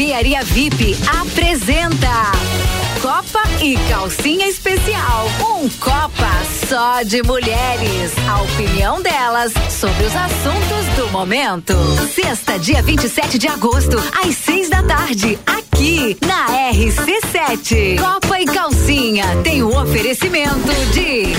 Barbearia 0.00 0.42
VIP 0.42 0.96
apresenta 1.20 2.59
Copa 3.02 3.40
e 3.62 3.76
Calcinha 3.88 4.46
Especial. 4.46 5.26
Um 5.40 5.68
Copa 5.80 6.30
só 6.68 7.02
de 7.02 7.22
mulheres. 7.22 8.12
A 8.28 8.42
opinião 8.42 9.00
delas 9.00 9.52
sobre 9.70 10.04
os 10.04 10.14
assuntos 10.14 10.86
do 10.96 11.08
momento. 11.10 11.72
Sexta, 12.14 12.58
dia 12.58 12.82
27 12.82 13.38
de 13.38 13.48
agosto, 13.48 13.96
às 14.22 14.36
seis 14.36 14.68
da 14.68 14.82
tarde, 14.82 15.38
aqui 15.46 16.16
na 16.26 16.46
RC7. 16.72 17.98
Copa 17.98 18.38
e 18.38 18.44
calcinha 18.44 19.24
tem 19.42 19.62
o 19.62 19.74
oferecimento 19.80 20.72
de 20.92 21.34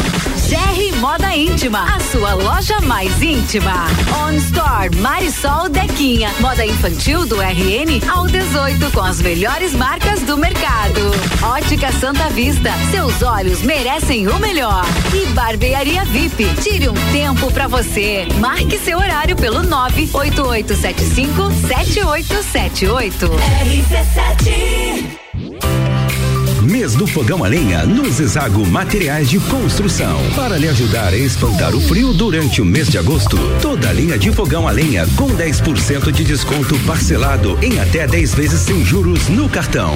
GR 0.51 0.97
Moda 0.99 1.35
Íntima, 1.35 1.95
a 1.95 1.99
sua 1.99 2.33
loja 2.33 2.81
mais 2.81 3.21
íntima. 3.21 3.85
On 4.25 4.33
Store 4.33 4.93
Marisol 4.97 5.69
Dequinha, 5.69 6.29
moda 6.39 6.65
infantil 6.65 7.25
do 7.25 7.39
RN 7.39 8.01
ao 8.09 8.27
18 8.27 8.91
com 8.91 9.01
as 9.01 9.21
melhores 9.21 9.73
marcas 9.73 10.21
do 10.21 10.37
mercado. 10.37 10.99
Ótica 11.51 11.91
Santa 11.91 12.29
Vista, 12.29 12.71
seus 12.91 13.21
olhos 13.21 13.61
merecem 13.61 14.25
o 14.25 14.39
melhor. 14.39 14.85
E 15.13 15.25
Barbearia 15.33 16.05
VIP, 16.05 16.45
tire 16.61 16.87
um 16.87 16.93
tempo 17.11 17.51
para 17.51 17.67
você. 17.67 18.25
Marque 18.39 18.79
seu 18.79 18.97
horário 18.97 19.35
pelo 19.35 19.61
98875 19.61 21.51
7878. 21.67 23.29
RC7 23.65 25.90
Mês 26.81 26.95
do 26.95 27.05
Fogão 27.05 27.43
a 27.43 27.47
Lenha 27.47 27.85
no 27.85 28.09
Zezago 28.11 28.65
Materiais 28.65 29.29
de 29.29 29.39
Construção. 29.39 30.19
Para 30.35 30.57
lhe 30.57 30.67
ajudar 30.67 31.13
a 31.13 31.15
espantar 31.15 31.75
o 31.75 31.79
frio 31.79 32.11
durante 32.11 32.59
o 32.59 32.65
mês 32.65 32.87
de 32.87 32.97
agosto, 32.97 33.37
toda 33.61 33.87
a 33.87 33.93
linha 33.93 34.17
de 34.17 34.31
fogão 34.31 34.67
a 34.67 34.71
lenha 34.71 35.05
com 35.15 35.27
10% 35.27 36.11
de 36.11 36.23
desconto 36.23 36.75
parcelado 36.79 37.55
em 37.61 37.79
até 37.79 38.07
10 38.07 38.33
vezes 38.33 38.61
sem 38.61 38.83
juros 38.83 39.29
no 39.29 39.47
cartão. 39.47 39.93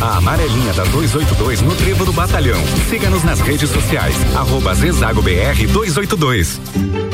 A 0.00 0.16
amarelinha 0.16 0.72
da 0.72 0.82
282 0.82 1.62
no 1.62 1.76
Trevo 1.76 2.04
do 2.04 2.12
Batalhão. 2.12 2.60
Siga-nos 2.90 3.22
nas 3.22 3.40
redes 3.40 3.70
sociais. 3.70 4.16
Arroba 4.34 4.74
Zezago 4.74 5.22
BR 5.22 5.68
282. 5.72 7.13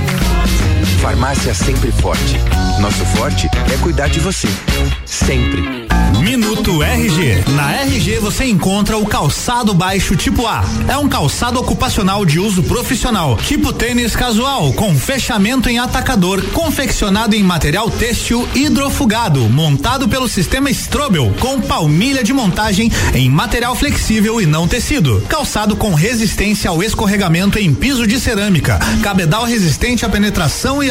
Farmácia 1.01 1.51
Sempre 1.55 1.91
Forte. 1.91 2.37
Nosso 2.79 3.03
forte 3.17 3.49
é 3.73 3.77
cuidar 3.77 4.07
de 4.07 4.19
você. 4.19 4.47
Sempre. 5.03 5.89
Minuto 6.19 6.83
RG. 6.83 7.43
Na 7.55 7.73
RG 7.81 8.19
você 8.19 8.45
encontra 8.45 8.95
o 8.95 9.05
calçado 9.07 9.73
baixo 9.73 10.15
tipo 10.15 10.45
A. 10.45 10.63
É 10.87 10.95
um 10.95 11.09
calçado 11.09 11.59
ocupacional 11.59 12.23
de 12.25 12.39
uso 12.39 12.61
profissional, 12.61 13.37
tipo 13.37 13.73
tênis 13.73 14.15
casual, 14.15 14.71
com 14.73 14.95
fechamento 14.95 15.67
em 15.67 15.79
atacador, 15.79 16.41
confeccionado 16.53 17.35
em 17.35 17.41
material 17.41 17.89
têxtil 17.89 18.47
hidrofugado, 18.53 19.39
montado 19.49 20.07
pelo 20.07 20.27
sistema 20.27 20.69
Strobel, 20.69 21.33
com 21.39 21.59
palmilha 21.59 22.23
de 22.23 22.33
montagem 22.33 22.91
em 23.15 23.27
material 23.27 23.75
flexível 23.75 24.39
e 24.39 24.45
não 24.45 24.67
tecido. 24.67 25.21
Calçado 25.27 25.75
com 25.75 25.95
resistência 25.95 26.69
ao 26.69 26.83
escorregamento 26.83 27.57
em 27.57 27.73
piso 27.73 28.05
de 28.05 28.19
cerâmica, 28.19 28.79
cabedal 29.01 29.45
resistente 29.45 30.05
à 30.05 30.09
penetração 30.09 30.83
e 30.83 30.90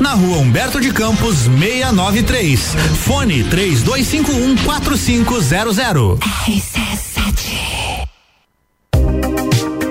Na 0.00 0.14
rua 0.14 0.38
Humberto 0.38 0.80
de 0.80 0.90
Campos, 0.92 1.40
693. 1.58 2.74
Fone 3.04 3.44
3251 3.44 4.56
4500. 4.64 6.18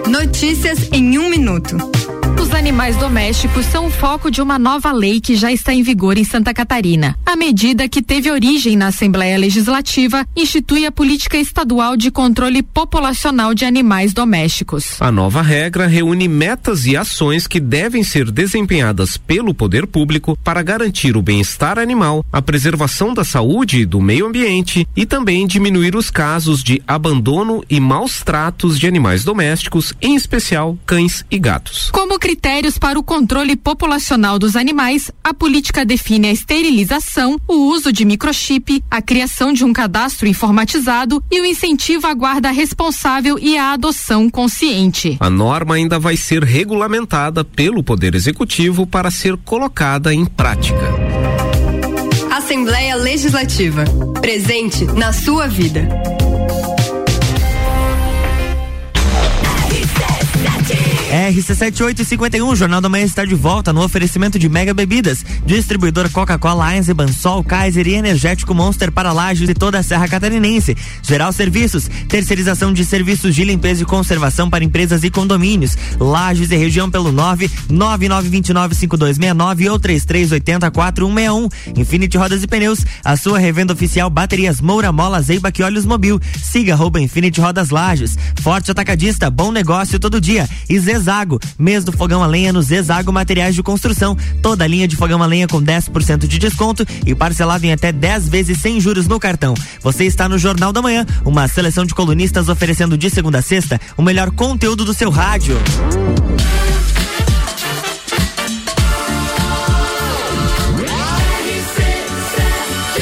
Notícias 0.08 0.90
em 0.92 1.20
um 1.20 1.30
minuto. 1.30 1.78
Os 2.38 2.54
animais 2.54 2.98
domésticos 2.98 3.66
são 3.66 3.88
o 3.88 3.90
foco 3.90 4.30
de 4.30 4.42
uma 4.42 4.60
nova 4.60 4.92
lei 4.92 5.22
que 5.22 5.36
já 5.36 5.52
está 5.52 5.74
em 5.74 5.82
vigor 5.82 6.18
em 6.18 6.24
Santa 6.24 6.54
Catarina. 6.54 7.18
A 7.26 7.36
medida, 7.36 7.88
que 7.88 8.02
teve 8.02 8.30
origem 8.30 8.76
na 8.76 8.88
Assembleia 8.88 9.38
Legislativa, 9.38 10.26
institui 10.36 10.86
a 10.86 10.92
política 10.92 11.38
estadual 11.38 11.96
de 11.96 12.12
controle 12.12 12.62
populacional 12.62 13.54
de 13.54 13.66
animais 13.66 14.14
domésticos. 14.14 15.02
A 15.02 15.12
nova 15.12 15.42
regra 15.42 15.88
reúne 15.88 16.28
metas 16.28 16.86
e 16.86 16.96
ações 16.96 17.48
que 17.48 17.60
devem 17.60 18.04
ser 18.04 18.30
desempenhadas 18.30 19.18
pelo 19.18 19.54
poder 19.54 19.88
público 19.88 20.38
para 20.44 20.62
garantir 20.62 21.16
o 21.16 21.22
bem-estar 21.22 21.80
animal, 21.80 22.26
a 22.32 22.42
preservação 22.42 23.14
da 23.14 23.24
saúde 23.24 23.80
e 23.80 23.86
do 23.86 24.02
meio 24.02 24.28
ambiente 24.28 24.88
e 24.96 25.06
também 25.06 25.48
diminuir 25.48 25.96
os 25.96 26.10
casos 26.10 26.64
de 26.64 26.82
abandono 26.88 27.64
e 27.70 27.80
maus 27.80 28.22
tratos 28.22 28.78
de 28.78 28.88
animais 28.88 29.24
domésticos, 29.24 29.94
em 30.02 30.16
especial 30.16 30.78
cães 30.86 31.26
e 31.32 31.40
gatos. 31.40 31.90
Como 31.92 32.19
critérios 32.20 32.78
para 32.78 33.00
o 33.00 33.04
controle 33.04 33.56
populacional 33.56 34.38
dos 34.38 34.56
animais, 34.56 35.10
a 35.24 35.34
política 35.34 35.84
define 35.84 36.28
a 36.28 36.32
esterilização, 36.32 37.40
o 37.48 37.72
uso 37.72 37.92
de 37.92 38.06
microchip, 38.06 38.84
a 38.92 39.02
criação 39.02 39.54
de 39.54 39.64
um 39.64 39.74
cadastro 39.74 40.28
informatizado 40.28 41.24
e 41.32 41.42
o 41.42 41.46
incentivo 41.46 42.06
à 42.06 42.14
guarda 42.14 42.52
responsável 42.52 43.40
e 43.40 43.58
à 43.58 43.72
adoção 43.72 44.30
consciente. 44.30 45.18
A 45.20 45.30
norma 45.30 45.76
ainda 45.76 45.98
vai 45.98 46.18
ser 46.18 46.44
regulamentada 46.44 47.44
pelo 47.44 47.82
Poder 47.82 48.14
Executivo 48.14 48.86
para 48.86 49.10
ser 49.10 49.38
colocada 49.38 50.14
em 50.14 50.26
prática. 50.26 50.94
Assembleia 52.30 52.96
Legislativa. 52.96 53.86
Presente 54.22 54.86
na 54.86 55.14
sua 55.14 55.48
vida. 55.48 55.88
RC7851, 61.10 62.56
Jornal 62.56 62.80
da 62.82 62.88
Manhã 62.88 63.04
está 63.04 63.26
de 63.26 63.34
volta 63.34 63.74
no 63.74 63.84
oferecimento 63.84 64.38
de 64.38 64.48
Mega 64.48 64.76
Bebidas, 64.76 65.26
distribuidor 65.44 66.08
Coca-Cola, 66.12 66.76
Eisenbahn, 66.76 67.12
Sol, 67.12 67.44
Kaiser 67.44 67.88
e 67.88 67.96
Energético 67.96 68.54
Monster 68.54 68.92
para 68.92 69.12
Lages 69.12 69.50
e 69.50 69.56
toda 69.56 69.80
a 69.80 69.84
Serra 69.84 70.08
Catarinense. 70.08 70.78
Geral 71.02 71.34
Serviços, 71.34 71.90
terceirização 72.08 72.72
de 72.72 72.86
serviços 72.86 73.34
de 73.34 73.44
limpeza 73.44 73.82
e 73.82 73.86
conservação 73.86 74.52
para 74.52 74.64
empresas 74.64 75.04
e 75.04 75.10
condomínios. 75.10 75.76
Lages 76.00 76.52
e 76.52 76.56
região 76.56 76.92
pelo 76.92 77.12
999295269 77.12 79.72
ou 79.72 79.80
33804161. 79.80 81.52
Infinity 81.76 82.20
Rodas 82.20 82.44
e 82.44 82.48
Pneus, 82.48 82.86
a 83.04 83.18
sua 83.18 83.40
revenda 83.40 83.74
oficial 83.74 84.12
Baterias 84.12 84.62
Moura 84.62 84.92
Mola 84.92 85.24
Zeiba 85.24 85.52
e 85.58 85.64
Olhos 85.64 85.88
Mobil. 85.88 86.20
Siga 86.40 86.74
arroba 86.74 87.02
Infinity 87.02 87.42
Rodas 87.42 87.72
Lages. 87.72 88.16
Forte 88.42 88.70
Atacadista, 88.70 89.32
bom 89.32 89.52
negócio 89.52 90.00
todo 90.00 90.22
dia. 90.22 90.48
E 90.70 90.78
Zezago. 91.00 91.40
Mês 91.58 91.84
do 91.84 91.92
fogão 91.92 92.22
a 92.22 92.28
lenha 92.28 92.52
no 92.52 92.62
Zezago 92.62 93.12
Materiais 93.12 93.56
de 93.56 93.64
Construção. 93.64 94.16
Toda 94.42 94.66
a 94.66 94.68
linha 94.68 94.88
de 94.88 94.96
fogão 94.96 95.24
a 95.24 95.26
lenha 95.26 95.48
com 95.48 95.62
10% 95.62 96.28
de 96.28 96.38
desconto 96.38 96.86
e 97.06 97.16
parcelado 97.16 97.66
em 97.66 97.72
até 97.72 97.92
10 97.92 98.28
vezes 98.28 98.60
sem 98.60 98.80
juros 98.80 99.08
no 99.08 99.20
cartão. 99.20 99.54
Você 99.82 100.06
está 100.06 100.28
no 100.28 100.38
Jornal 100.38 100.74
da 100.74 100.82
Manhã, 100.82 101.06
uma 101.24 101.48
seleção 101.48 101.86
de 101.86 101.96
colunistas 101.96 102.50
oferecendo 102.50 102.98
de 102.98 103.10
segunda 103.10 103.40
a 103.40 103.42
sexta 103.42 103.80
o 103.96 104.02
melhor 104.02 104.30
conteúdo 104.32 104.84
do 104.84 104.94
seu 104.94 105.10
rádio. 105.10 105.58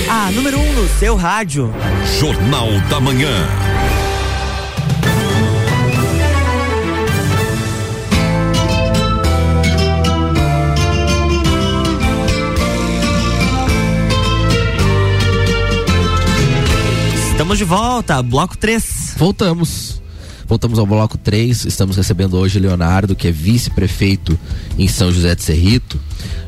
A 0.09 0.31
número 0.31 0.59
1 0.59 0.61
um 0.61 0.73
no 0.73 0.87
seu 0.99 1.15
rádio. 1.15 1.73
Jornal 2.19 2.69
da 2.89 2.99
Manhã. 2.99 3.76
Estamos 17.47 17.59
de 17.59 17.63
volta, 17.63 18.21
bloco 18.21 18.57
3. 18.57 19.13
Voltamos. 19.15 20.01
Voltamos 20.45 20.77
ao 20.77 20.85
bloco 20.85 21.17
3. 21.17 21.63
Estamos 21.63 21.95
recebendo 21.95 22.37
hoje 22.37 22.59
Leonardo, 22.59 23.15
que 23.15 23.29
é 23.29 23.31
vice-prefeito 23.31 24.37
em 24.77 24.85
São 24.85 25.09
José 25.13 25.33
de 25.33 25.43
Serrito. 25.43 25.97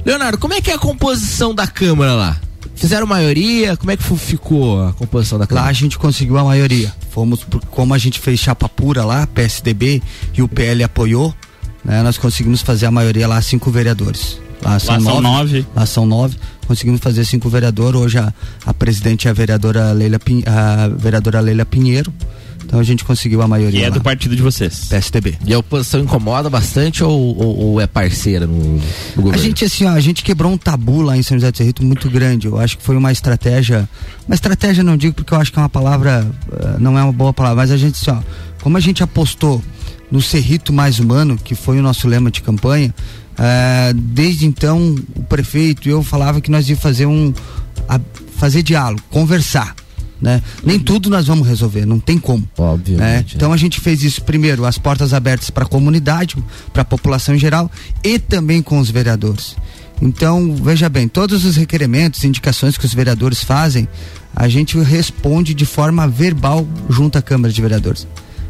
Leonardo, 0.03 0.37
como 0.37 0.55
é 0.55 0.59
que 0.59 0.69
é 0.69 0.73
a 0.73 0.77
composição 0.77 1.55
da 1.55 1.65
Câmara 1.65 2.15
lá? 2.15 2.37
Fizeram 2.75 3.07
maioria? 3.07 3.77
Como 3.77 3.91
é 3.91 3.95
que 3.95 4.03
ficou 4.17 4.87
a 4.87 4.91
composição 4.91 5.39
da 5.39 5.47
Câmara? 5.47 5.67
Lá 5.67 5.69
a 5.69 5.73
gente 5.73 5.97
conseguiu 5.97 6.37
a 6.37 6.43
maioria. 6.43 6.93
Fomos, 7.11 7.45
por, 7.45 7.61
como 7.67 7.93
a 7.93 7.97
gente 7.97 8.19
fez 8.19 8.37
chapa 8.37 8.67
pura 8.67 9.05
lá, 9.05 9.25
PSDB 9.25 10.03
e 10.33 10.41
o 10.41 10.49
PL 10.49 10.83
apoiou, 10.83 11.33
né, 11.81 12.03
nós 12.03 12.17
conseguimos 12.17 12.61
fazer 12.61 12.87
a 12.87 12.91
maioria 12.91 13.25
lá, 13.25 13.41
cinco 13.41 13.71
vereadores. 13.71 14.37
Lá 14.61 14.77
são, 14.79 14.95
Lá 14.95 15.01
são 15.01 15.21
nove. 15.21 15.65
Lá 15.75 15.85
são 15.85 16.05
nove. 16.05 16.35
Conseguimos 16.67 16.99
fazer 17.01 17.25
cinco 17.25 17.49
vereadores. 17.49 17.99
Hoje 17.99 18.17
a, 18.19 18.33
a 18.65 18.73
presidente 18.73 19.27
é 19.27 19.31
a 19.31 19.33
vereadora 19.33 19.91
Leila, 19.91 20.19
Pin- 20.19 20.43
a 20.45 20.87
vereadora 20.89 21.39
Leila 21.39 21.65
Pinheiro. 21.65 22.13
Então 22.65 22.79
a 22.79 22.83
gente 22.83 23.03
conseguiu 23.03 23.41
a 23.41 23.47
maioria. 23.47 23.79
E 23.79 23.83
é 23.83 23.87
lá. 23.89 23.95
do 23.95 24.01
partido 24.01 24.35
de 24.35 24.41
vocês. 24.43 24.85
PSDB. 24.89 25.37
E 25.45 25.53
a 25.53 25.57
oposição 25.59 26.01
incomoda 26.01 26.49
bastante 26.51 27.03
ou, 27.03 27.11
ou- 27.35 27.57
ou 27.71 27.81
é 27.81 27.87
parceira 27.87 28.45
no, 28.45 28.53
no 28.75 28.81
A 29.17 29.21
governo? 29.21 29.43
gente, 29.43 29.65
assim, 29.65 29.85
ó, 29.85 29.89
a 29.91 29.99
gente 29.99 30.21
quebrou 30.23 30.51
um 30.51 30.57
tabu 30.57 31.01
lá 31.01 31.17
em 31.17 31.23
São 31.23 31.35
José 31.37 31.51
de 31.51 31.57
Cerrito 31.57 31.83
muito 31.83 32.07
grande. 32.11 32.45
Eu 32.47 32.59
acho 32.59 32.77
que 32.77 32.83
foi 32.83 32.95
uma 32.95 33.11
estratégia. 33.11 33.89
Uma 34.27 34.35
estratégia 34.35 34.83
não 34.83 34.97
digo 34.97 35.15
porque 35.15 35.33
eu 35.33 35.39
acho 35.39 35.51
que 35.51 35.57
é 35.57 35.61
uma 35.63 35.69
palavra. 35.69 36.27
eh, 36.51 36.75
não 36.79 36.99
é 36.99 37.01
uma 37.03 37.13
boa 37.13 37.33
palavra, 37.33 37.55
mas 37.55 37.71
a 37.71 37.77
gente, 37.77 37.95
assim, 37.95 38.11
ó, 38.11 38.21
como 38.61 38.77
a 38.77 38.81
gente 38.81 39.01
apostou 39.01 39.63
no 40.11 40.21
Cerrito 40.21 40.71
mais 40.71 40.99
humano, 40.99 41.39
que 41.43 41.55
foi 41.55 41.79
o 41.79 41.81
nosso 41.81 42.07
lema 42.07 42.29
de 42.29 42.41
campanha, 42.41 42.93
eh, 43.39 43.93
desde 43.95 44.45
então 44.45 44.95
o 45.15 45.23
prefeito 45.23 45.87
e 45.87 45.91
eu 45.91 46.03
falava 46.03 46.41
que 46.41 46.51
nós 46.51 46.67
ia 46.69 46.75
fazer 46.77 47.05
um. 47.05 47.33
a- 47.87 47.99
fazer 48.37 48.61
diálogo, 48.63 49.01
conversar. 49.09 49.75
Né? 50.21 50.41
Nem 50.65 50.77
tudo 50.77 51.09
nós 51.09 51.27
vamos 51.27 51.47
resolver, 51.47 51.85
não 51.85 51.97
tem 51.99 52.17
como. 52.17 52.45
né? 52.97 53.19
Então 53.37 53.53
a 53.53 53.57
gente 53.57 53.79
fez 53.79 54.03
isso 54.03 54.21
primeiro, 54.23 54.65
as 54.65 54.77
portas 54.77 55.13
abertas 55.13 55.49
para 55.49 55.63
a 55.63 55.67
comunidade, 55.67 56.35
para 56.73 56.81
a 56.81 56.85
população 56.85 57.33
em 57.35 57.39
geral 57.39 57.71
e 58.03 58.19
também 58.19 58.61
com 58.61 58.79
os 58.79 58.89
vereadores. 58.89 59.55
Então, 60.01 60.55
veja 60.55 60.87
bem, 60.89 61.07
todos 61.07 61.43
os 61.45 61.55
requerimentos, 61.57 62.23
indicações 62.25 62.77
que 62.77 62.85
os 62.85 62.93
vereadores 62.93 63.43
fazem, 63.43 63.87
a 64.35 64.47
gente 64.49 64.77
responde 64.79 65.53
de 65.53 65.65
forma 65.65 66.05
verbal 66.07 66.65
junto 66.89 67.17
à 67.17 67.21
Câmara 67.21 67.53
de 67.53 67.61
Vereadores. 67.61 68.05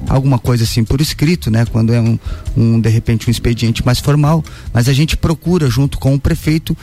Alguma 0.08 0.40
coisa 0.40 0.64
assim 0.64 0.84
por 0.84 1.02
escrito, 1.02 1.52
né? 1.52 1.66
Quando 1.66 1.94
é 1.94 2.00
um, 2.00 2.18
um 2.56 2.80
de 2.80 2.90
repente 2.90 3.28
um 3.28 3.32
expediente 3.32 3.86
mais 3.86 4.00
formal, 4.00 4.44
mas 4.74 4.88
a 4.88 4.94
gente 4.94 5.18
procura 5.18 5.70
junto 5.70 6.00
com 6.00 6.16
o 6.16 6.20
prefeito 6.20 6.76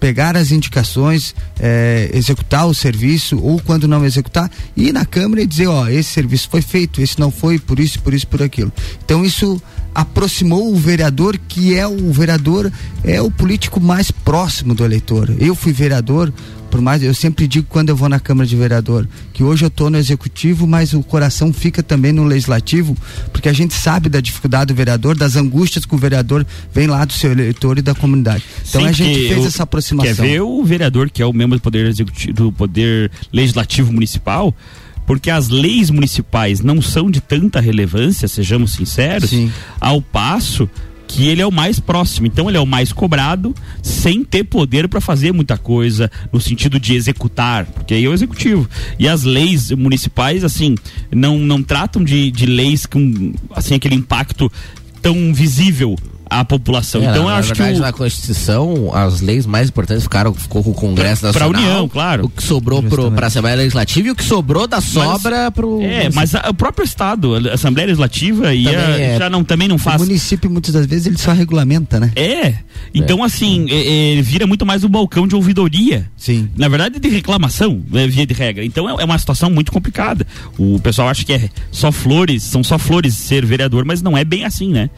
pegar 0.00 0.34
as 0.34 0.50
indicações, 0.50 1.34
eh, 1.60 2.10
executar 2.14 2.66
o 2.66 2.74
serviço 2.74 3.38
ou 3.38 3.60
quando 3.60 3.86
não 3.86 4.02
executar, 4.04 4.50
ir 4.74 4.92
na 4.92 5.04
Câmara 5.04 5.42
e 5.42 5.46
dizer, 5.46 5.66
ó, 5.66 5.86
esse 5.88 6.10
serviço 6.10 6.48
foi 6.48 6.62
feito, 6.62 7.02
esse 7.02 7.20
não 7.20 7.30
foi, 7.30 7.58
por 7.58 7.78
isso, 7.78 8.00
por 8.00 8.14
isso, 8.14 8.26
por 8.26 8.42
aquilo. 8.42 8.72
Então 9.04 9.22
isso 9.24 9.62
aproximou 9.94 10.72
o 10.72 10.76
vereador, 10.76 11.36
que 11.36 11.76
é 11.76 11.86
o 11.86 12.10
vereador, 12.12 12.72
é 13.04 13.20
o 13.20 13.30
político 13.30 13.78
mais 13.78 14.10
próximo 14.10 14.74
do 14.74 14.84
eleitor. 14.84 15.34
Eu 15.38 15.54
fui 15.54 15.72
vereador, 15.72 16.32
por 16.70 16.80
mais, 16.80 17.02
eu 17.02 17.12
sempre 17.12 17.48
digo 17.48 17.66
quando 17.68 17.88
eu 17.88 17.96
vou 17.96 18.08
na 18.08 18.20
Câmara 18.20 18.46
de 18.46 18.54
Vereador, 18.54 19.06
que 19.32 19.42
hoje 19.42 19.64
eu 19.64 19.68
estou 19.68 19.90
no 19.90 19.98
executivo, 19.98 20.66
mas 20.66 20.92
o 20.92 21.02
coração 21.02 21.52
fica 21.52 21.82
também 21.82 22.12
no 22.12 22.24
legislativo, 22.24 22.96
porque 23.32 23.48
a 23.48 23.52
gente 23.52 23.74
sabe 23.74 24.08
da 24.08 24.20
dificuldade 24.20 24.72
do 24.72 24.76
vereador, 24.76 25.16
das 25.16 25.34
angústias 25.36 25.84
que 25.84 25.94
o 25.94 25.98
vereador 25.98 26.46
vem 26.72 26.86
lá 26.86 27.04
do 27.04 27.12
seu 27.12 27.32
eleitor 27.32 27.78
e 27.78 27.82
da 27.82 27.94
comunidade. 27.94 28.44
Então 28.68 28.82
Sim, 28.82 28.86
a 28.86 28.92
gente 28.92 29.28
fez 29.28 29.44
essa 29.46 29.64
aproximação. 29.64 30.14
Quer 30.14 30.22
ver 30.22 30.40
o 30.42 30.64
vereador, 30.64 31.10
que 31.10 31.20
é 31.20 31.26
o 31.26 31.32
membro 31.32 31.58
do 31.58 31.62
poder 31.62 31.86
executivo, 31.86 32.32
do 32.32 32.52
poder 32.52 33.10
legislativo 33.32 33.92
municipal, 33.92 34.54
porque 35.06 35.28
as 35.28 35.48
leis 35.48 35.90
municipais 35.90 36.60
não 36.60 36.80
são 36.80 37.10
de 37.10 37.20
tanta 37.20 37.60
relevância, 37.60 38.28
sejamos 38.28 38.74
sinceros, 38.74 39.32
ao 39.80 40.00
passo 40.00 40.70
que 41.10 41.26
ele 41.26 41.42
é 41.42 41.46
o 41.46 41.50
mais 41.50 41.80
próximo. 41.80 42.28
Então 42.28 42.48
ele 42.48 42.56
é 42.56 42.60
o 42.60 42.66
mais 42.66 42.92
cobrado, 42.92 43.52
sem 43.82 44.22
ter 44.22 44.44
poder 44.44 44.88
para 44.88 45.00
fazer 45.00 45.32
muita 45.32 45.58
coisa 45.58 46.10
no 46.32 46.40
sentido 46.40 46.78
de 46.78 46.94
executar, 46.94 47.66
porque 47.66 47.94
aí 47.94 48.04
é 48.04 48.08
o 48.08 48.14
executivo. 48.14 48.68
E 48.96 49.08
as 49.08 49.24
leis 49.24 49.72
municipais, 49.72 50.44
assim, 50.44 50.76
não, 51.10 51.36
não 51.36 51.62
tratam 51.62 52.04
de, 52.04 52.30
de 52.30 52.46
leis 52.46 52.86
com 52.86 53.32
assim 53.50 53.74
aquele 53.74 53.96
impacto 53.96 54.50
tão 55.02 55.34
visível 55.34 55.96
à 56.30 56.44
população. 56.44 57.02
É, 57.02 57.06
então 57.10 57.24
na, 57.24 57.30
eu 57.30 57.34
acho 57.36 57.48
na 57.48 57.54
que 57.54 57.60
verdade, 57.62 57.80
o, 57.80 57.82
na 57.82 57.92
Constituição, 57.92 58.90
as 58.94 59.20
leis 59.20 59.44
mais 59.46 59.68
importantes 59.68 60.04
ficaram 60.04 60.32
ficou 60.32 60.62
com 60.62 60.70
o 60.70 60.74
Congresso 60.74 61.22
Pra- 61.22 61.32
pra 61.32 61.46
Nacional. 61.48 61.70
União, 61.72 61.88
claro. 61.88 62.24
O 62.26 62.28
que 62.28 62.42
sobrou 62.42 62.82
pro, 62.82 63.10
pra 63.10 63.26
Assembleia 63.26 63.56
Legislativa 63.56 64.08
e 64.08 64.10
o 64.12 64.14
que 64.16 64.24
sobrou 64.24 64.66
da 64.66 64.80
sobra 64.80 65.50
pro. 65.50 65.80
É, 65.82 66.08
mas 66.14 66.34
a- 66.34 66.46
o 66.50 66.54
próprio 66.54 66.84
Estado, 66.84 67.34
a 67.50 67.54
Assembleia 67.54 67.86
Legislativa 67.88 68.54
ia, 68.54 68.70
é- 68.70 69.18
já 69.18 69.28
não, 69.28 69.42
também 69.42 69.66
não 69.68 69.78
faz. 69.78 70.00
O 70.00 70.04
município 70.04 70.48
muitas 70.50 70.72
das 70.72 70.86
vezes 70.86 71.06
ele 71.06 71.18
só 71.18 71.32
regulamenta, 71.32 71.98
né? 71.98 72.12
É. 72.14 72.54
Então, 72.94 73.22
assim, 73.22 73.66
é, 73.68 74.18
é, 74.18 74.22
vira 74.22 74.46
muito 74.46 74.64
mais 74.64 74.84
um 74.84 74.88
balcão 74.88 75.26
de 75.26 75.34
ouvidoria. 75.34 76.06
Sim. 76.16 76.48
Na 76.56 76.68
verdade, 76.68 76.98
de 76.98 77.08
reclamação, 77.08 77.82
né, 77.90 78.06
via 78.06 78.26
de 78.26 78.34
regra. 78.34 78.64
Então, 78.64 78.88
é, 78.88 79.02
é 79.02 79.04
uma 79.04 79.18
situação 79.18 79.50
muito 79.50 79.70
complicada. 79.72 80.26
O 80.58 80.78
pessoal 80.80 81.08
acha 81.08 81.24
que 81.24 81.32
é 81.32 81.48
só 81.70 81.92
flores, 81.92 82.42
são 82.42 82.62
só 82.64 82.78
flores 82.78 83.14
ser 83.14 83.44
vereador, 83.44 83.84
mas 83.84 84.00
não 84.02 84.16
é 84.16 84.24
bem 84.24 84.44
assim, 84.44 84.70
né? 84.70 84.88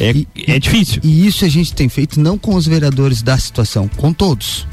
É, 0.00 0.14
é, 0.46 0.58
difícil. 0.58 0.75
E 1.02 1.26
isso 1.26 1.44
a 1.44 1.48
gente 1.48 1.72
tem 1.72 1.88
feito 1.88 2.20
não 2.20 2.36
com 2.36 2.54
os 2.54 2.66
vereadores 2.66 3.22
da 3.22 3.38
situação, 3.38 3.88
com 3.88 4.12
todos. 4.12 4.66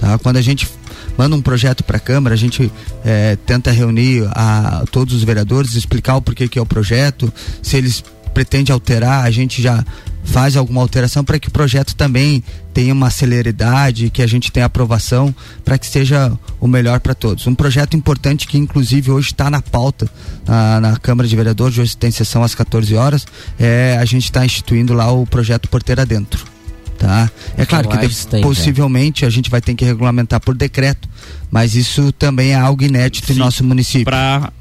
Tá? 0.00 0.18
Quando 0.18 0.36
a 0.36 0.42
gente 0.42 0.68
manda 1.16 1.36
um 1.36 1.42
projeto 1.42 1.84
para 1.84 1.98
a 1.98 2.00
Câmara, 2.00 2.34
a 2.34 2.38
gente 2.38 2.72
eh, 3.04 3.36
tenta 3.44 3.70
reunir 3.70 4.26
a, 4.30 4.84
todos 4.90 5.14
os 5.14 5.22
vereadores, 5.24 5.74
explicar 5.74 6.16
o 6.16 6.22
porquê 6.22 6.48
que 6.48 6.58
é 6.58 6.62
o 6.62 6.66
projeto, 6.66 7.32
se 7.62 7.76
eles 7.76 8.02
pretendem 8.32 8.72
alterar, 8.72 9.24
a 9.24 9.30
gente 9.30 9.62
já 9.62 9.84
faz 10.24 10.56
alguma 10.56 10.80
alteração 10.80 11.24
para 11.24 11.38
que 11.38 11.48
o 11.48 11.50
projeto 11.50 11.94
também 11.94 12.42
tenha 12.72 12.92
uma 12.92 13.10
celeridade, 13.10 14.08
que 14.10 14.22
a 14.22 14.26
gente 14.26 14.52
tenha 14.52 14.66
aprovação 14.66 15.34
para 15.64 15.76
que 15.76 15.86
seja 15.86 16.32
o 16.60 16.66
melhor 16.66 17.00
para 17.00 17.14
todos. 17.14 17.46
Um 17.46 17.54
projeto 17.54 17.96
importante 17.96 18.46
que 18.46 18.56
inclusive 18.56 19.10
hoje 19.10 19.28
está 19.28 19.50
na 19.50 19.60
pauta 19.60 20.08
na, 20.46 20.80
na 20.80 20.96
Câmara 20.96 21.28
de 21.28 21.36
Vereadores, 21.36 21.78
hoje 21.78 21.96
tem 21.96 22.10
sessão 22.10 22.42
às 22.42 22.54
14 22.54 22.94
horas, 22.94 23.26
é, 23.58 23.96
a 24.00 24.04
gente 24.04 24.24
está 24.24 24.44
instituindo 24.44 24.94
lá 24.94 25.10
o 25.10 25.26
projeto 25.26 25.68
Porteira 25.68 26.06
Dentro. 26.06 26.51
Tá? 27.02 27.28
É 27.58 27.66
claro 27.66 27.88
que 27.88 27.98
de- 28.06 28.40
possivelmente 28.40 29.26
a 29.26 29.28
gente 29.30 29.50
vai 29.50 29.60
ter 29.60 29.74
que 29.74 29.84
regulamentar 29.84 30.38
por 30.38 30.54
decreto, 30.54 31.08
mas 31.50 31.74
isso 31.74 32.12
também 32.12 32.50
é 32.52 32.54
algo 32.54 32.84
inédito 32.84 33.32
em 33.32 33.34
nosso 33.34 33.64
município. 33.64 34.04
Para 34.04 34.52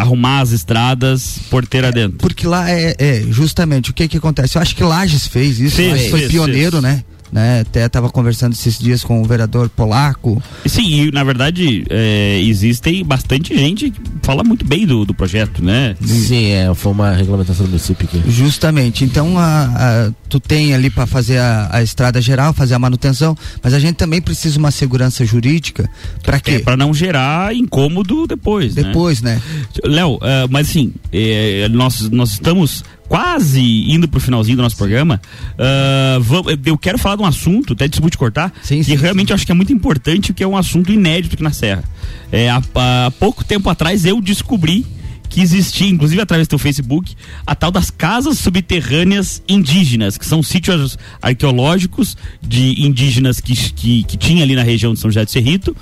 arrumar 0.00 0.40
as 0.40 0.50
estradas 0.52 1.38
porteira 1.50 1.92
dentro. 1.92 2.16
Porque 2.16 2.46
lá 2.46 2.70
é, 2.70 2.94
é, 2.98 3.22
justamente 3.28 3.90
o 3.90 3.92
que 3.92 4.08
que 4.08 4.16
acontece. 4.16 4.56
Eu 4.56 4.62
acho 4.62 4.74
que 4.74 4.82
Lages 4.82 5.26
fez 5.26 5.60
isso, 5.60 5.76
Fez, 5.76 5.92
Lages 5.92 6.10
foi 6.10 6.20
fez, 6.20 6.32
pioneiro, 6.32 6.80
fez. 6.80 6.82
né? 6.82 7.04
Né? 7.34 7.60
Até 7.62 7.84
estava 7.84 8.08
conversando 8.08 8.52
esses 8.52 8.78
dias 8.78 9.02
com 9.02 9.20
o 9.20 9.24
vereador 9.24 9.68
polaco. 9.68 10.40
Sim, 10.64 11.02
e 11.08 11.10
na 11.10 11.24
verdade 11.24 11.84
é, 11.90 12.40
existem 12.40 13.04
bastante 13.04 13.52
gente 13.58 13.90
que 13.90 14.00
fala 14.22 14.44
muito 14.44 14.64
bem 14.64 14.86
do, 14.86 15.04
do 15.04 15.12
projeto, 15.12 15.62
né? 15.62 15.96
Sim, 16.00 16.46
é, 16.52 16.72
foi 16.74 16.92
uma 16.92 17.10
regulamentação 17.10 17.66
do 17.66 17.70
município 17.70 18.06
aqui. 18.06 18.22
Justamente. 18.30 19.04
Então, 19.04 19.36
a, 19.36 19.64
a- 19.64 20.12
tu 20.28 20.38
tem 20.38 20.72
ali 20.74 20.90
para 20.90 21.06
fazer 21.06 21.38
a, 21.38 21.68
a 21.72 21.82
estrada 21.82 22.20
geral, 22.20 22.52
fazer 22.54 22.74
a 22.74 22.78
manutenção, 22.78 23.36
mas 23.62 23.74
a 23.74 23.80
gente 23.80 23.96
também 23.96 24.22
precisa 24.22 24.56
uma 24.58 24.70
segurança 24.70 25.24
jurídica 25.24 25.90
para 26.22 26.38
quê? 26.38 26.52
É, 26.52 26.58
para 26.60 26.76
não 26.76 26.94
gerar 26.94 27.52
incômodo 27.54 28.26
depois. 28.28 28.74
Depois, 28.74 29.20
né? 29.20 29.42
Léo, 29.82 30.18
ah, 30.22 30.46
mas 30.48 30.68
assim, 30.70 30.92
eh, 31.12 31.68
nós, 31.72 32.08
nós 32.10 32.30
estamos 32.32 32.84
quase 33.08 33.60
indo 33.90 34.08
pro 34.08 34.20
finalzinho 34.20 34.56
do 34.56 34.62
nosso 34.62 34.76
programa. 34.76 35.20
Vamos- 36.22 36.54
eu 36.64 36.76
quero 36.78 36.98
falar 36.98 37.16
de 37.16 37.22
um 37.22 37.26
assunto, 37.26 37.72
até 37.74 37.86
desculpa 37.88 38.10
te 38.10 38.18
cortar, 38.18 38.52
que 38.86 38.92
realmente 39.02 39.30
eu 39.30 39.34
acho 39.34 39.44
que 39.46 39.52
é 39.52 39.54
muito 39.54 39.72
importante, 39.72 40.32
que 40.32 40.42
é 40.42 40.46
um 40.46 40.56
assunto 40.56 40.92
inédito 40.92 41.34
aqui 41.34 41.42
na 41.42 41.52
Serra. 41.52 41.84
É, 42.32 42.48
há, 42.50 42.62
há 43.06 43.10
pouco 43.12 43.44
tempo 43.44 43.68
atrás 43.68 44.04
eu 44.04 44.20
descobri 44.20 44.86
que 45.28 45.40
existia, 45.40 45.88
inclusive 45.88 46.20
através 46.20 46.46
do 46.46 46.50
teu 46.50 46.58
Facebook, 46.60 47.12
a 47.44 47.56
tal 47.56 47.70
das 47.72 47.90
casas 47.90 48.38
subterrâneas 48.38 49.42
indígenas, 49.48 50.16
que 50.16 50.24
são 50.24 50.44
sítios 50.44 50.96
arqueológicos 51.20 52.16
de 52.40 52.80
indígenas 52.86 53.40
que, 53.40 53.54
que, 53.72 54.04
que 54.04 54.16
tinha 54.16 54.44
ali 54.44 54.54
na 54.54 54.62
região 54.62 54.94
de 54.94 55.00
São 55.00 55.10
José 55.10 55.24
do 55.24 55.30
Cerrito, 55.30 55.76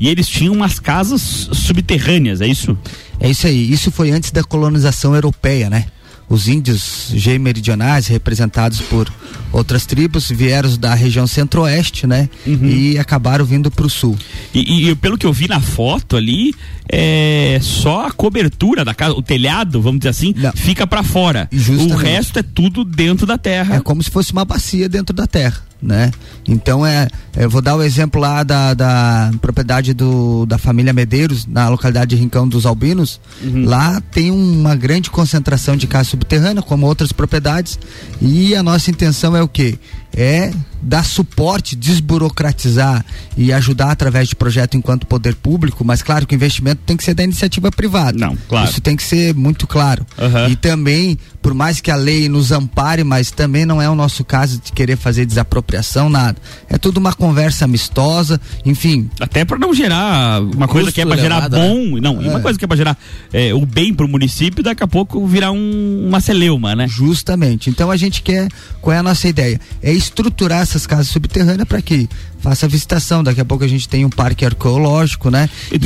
e 0.00 0.08
eles 0.08 0.26
tinham 0.26 0.54
umas 0.54 0.78
casas 0.80 1.20
subterrâneas, 1.52 2.40
é 2.40 2.46
isso? 2.46 2.76
É 3.20 3.28
isso 3.28 3.46
aí. 3.46 3.70
Isso 3.70 3.90
foi 3.90 4.10
antes 4.10 4.30
da 4.30 4.42
colonização 4.42 5.14
europeia, 5.14 5.68
né? 5.68 5.86
Os 6.28 6.48
índios 6.48 7.10
G 7.14 7.38
meridionais, 7.38 8.06
representados 8.06 8.80
por 8.80 9.12
outras 9.52 9.86
tribos, 9.86 10.28
vieram 10.30 10.76
da 10.76 10.94
região 10.94 11.26
centro-oeste, 11.26 12.06
né? 12.06 12.28
Uhum. 12.46 12.66
E 12.66 12.98
acabaram 12.98 13.44
vindo 13.44 13.70
para 13.70 13.86
o 13.86 13.90
sul. 13.90 14.16
E, 14.52 14.88
e 14.90 14.94
pelo 14.96 15.18
que 15.18 15.26
eu 15.26 15.32
vi 15.32 15.46
na 15.46 15.60
foto 15.60 16.16
ali, 16.16 16.54
é 16.88 17.58
só 17.62 18.06
a 18.06 18.10
cobertura 18.10 18.84
da 18.84 18.94
casa, 18.94 19.14
o 19.14 19.22
telhado, 19.22 19.80
vamos 19.80 20.00
dizer 20.00 20.10
assim, 20.10 20.34
fica 20.54 20.86
para 20.86 21.02
fora. 21.02 21.48
O 21.92 21.96
resto 21.96 22.38
é 22.38 22.42
tudo 22.42 22.84
dentro 22.84 23.26
da 23.26 23.38
terra. 23.38 23.76
É 23.76 23.80
como 23.80 24.02
se 24.02 24.10
fosse 24.10 24.32
uma 24.32 24.44
bacia 24.44 24.88
dentro 24.88 25.14
da 25.14 25.26
terra. 25.26 25.62
Né? 25.84 26.10
Então 26.48 26.84
é, 26.84 27.08
eu 27.36 27.50
vou 27.50 27.60
dar 27.60 27.76
o 27.76 27.82
exemplo 27.82 28.18
lá 28.18 28.42
da, 28.42 28.72
da 28.72 29.30
propriedade 29.38 29.92
do, 29.92 30.46
da 30.46 30.56
família 30.56 30.94
Medeiros, 30.94 31.46
na 31.46 31.68
localidade 31.68 32.16
de 32.16 32.22
Rincão 32.22 32.48
dos 32.48 32.64
Albinos. 32.64 33.20
Uhum. 33.42 33.66
Lá 33.66 34.00
tem 34.00 34.30
uma 34.30 34.74
grande 34.74 35.10
concentração 35.10 35.76
de 35.76 35.86
casa 35.86 36.08
subterrânea, 36.08 36.62
como 36.62 36.86
outras 36.86 37.12
propriedades, 37.12 37.78
e 38.18 38.56
a 38.56 38.62
nossa 38.62 38.90
intenção 38.90 39.36
é 39.36 39.42
o 39.42 39.48
que? 39.48 39.78
É 40.16 40.52
dar 40.80 41.02
suporte, 41.04 41.74
desburocratizar 41.74 43.04
e 43.36 43.52
ajudar 43.52 43.90
através 43.90 44.28
de 44.28 44.36
projeto 44.36 44.76
enquanto 44.76 45.06
poder 45.06 45.34
público, 45.34 45.82
mas 45.84 46.02
claro 46.02 46.26
que 46.26 46.34
o 46.34 46.36
investimento 46.36 46.82
tem 46.84 46.94
que 46.96 47.02
ser 47.02 47.14
da 47.14 47.24
iniciativa 47.24 47.70
privada. 47.72 48.18
Não, 48.18 48.36
claro. 48.48 48.68
Isso 48.68 48.80
tem 48.82 48.94
que 48.94 49.02
ser 49.02 49.34
muito 49.34 49.66
claro. 49.66 50.06
Uhum. 50.18 50.48
E 50.50 50.56
também, 50.56 51.18
por 51.40 51.54
mais 51.54 51.80
que 51.80 51.90
a 51.90 51.96
lei 51.96 52.28
nos 52.28 52.52
ampare, 52.52 53.02
mas 53.02 53.30
também 53.30 53.64
não 53.64 53.80
é 53.80 53.88
o 53.88 53.94
nosso 53.94 54.24
caso 54.24 54.60
de 54.62 54.72
querer 54.72 54.96
fazer 54.96 55.24
desapropriação, 55.24 56.10
nada. 56.10 56.36
É 56.68 56.76
tudo 56.76 56.98
uma 56.98 57.14
conversa 57.14 57.64
amistosa, 57.64 58.38
enfim. 58.64 59.08
Até 59.18 59.42
para 59.44 59.58
não 59.58 59.72
gerar 59.72 60.42
uma 60.42 60.68
coisa 60.68 60.92
que 60.92 61.00
é 61.00 61.06
para 61.06 61.16
gerar 61.16 61.38
elevado, 61.46 61.56
bom, 61.56 61.94
né? 61.94 62.00
não, 62.02 62.22
e 62.22 62.28
uma 62.28 62.40
É. 62.40 62.42
coisa 62.42 62.58
que 62.58 62.64
é 62.64 62.68
para 62.68 62.76
gerar 62.76 62.98
é, 63.32 63.54
o 63.54 63.64
bem 63.64 63.94
para 63.94 64.04
o 64.04 64.08
município, 64.08 64.62
daqui 64.62 64.82
a 64.82 64.86
pouco 64.88 65.26
virar 65.26 65.50
um, 65.50 66.04
uma 66.06 66.20
celeuma, 66.20 66.76
né? 66.76 66.86
Justamente. 66.86 67.70
Então 67.70 67.90
a 67.90 67.96
gente 67.96 68.20
quer, 68.20 68.48
qual 68.82 68.94
é 68.94 68.98
a 68.98 69.02
nossa 69.02 69.26
ideia? 69.26 69.58
É 69.82 69.92
estruturar 70.04 70.62
essas 70.62 70.86
casas 70.86 71.08
subterrâneas 71.08 71.68
para 71.68 71.82
que 71.82 72.08
faça 72.44 72.66
a 72.66 72.68
visitação. 72.68 73.24
Daqui 73.24 73.40
a 73.40 73.44
pouco 73.44 73.64
a 73.64 73.68
gente 73.68 73.88
tem 73.88 74.04
um 74.04 74.10
parque 74.10 74.44
arqueológico, 74.44 75.30
né? 75.30 75.48
E, 75.72 75.78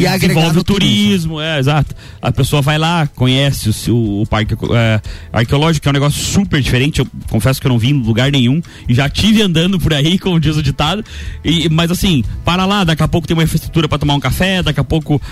no 0.55 0.61
o 0.61 0.65
turismo, 0.65 1.41
é, 1.41 1.57
exato. 1.57 1.95
A 2.21 2.33
pessoa 2.33 2.61
vai 2.61 2.77
lá, 2.77 3.07
conhece 3.15 3.71
o, 3.89 4.23
o 4.23 4.27
parque 4.27 4.55
é, 4.75 5.01
arqueológico, 5.33 5.85
que 5.85 5.89
é 5.89 5.91
um 5.91 5.95
negócio 5.95 6.21
super 6.21 6.61
diferente. 6.61 6.99
Eu 6.99 7.07
confesso 7.31 7.61
que 7.61 7.67
eu 7.67 7.71
não 7.71 7.79
vi 7.79 7.91
em 7.91 8.03
lugar 8.03 8.33
nenhum. 8.33 8.61
E 8.89 8.95
já 8.95 9.09
tive 9.09 9.41
andando 9.41 9.79
por 9.79 9.95
aí, 9.95 10.19
como 10.19 10.41
diz 10.41 10.57
o 10.57 10.63
ditado. 10.63 11.05
E, 11.45 11.69
mas 11.69 11.93
assim, 11.93 12.25
para 12.45 12.67
lá, 12.67 12.83
daqui 12.83 13.05
a 13.05 13.09
pouco 13.09 13.29
tem 13.29 13.37
uma 13.37 13.45
infraestrutura 13.45 13.89
para 13.89 13.99
tomar 13.99 14.15
um 14.15 14.21
café, 14.21 14.61
daqui 14.61 14.81
a 14.81 14.85
pouco 14.85 15.23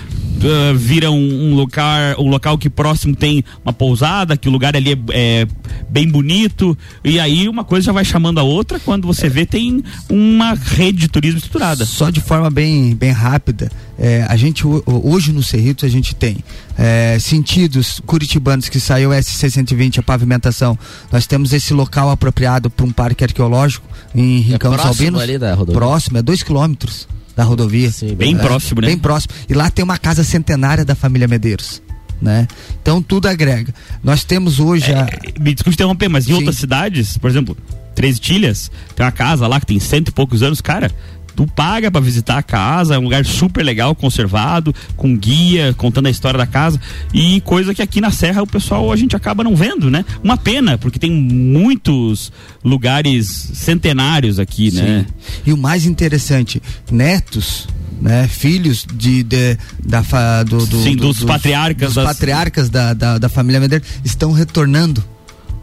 ah, 0.43 0.73
vira 0.75 1.11
um, 1.11 1.51
um 1.51 1.55
local, 1.55 1.85
um 2.19 2.29
local 2.29 2.57
que 2.57 2.69
próximo 2.69 3.15
tem 3.15 3.43
uma 3.63 3.73
pousada, 3.73 4.37
que 4.37 4.47
o 4.47 4.51
lugar 4.51 4.75
ali 4.75 4.93
é, 4.93 4.97
é 5.11 5.47
bem 5.89 6.07
bonito. 6.07 6.77
E 7.03 7.19
aí 7.19 7.49
uma 7.49 7.63
coisa 7.63 7.87
já 7.87 7.91
vai 7.91 8.05
chamando 8.05 8.39
a 8.39 8.43
outra, 8.43 8.79
quando 8.79 9.05
você 9.05 9.29
vê, 9.29 9.45
tem 9.45 9.83
uma 10.09 10.53
rede 10.53 10.99
de 10.99 11.07
turismo 11.17 11.37
estruturada. 11.39 11.85
Só 11.85 12.09
de 12.11 12.21
forma 12.21 12.49
bem, 12.51 12.95
bem 12.95 13.11
rápida, 13.11 13.71
é, 13.97 14.23
a 14.29 14.35
gente 14.37 14.65
ho- 14.67 14.83
hoje 14.85 15.31
no 15.33 15.41
Cerrito 15.41 15.85
a 15.85 15.89
gente 15.89 16.13
tem 16.13 16.37
é, 16.77 17.17
sentidos 17.19 17.99
curitibanos 18.05 18.69
que 18.69 18.79
saiu 18.79 19.09
SC120 19.09 19.97
a 19.99 20.03
pavimentação. 20.03 20.77
Nós 21.11 21.25
temos 21.25 21.53
esse 21.53 21.73
local 21.73 22.11
apropriado 22.11 22.69
para 22.69 22.85
um 22.85 22.91
parque 22.91 23.23
arqueológico 23.23 23.87
em 24.13 24.39
Rincão 24.41 24.71
É 24.73 25.23
ali 25.23 25.37
da 25.39 25.53
rodovia? 25.55 25.79
Próximo, 25.79 26.17
é 26.19 26.21
dois 26.21 26.43
quilômetros 26.43 27.07
da 27.35 27.43
rodovia. 27.43 27.91
bem 28.15 28.35
É, 28.35 28.39
próximo, 28.39 28.81
né? 28.81 28.87
Bem 28.87 28.97
próximo. 28.97 29.33
E 29.49 29.53
lá 29.53 29.69
tem 29.71 29.83
uma 29.83 29.97
casa 29.97 30.23
centenária 30.23 30.85
da 30.85 30.93
família 30.95 31.27
Medeiros. 31.27 31.81
Né? 32.19 32.47
Então 32.81 32.99
tudo 32.99 33.27
agrega. 33.27 33.71
Nós 34.03 34.23
temos 34.23 34.59
hoje 34.59 34.91
a, 34.91 35.07
me 35.39 35.53
desculpe 35.53 35.75
interromper, 35.75 36.09
mas 36.09 36.27
em 36.27 36.33
outras 36.33 36.57
cidades, 36.57 37.15
por 37.15 37.29
exemplo, 37.29 37.55
Três 37.97 38.19
Tilhas, 38.19 38.69
tem 38.95 39.03
uma 39.03 39.11
casa 39.11 39.47
lá 39.47 39.59
que 39.59 39.65
tem 39.65 39.79
cento 39.79 40.09
e 40.09 40.11
poucos 40.11 40.43
anos, 40.43 40.61
cara. 40.61 40.91
Tu 41.35 41.45
paga 41.45 41.89
pra 41.91 41.99
visitar 42.01 42.37
a 42.37 42.43
casa, 42.43 42.93
é 42.95 42.97
um 42.99 43.03
lugar 43.03 43.23
super 43.25 43.63
legal, 43.63 43.93
conservado, 43.95 44.73
com 44.95 45.15
guia, 45.17 45.73
contando 45.77 46.05
a 46.07 46.09
história 46.11 46.37
da 46.37 46.45
casa. 46.47 46.79
E 47.13 47.41
coisa 47.41 47.73
que 47.73 47.81
aqui 47.81 47.99
na 48.01 48.09
Serra 48.11 48.41
o 48.43 48.47
pessoal 48.47 48.91
a 48.91 48.95
gente 48.95 49.15
acaba 49.15 49.43
não 49.43 49.55
vendo, 49.55 49.89
né? 49.89 50.05
Uma 50.23 50.37
pena, 50.37 50.77
porque 50.77 50.97
tem 50.99 51.11
muitos 51.11 52.31
lugares 52.63 53.27
centenários 53.53 54.39
aqui, 54.39 54.71
né? 54.71 55.05
E 55.45 55.51
o 55.53 55.57
mais 55.57 55.85
interessante, 55.85 56.61
netos, 56.91 57.67
né, 58.01 58.27
filhos 58.27 58.85
de, 58.93 59.23
de- 59.23 59.57
da 59.83 60.03
fa- 60.03 60.43
do, 60.43 60.65
do- 60.65 60.83
Sim, 60.83 60.95
do- 60.95 61.07
dos 61.13 61.23
patriarcas 61.23 61.87
dos 61.89 61.95
das- 61.95 62.05
patriarcas 62.07 62.69
da, 62.69 62.93
da, 62.93 63.17
da 63.17 63.29
família 63.29 63.59
Medeiros 63.59 63.87
estão 64.03 64.31
retornando. 64.31 65.03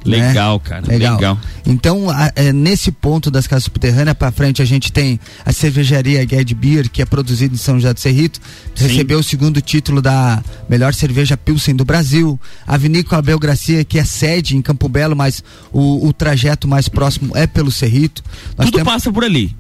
Né? 0.05 0.28
Legal, 0.28 0.61
cara, 0.61 0.86
legal. 0.86 1.38
Então, 1.66 2.11
a- 2.11 2.30
é, 2.36 2.52
nesse 2.52 2.92
ponto 2.92 3.30
das 3.30 3.46
casas 3.46 3.64
subterrâneas 3.64 4.16
para 4.16 4.30
frente, 4.30 4.61
a 4.61 4.64
gente 4.64 4.92
tem 4.92 5.18
a 5.44 5.52
cervejaria 5.52 6.26
Ged 6.28 6.55
Beer, 6.55 6.90
que 6.90 7.00
é 7.02 7.05
produzida 7.07 7.55
em 7.55 7.59
São 7.59 7.76
José 7.76 7.94
do 7.94 8.00
Cerrito, 8.00 8.40
Sim. 8.74 8.86
recebeu 8.86 9.18
o 9.18 9.22
segundo 9.22 9.61
título 9.61 10.02
da 10.02 10.42
melhor 10.68 10.92
cerveja 10.94 11.36
Pilsen 11.36 11.74
do 11.74 11.84
Brasil. 11.84 12.38
A 12.66 12.76
Vinícola 12.76 13.22
Belgracia, 13.22 13.84
que 13.84 13.98
é 13.98 14.05
sede 14.05 14.57
em 14.57 14.62
Campo 14.62 14.88
Belo, 14.88 15.16
mas 15.16 15.42
o, 15.72 16.07
o 16.07 16.12
trajeto 16.12 16.68
mais 16.68 16.88
próximo 16.88 17.36
é 17.36 17.46
pelo 17.46 17.70
Cerrito. 17.72 18.22
Nós 18.59 18.66
Tudo 18.66 18.76
temos- 18.78 18.92
passa 18.92 19.12
por 19.12 19.24
ali. 19.24 19.55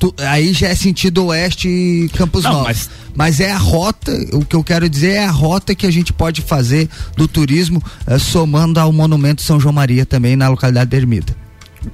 Tu- 0.00 0.14
aí 0.18 0.52
já 0.54 0.68
é 0.68 0.74
sentido 0.74 1.26
oeste 1.26 1.68
e 1.68 2.08
Campos 2.14 2.42
Não, 2.42 2.52
Novos. 2.54 2.66
mas- 2.66 2.90
Mas... 3.14 3.38
é 3.40 3.52
a 3.52 3.58
rota, 3.58 4.10
o 4.32 4.44
que 4.44 4.56
eu 4.56 4.64
quero 4.64 4.88
dizer 4.88 5.10
é 5.10 5.24
a 5.26 5.30
rota 5.30 5.74
que 5.74 5.86
a 5.86 5.90
gente 5.90 6.10
pode 6.12 6.40
fazer 6.40 6.88
do 7.16 7.28
turismo, 7.28 7.82
eh, 8.06 8.18
somando 8.18 8.80
ao 8.80 8.90
Monumento 8.92 9.42
São 9.42 9.60
João 9.60 9.74
Maria 9.74 10.06
também 10.06 10.34
na 10.36 10.48
localidade 10.48 10.88
de 10.90 10.96
Ermida. 10.96 11.36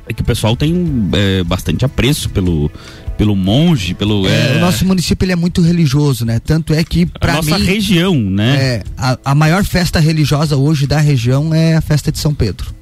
É 0.08 0.12
que 0.12 0.22
o 0.22 0.24
pessoal 0.24 0.56
tem 0.56 1.08
é, 1.12 1.42
bastante 1.44 1.84
apreço 1.84 2.30
pelo, 2.30 2.70
pelo 3.18 3.34
monge, 3.36 3.92
pelo. 3.94 4.26
É, 4.28 4.54
é, 4.54 4.56
o 4.56 4.60
nosso 4.60 4.84
município 4.84 5.24
ele 5.24 5.32
é 5.32 5.36
muito 5.36 5.60
religioso, 5.60 6.24
né? 6.24 6.38
Tanto 6.38 6.72
é 6.74 6.82
que 6.84 7.08
a 7.14 7.18
para 7.18 7.32
nossa 7.34 7.58
mim 7.58 7.64
região, 7.64 8.14
né? 8.16 8.56
é, 8.56 8.82
a, 8.96 9.18
a 9.24 9.34
maior 9.34 9.64
festa 9.64 9.98
religiosa 10.00 10.56
hoje 10.56 10.86
da 10.86 10.98
região 11.00 11.52
é 11.54 11.74
a 11.76 11.80
festa 11.80 12.10
de 12.12 12.18
São 12.18 12.32
Pedro. 12.34 12.72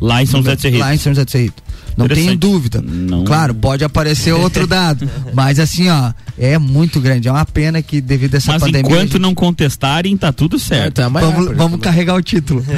Lá 0.00 0.22
em 0.22 0.26
São 0.26 0.40
José 0.42 0.56
Cerrito. 0.56 0.80
Lá 0.80 0.94
em 0.94 0.98
São 0.98 1.12
José 1.12 1.24
do 1.24 1.30
Cerrito. 1.30 1.62
Não 1.98 2.08
tenho 2.08 2.36
dúvida. 2.36 2.82
Claro, 3.26 3.54
pode 3.54 3.84
aparecer 3.84 4.32
outro 4.32 4.66
dado, 4.66 5.08
mas 5.34 5.58
assim, 5.58 5.88
ó, 5.88 6.12
é 6.38 6.56
muito 6.58 7.00
grande. 7.00 7.28
É 7.28 7.32
uma 7.32 7.44
pena 7.44 7.82
que 7.82 8.00
devido 8.00 8.34
a 8.34 8.38
essa 8.38 8.52
Mas 8.52 8.62
pandemia. 8.62 8.90
enquanto 8.90 9.18
não 9.18 9.34
contestarem, 9.34 10.16
tá 10.16 10.32
tudo 10.32 10.58
certo. 10.58 11.02
vamos 11.10 11.56
vamos 11.56 11.80
carregar 11.80 12.14
o 12.14 12.22
título. 12.22 12.64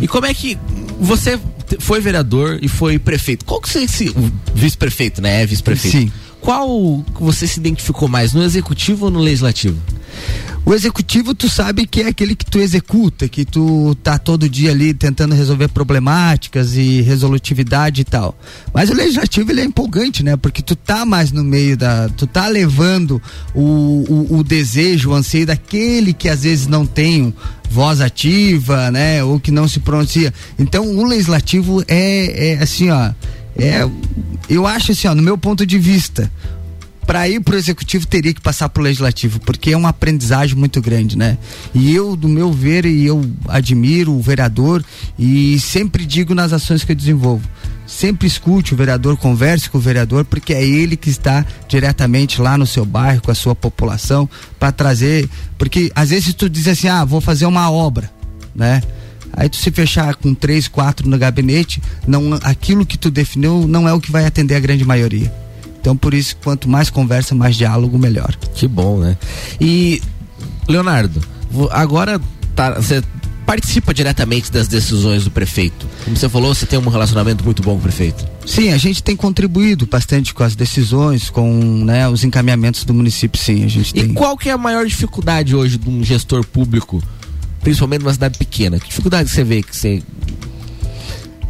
E 0.00 0.06
como 0.08 0.26
é 0.26 0.34
que 0.34 0.56
você 1.00 1.38
foi 1.80 2.00
vereador 2.00 2.58
e 2.62 2.68
foi 2.68 2.98
prefeito? 2.98 3.44
Qual 3.44 3.60
que 3.60 3.68
você 3.68 3.86
se 3.88 4.14
vice-prefeito, 4.54 5.20
né? 5.20 5.42
É 5.42 5.46
vice-prefeito. 5.46 5.96
Sim. 5.96 6.12
Qual 6.40 7.04
você 7.18 7.46
se 7.46 7.58
identificou 7.58 8.08
mais 8.08 8.32
no 8.32 8.42
executivo 8.42 9.06
ou 9.06 9.10
no 9.10 9.18
legislativo? 9.18 9.78
O 10.68 10.74
executivo, 10.74 11.34
tu 11.34 11.48
sabe 11.48 11.86
que 11.86 12.02
é 12.02 12.08
aquele 12.08 12.34
que 12.34 12.44
tu 12.44 12.58
executa, 12.58 13.26
que 13.26 13.42
tu 13.42 13.94
tá 14.02 14.18
todo 14.18 14.46
dia 14.50 14.70
ali 14.70 14.92
tentando 14.92 15.34
resolver 15.34 15.68
problemáticas 15.68 16.76
e 16.76 17.00
resolutividade 17.00 18.02
e 18.02 18.04
tal. 18.04 18.38
Mas 18.74 18.90
o 18.90 18.94
legislativo 18.94 19.50
ele 19.50 19.62
é 19.62 19.64
empolgante, 19.64 20.22
né? 20.22 20.36
Porque 20.36 20.60
tu 20.60 20.76
tá 20.76 21.06
mais 21.06 21.32
no 21.32 21.42
meio 21.42 21.74
da. 21.74 22.10
Tu 22.10 22.26
tá 22.26 22.48
levando 22.48 23.22
o, 23.54 23.62
o, 23.62 24.38
o 24.40 24.44
desejo, 24.44 25.08
o 25.08 25.14
anseio 25.14 25.46
daquele 25.46 26.12
que 26.12 26.28
às 26.28 26.42
vezes 26.42 26.66
não 26.66 26.84
tem 26.84 27.32
voz 27.70 28.02
ativa, 28.02 28.90
né? 28.90 29.24
Ou 29.24 29.40
que 29.40 29.50
não 29.50 29.66
se 29.66 29.80
pronuncia. 29.80 30.34
Então 30.58 30.86
o 30.86 31.06
legislativo 31.06 31.82
é, 31.88 32.50
é 32.50 32.62
assim, 32.62 32.90
ó. 32.90 33.10
É, 33.58 33.88
eu 34.48 34.66
acho 34.66 34.92
assim, 34.92 35.08
ó, 35.08 35.14
no 35.14 35.22
meu 35.22 35.36
ponto 35.36 35.66
de 35.66 35.78
vista, 35.78 36.30
para 37.08 37.26
ir 37.26 37.40
pro 37.40 37.56
executivo 37.56 38.06
teria 38.06 38.34
que 38.34 38.40
passar 38.40 38.68
pro 38.68 38.82
legislativo, 38.82 39.40
porque 39.40 39.70
é 39.70 39.76
uma 39.76 39.88
aprendizagem 39.88 40.54
muito 40.54 40.78
grande, 40.82 41.16
né? 41.16 41.38
E 41.74 41.94
eu, 41.94 42.14
do 42.14 42.28
meu 42.28 42.52
ver, 42.52 42.84
e 42.84 43.06
eu 43.06 43.24
admiro 43.48 44.12
o 44.12 44.20
vereador 44.20 44.84
e 45.18 45.58
sempre 45.58 46.04
digo 46.04 46.34
nas 46.34 46.52
ações 46.52 46.84
que 46.84 46.92
eu 46.92 46.96
desenvolvo. 46.96 47.48
Sempre 47.86 48.28
escute 48.28 48.74
o 48.74 48.76
vereador, 48.76 49.16
converse 49.16 49.70
com 49.70 49.78
o 49.78 49.80
vereador, 49.80 50.26
porque 50.26 50.52
é 50.52 50.62
ele 50.62 50.98
que 50.98 51.08
está 51.08 51.46
diretamente 51.66 52.42
lá 52.42 52.58
no 52.58 52.66
seu 52.66 52.84
bairro, 52.84 53.22
com 53.22 53.30
a 53.30 53.34
sua 53.34 53.54
população, 53.54 54.28
para 54.58 54.70
trazer. 54.70 55.26
Porque 55.56 55.90
às 55.94 56.10
vezes 56.10 56.34
tu 56.34 56.50
diz 56.50 56.68
assim, 56.68 56.88
ah, 56.88 57.06
vou 57.06 57.22
fazer 57.22 57.46
uma 57.46 57.70
obra, 57.70 58.10
né? 58.54 58.82
Aí 59.32 59.48
tu 59.48 59.56
se 59.56 59.70
fechar 59.70 60.14
com 60.16 60.34
três, 60.34 60.66
quatro 60.68 61.08
no 61.08 61.16
gabinete, 61.18 61.80
não, 62.06 62.34
aquilo 62.42 62.84
que 62.86 62.98
tu 62.98 63.10
definiu 63.10 63.66
não 63.68 63.88
é 63.88 63.92
o 63.92 64.00
que 64.00 64.10
vai 64.10 64.26
atender 64.26 64.54
a 64.54 64.60
grande 64.60 64.84
maioria. 64.84 65.32
Então, 65.80 65.96
por 65.96 66.12
isso, 66.12 66.36
quanto 66.42 66.68
mais 66.68 66.90
conversa, 66.90 67.34
mais 67.34 67.56
diálogo, 67.56 67.98
melhor. 67.98 68.34
Que 68.54 68.66
bom, 68.66 68.98
né? 68.98 69.16
E, 69.60 70.02
Leonardo, 70.68 71.22
agora 71.70 72.20
tá, 72.54 72.72
você 72.74 73.02
participa 73.46 73.94
diretamente 73.94 74.52
das 74.52 74.68
decisões 74.68 75.24
do 75.24 75.30
prefeito. 75.30 75.86
Como 76.04 76.14
você 76.16 76.28
falou, 76.28 76.54
você 76.54 76.66
tem 76.66 76.78
um 76.78 76.88
relacionamento 76.88 77.42
muito 77.42 77.62
bom 77.62 77.72
com 77.72 77.78
o 77.78 77.82
prefeito. 77.82 78.26
Sim, 78.44 78.72
a 78.72 78.76
gente 78.76 79.02
tem 79.02 79.16
contribuído 79.16 79.86
bastante 79.86 80.34
com 80.34 80.42
as 80.42 80.54
decisões, 80.54 81.30
com 81.30 81.50
né, 81.84 82.06
os 82.08 82.24
encaminhamentos 82.24 82.84
do 82.84 82.92
município, 82.92 83.40
sim, 83.40 83.64
a 83.64 83.68
gente 83.68 83.90
E 83.96 84.02
tem. 84.02 84.12
qual 84.12 84.36
que 84.36 84.50
é 84.50 84.52
a 84.52 84.58
maior 84.58 84.84
dificuldade 84.84 85.54
hoje 85.56 85.78
de 85.78 85.88
um 85.88 86.04
gestor 86.04 86.44
público 86.44 87.02
principalmente 87.60 88.02
numa 88.02 88.12
cidade 88.12 88.38
pequena? 88.38 88.78
Que 88.78 88.88
dificuldade 88.88 89.28
você 89.28 89.44
vê 89.44 89.62
que 89.62 89.76
você 89.76 90.02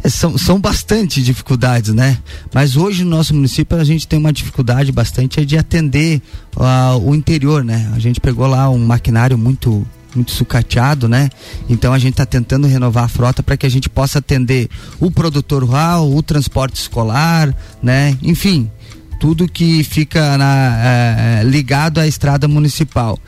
é, 0.03 0.09
são, 0.09 0.37
são 0.37 0.59
bastante 0.59 1.21
dificuldades, 1.21 1.93
né? 1.93 2.17
Mas 2.53 2.77
hoje 2.77 3.03
no 3.03 3.11
nosso 3.11 3.33
município 3.33 3.77
a 3.77 3.83
gente 3.83 4.07
tem 4.07 4.17
uma 4.17 4.31
dificuldade 4.31 4.91
bastante 4.91 5.39
é 5.39 5.45
de 5.45 5.57
atender 5.57 6.21
uh, 6.55 6.97
o 6.97 7.13
interior, 7.13 7.63
né? 7.63 7.91
A 7.93 7.99
gente 7.99 8.19
pegou 8.21 8.47
lá 8.47 8.69
um 8.69 8.79
maquinário 8.79 9.37
muito 9.37 9.85
muito 10.15 10.31
sucateado, 10.31 11.07
né? 11.07 11.29
Então 11.69 11.93
a 11.93 11.99
gente 11.99 12.13
está 12.13 12.25
tentando 12.25 12.65
renovar 12.65 13.03
a 13.03 13.07
frota 13.07 13.43
para 13.43 13.55
que 13.55 13.65
a 13.65 13.69
gente 13.69 13.87
possa 13.87 14.19
atender 14.19 14.67
o 14.99 15.11
produtor 15.11 15.63
rural, 15.63 16.11
o 16.11 16.23
transporte 16.23 16.81
escolar, 16.81 17.55
né? 17.81 18.17
Enfim, 18.23 18.71
tudo 19.19 19.47
que 19.47 19.83
fica 19.83 20.37
na, 20.37 20.79
é, 20.81 21.43
ligado 21.43 21.99
à 21.99 22.07
estrada 22.07 22.47
municipal. 22.47 23.19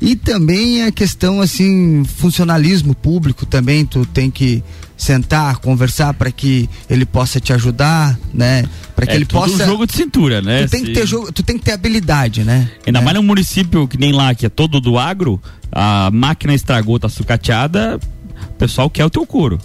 E 0.00 0.16
também 0.16 0.84
a 0.84 0.92
questão 0.92 1.40
assim, 1.40 2.04
funcionalismo 2.04 2.94
público 2.94 3.44
também, 3.44 3.84
tu 3.84 4.06
tem 4.06 4.30
que 4.30 4.62
sentar, 4.96 5.56
conversar 5.56 6.14
para 6.14 6.30
que 6.30 6.68
ele 6.88 7.04
possa 7.04 7.40
te 7.40 7.52
ajudar, 7.52 8.18
né? 8.32 8.64
Para 8.94 9.06
que 9.06 9.12
é 9.12 9.16
ele 9.16 9.24
possa. 9.24 9.64
um 9.64 9.66
jogo 9.66 9.86
de 9.86 9.94
cintura, 9.94 10.40
né? 10.40 10.64
Tu 10.64 10.70
tem 10.70 10.84
que 10.84 10.92
ter 10.92 11.06
jogo, 11.06 11.32
tu 11.32 11.42
tem 11.42 11.58
que 11.58 11.64
ter 11.64 11.72
habilidade, 11.72 12.44
né? 12.44 12.70
Ainda 12.86 12.98
é. 12.98 13.02
mais 13.02 13.16
num 13.16 13.22
município 13.22 13.88
que 13.88 13.98
nem 13.98 14.12
lá, 14.12 14.34
que 14.34 14.46
é 14.46 14.48
todo 14.48 14.80
do 14.80 14.98
agro, 14.98 15.40
a 15.72 16.10
máquina 16.12 16.54
estragou, 16.54 16.98
tá 16.98 17.08
sucateada, 17.08 17.98
o 18.50 18.54
pessoal 18.58 18.88
quer 18.88 19.04
o 19.04 19.10
teu 19.10 19.26
couro. 19.26 19.58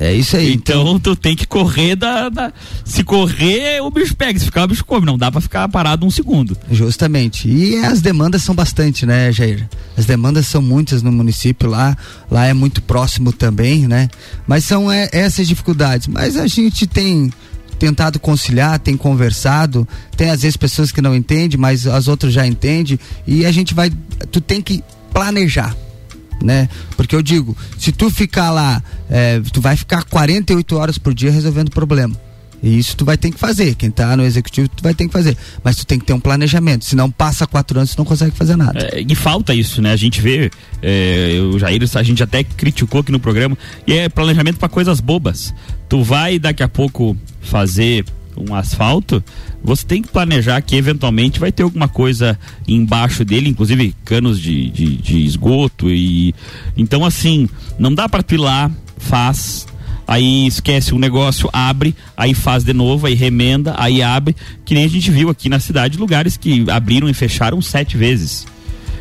É 0.00 0.14
isso 0.14 0.34
aí. 0.34 0.54
Então, 0.54 0.80
então, 0.80 0.98
tu 0.98 1.14
tem 1.14 1.36
que 1.36 1.46
correr 1.46 1.94
da, 1.94 2.30
da, 2.30 2.50
Se 2.86 3.04
correr, 3.04 3.82
o 3.82 3.90
bicho 3.90 4.16
pega. 4.16 4.38
Se 4.38 4.46
ficar, 4.46 4.64
o 4.64 4.68
bicho 4.68 4.82
come. 4.82 5.04
Não 5.04 5.18
dá 5.18 5.30
pra 5.30 5.42
ficar 5.42 5.68
parado 5.68 6.06
um 6.06 6.10
segundo. 6.10 6.56
Justamente. 6.70 7.46
E 7.46 7.76
as 7.76 8.00
demandas 8.00 8.42
são 8.42 8.54
bastante, 8.54 9.04
né, 9.04 9.30
Jair? 9.30 9.68
As 9.98 10.06
demandas 10.06 10.46
são 10.46 10.62
muitas 10.62 11.02
no 11.02 11.12
município 11.12 11.68
lá. 11.68 11.94
Lá 12.30 12.46
é 12.46 12.54
muito 12.54 12.80
próximo 12.80 13.30
também, 13.30 13.86
né? 13.86 14.08
Mas 14.46 14.64
são 14.64 14.90
é, 14.90 15.06
essas 15.12 15.46
dificuldades. 15.46 16.08
Mas 16.08 16.34
a 16.38 16.46
gente 16.46 16.86
tem 16.86 17.30
tentado 17.78 18.18
conciliar, 18.18 18.78
tem 18.78 18.96
conversado, 18.96 19.86
tem 20.16 20.30
às 20.30 20.42
vezes 20.42 20.56
pessoas 20.56 20.90
que 20.92 21.02
não 21.02 21.14
entendem, 21.14 21.58
mas 21.58 21.86
as 21.86 22.08
outras 22.08 22.32
já 22.32 22.46
entendem 22.46 23.00
e 23.26 23.46
a 23.46 23.50
gente 23.50 23.72
vai, 23.72 23.90
tu 24.30 24.38
tem 24.38 24.60
que 24.60 24.84
planejar, 25.14 25.74
né? 26.42 26.68
Porque 26.96 27.14
eu 27.14 27.22
digo, 27.22 27.56
se 27.78 27.92
tu 27.92 28.10
ficar 28.10 28.50
lá, 28.50 28.82
é, 29.08 29.40
tu 29.52 29.60
vai 29.60 29.76
ficar 29.76 30.04
48 30.04 30.76
horas 30.76 30.98
por 30.98 31.14
dia 31.14 31.30
resolvendo 31.30 31.70
problema. 31.70 32.14
E 32.62 32.78
isso 32.78 32.96
tu 32.96 33.04
vai 33.04 33.16
ter 33.16 33.30
que 33.30 33.38
fazer. 33.38 33.74
Quem 33.74 33.90
tá 33.90 34.16
no 34.16 34.22
executivo, 34.22 34.68
tu 34.68 34.82
vai 34.82 34.94
ter 34.94 35.06
que 35.06 35.12
fazer. 35.12 35.36
Mas 35.64 35.76
tu 35.76 35.86
tem 35.86 35.98
que 35.98 36.04
ter 36.04 36.12
um 36.12 36.20
planejamento. 36.20 36.84
Senão 36.84 37.10
passa 37.10 37.46
quatro 37.46 37.78
anos, 37.78 37.94
tu 37.94 37.98
não 37.98 38.04
consegue 38.04 38.36
fazer 38.36 38.56
nada. 38.56 38.78
É, 38.92 39.00
e 39.00 39.14
falta 39.14 39.54
isso, 39.54 39.80
né? 39.80 39.92
A 39.92 39.96
gente 39.96 40.20
vê, 40.20 40.50
é, 40.82 41.38
o 41.40 41.58
Jair, 41.58 41.80
a 41.94 42.02
gente 42.02 42.22
até 42.22 42.44
criticou 42.44 43.00
aqui 43.00 43.10
no 43.10 43.20
programa, 43.20 43.56
e 43.86 43.94
é 43.94 44.08
planejamento 44.08 44.58
para 44.58 44.68
coisas 44.68 45.00
bobas. 45.00 45.54
Tu 45.88 46.02
vai 46.02 46.38
daqui 46.38 46.62
a 46.62 46.68
pouco 46.68 47.16
fazer 47.40 48.04
um 48.36 48.54
asfalto, 48.54 49.22
você 49.62 49.84
tem 49.84 50.02
que 50.02 50.08
planejar 50.08 50.60
que 50.62 50.76
eventualmente 50.76 51.38
vai 51.38 51.52
ter 51.52 51.62
alguma 51.62 51.88
coisa 51.88 52.38
embaixo 52.66 53.24
dele, 53.24 53.48
inclusive 53.48 53.94
canos 54.04 54.40
de, 54.40 54.70
de, 54.70 54.96
de 54.96 55.24
esgoto 55.24 55.90
e 55.90 56.34
então 56.76 57.04
assim 57.04 57.48
não 57.78 57.94
dá 57.94 58.08
para 58.08 58.22
pilar, 58.22 58.70
faz 58.96 59.66
aí 60.10 60.48
esquece 60.48 60.92
o 60.92 60.98
negócio, 60.98 61.48
abre, 61.52 61.94
aí 62.16 62.34
faz 62.34 62.64
de 62.64 62.72
novo, 62.72 63.06
aí 63.06 63.14
remenda, 63.14 63.76
aí 63.78 64.02
abre, 64.02 64.34
que 64.64 64.74
nem 64.74 64.84
a 64.84 64.88
gente 64.88 65.08
viu 65.08 65.30
aqui 65.30 65.48
na 65.48 65.60
cidade 65.60 65.96
lugares 65.98 66.36
que 66.36 66.68
abriram 66.68 67.08
e 67.08 67.14
fecharam 67.14 67.62
sete 67.62 67.96
vezes. 67.96 68.44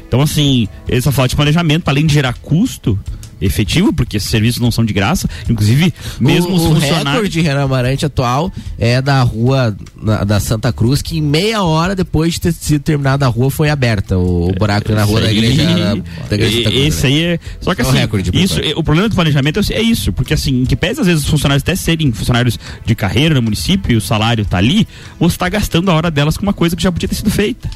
Então, 0.08 0.22
assim, 0.22 0.68
essa 0.88 1.12
falta 1.12 1.30
de 1.30 1.36
planejamento, 1.36 1.88
além 1.88 2.06
de 2.06 2.14
gerar 2.14 2.34
custo, 2.34 2.98
efetivo, 3.42 3.94
porque 3.94 4.18
esses 4.18 4.30
serviços 4.30 4.62
não 4.62 4.72
são 4.72 4.84
de 4.86 4.94
graça. 4.94 5.28
Inclusive, 5.50 5.94
mesmo 6.20 6.52
o, 6.52 6.56
os 6.56 6.64
funcionários. 6.64 7.06
O 7.06 7.10
recorde 7.10 7.42
Renan 7.42 7.64
Amarante 7.64 8.06
atual 8.06 8.52
é 8.78 9.02
da 9.02 9.22
rua 9.22 9.76
na, 10.02 10.24
da 10.24 10.40
Santa 10.40 10.72
Cruz, 10.72 11.02
que 11.02 11.18
em 11.18 11.22
meia 11.22 11.64
hora 11.64 11.96
depois 11.96 12.34
de 12.34 12.42
ter 12.42 12.54
sido 12.54 12.82
terminada 12.82 13.26
a 13.26 13.30
rua 13.30 13.50
foi 13.50 13.70
aberta. 13.70 14.18
O, 14.18 14.50
o 14.50 14.54
buraco 14.54 14.92
na 14.92 15.04
rua 15.04 15.22
da 15.22 15.32
igreja, 15.32 15.64
da, 15.64 15.96
da 16.30 16.36
igreja 16.36 16.58
Santa 16.58 16.70
Cruz. 16.72 16.86
Esse 16.86 17.08
aí 17.08 17.24
é. 17.24 17.40
Só 17.62 17.76
que 17.76 17.82
É 17.82 17.86
assim, 17.86 17.98
recorde, 17.98 18.32
isso, 18.34 18.60
o 18.76 18.84
problema 18.84 19.10
do 19.10 19.16
planejamento 19.16 19.60
é, 19.60 19.74
é 19.74 19.82
isso, 19.82 20.12
porque 20.14 20.34
assim, 20.34 20.62
em 20.62 20.66
que 20.66 20.76
pese 20.76 21.02
às 21.02 21.08
vezes 21.08 21.24
os 21.24 21.30
funcionários 21.30 21.64
até 21.64 21.76
serem 21.76 22.12
funcionários 22.12 22.58
de 22.86 22.96
carreira 22.96 23.36
no 23.36 23.42
município 23.42 23.92
e 23.92 23.96
o 23.96 24.02
salário 24.02 24.46
tá 24.46 24.58
ali, 24.58 24.88
você 25.20 25.36
está 25.36 25.50
gastando 25.50 25.90
a 25.92 25.94
hora 25.94 26.12
delas 26.12 26.38
com 26.38 26.44
uma 26.44 26.54
coisa 26.54 26.76
que 26.76 26.84
já 26.84 26.92
podia 26.92 27.08
ter 27.08 27.16
sido 27.16 27.30
feita. 27.30 27.70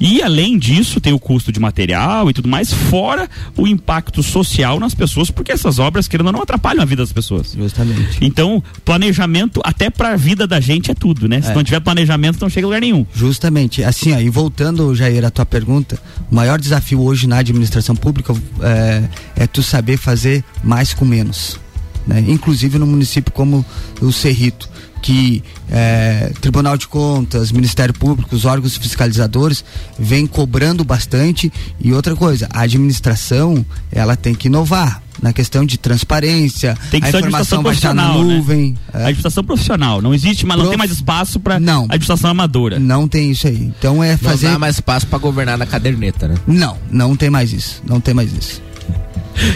E 0.00 0.22
além 0.22 0.58
disso, 0.58 1.00
tem 1.00 1.12
o 1.12 1.18
custo 1.18 1.52
de 1.52 1.60
material 1.60 2.30
e 2.30 2.32
tudo 2.32 2.48
mais, 2.48 2.72
fora 2.72 3.28
o 3.56 3.66
impacto 3.66 4.22
social 4.22 4.80
nas 4.80 4.94
pessoas, 5.00 5.30
porque 5.30 5.50
essas 5.50 5.78
obras, 5.78 6.06
querendo 6.06 6.26
ou 6.26 6.32
não, 6.32 6.42
atrapalham 6.42 6.82
a 6.82 6.84
vida 6.84 7.02
das 7.02 7.12
pessoas. 7.12 7.54
Justamente. 7.56 8.18
Então, 8.20 8.62
planejamento, 8.84 9.60
até 9.64 9.88
pra 9.88 10.14
vida 10.14 10.46
da 10.46 10.60
gente, 10.60 10.90
é 10.90 10.94
tudo, 10.94 11.26
né? 11.26 11.40
Se 11.40 11.50
É. 11.50 11.54
não 11.54 11.64
tiver 11.64 11.80
planejamento, 11.80 12.38
não 12.40 12.50
chega 12.50 12.66
a 12.66 12.68
lugar 12.68 12.80
nenhum. 12.82 13.06
Justamente. 13.14 13.82
Assim, 13.82 14.14
e 14.16 14.28
voltando, 14.28 14.94
Jair, 14.94 15.24
à 15.24 15.30
tua 15.30 15.46
pergunta, 15.46 15.98
o 16.30 16.34
maior 16.34 16.58
desafio 16.60 17.00
hoje 17.00 17.26
na 17.26 17.38
administração 17.38 17.96
pública 17.96 18.34
é, 18.60 19.02
é 19.36 19.46
tu 19.46 19.62
saber 19.62 19.96
fazer 19.96 20.44
mais 20.62 20.92
com 20.92 21.04
menos. 21.06 21.58
Né? 22.06 22.24
Inclusive 22.28 22.78
no 22.78 22.86
município 22.86 23.32
como 23.32 23.64
o 24.02 24.12
Cerrito, 24.12 24.68
que 25.02 25.42
é, 25.70 26.32
Tribunal 26.40 26.76
de 26.76 26.86
Contas, 26.88 27.50
Ministério 27.52 27.94
Público, 27.94 28.34
os 28.34 28.44
órgãos 28.44 28.76
fiscalizadores 28.76 29.64
vêm 29.98 30.26
cobrando 30.26 30.84
bastante. 30.84 31.52
E 31.80 31.92
outra 31.92 32.14
coisa, 32.14 32.48
a 32.52 32.60
administração 32.62 33.64
ela 33.90 34.16
tem 34.16 34.34
que 34.34 34.48
inovar 34.48 35.02
na 35.22 35.32
questão 35.34 35.66
de 35.66 35.76
transparência, 35.78 36.76
Tem 36.90 36.98
que 37.00 37.06
a 37.06 37.10
ser 37.10 37.18
informação 37.18 37.58
administração 37.58 37.62
vai 37.62 37.74
estar 37.74 37.92
na 37.94 38.02
profissional, 38.04 38.24
né? 38.28 38.34
nuvem. 38.38 38.78
é. 38.94 38.98
Administração 38.98 39.44
profissional. 39.44 40.00
Não 40.02 40.14
existe, 40.14 40.46
mas 40.46 40.56
não 40.56 40.64
Prof- 40.64 40.70
tem 40.70 40.78
mais 40.78 40.90
espaço 40.90 41.40
Não. 41.60 41.84
administração 41.84 42.30
amadora. 42.30 42.78
Não 42.78 43.06
tem 43.06 43.30
isso 43.30 43.46
aí. 43.46 43.56
Então 43.78 44.02
é 44.02 44.16
fazer. 44.16 44.46
Não 44.46 44.52
dá 44.54 44.58
mais 44.58 44.76
espaço 44.76 45.06
pra 45.06 45.18
governar 45.18 45.58
na 45.58 45.66
caderneta, 45.66 46.26
né? 46.26 46.36
Não, 46.46 46.76
não 46.90 47.14
tem 47.16 47.28
mais 47.28 47.52
isso. 47.52 47.82
Não 47.86 48.00
tem 48.00 48.14
mais 48.14 48.32
isso. 48.32 48.62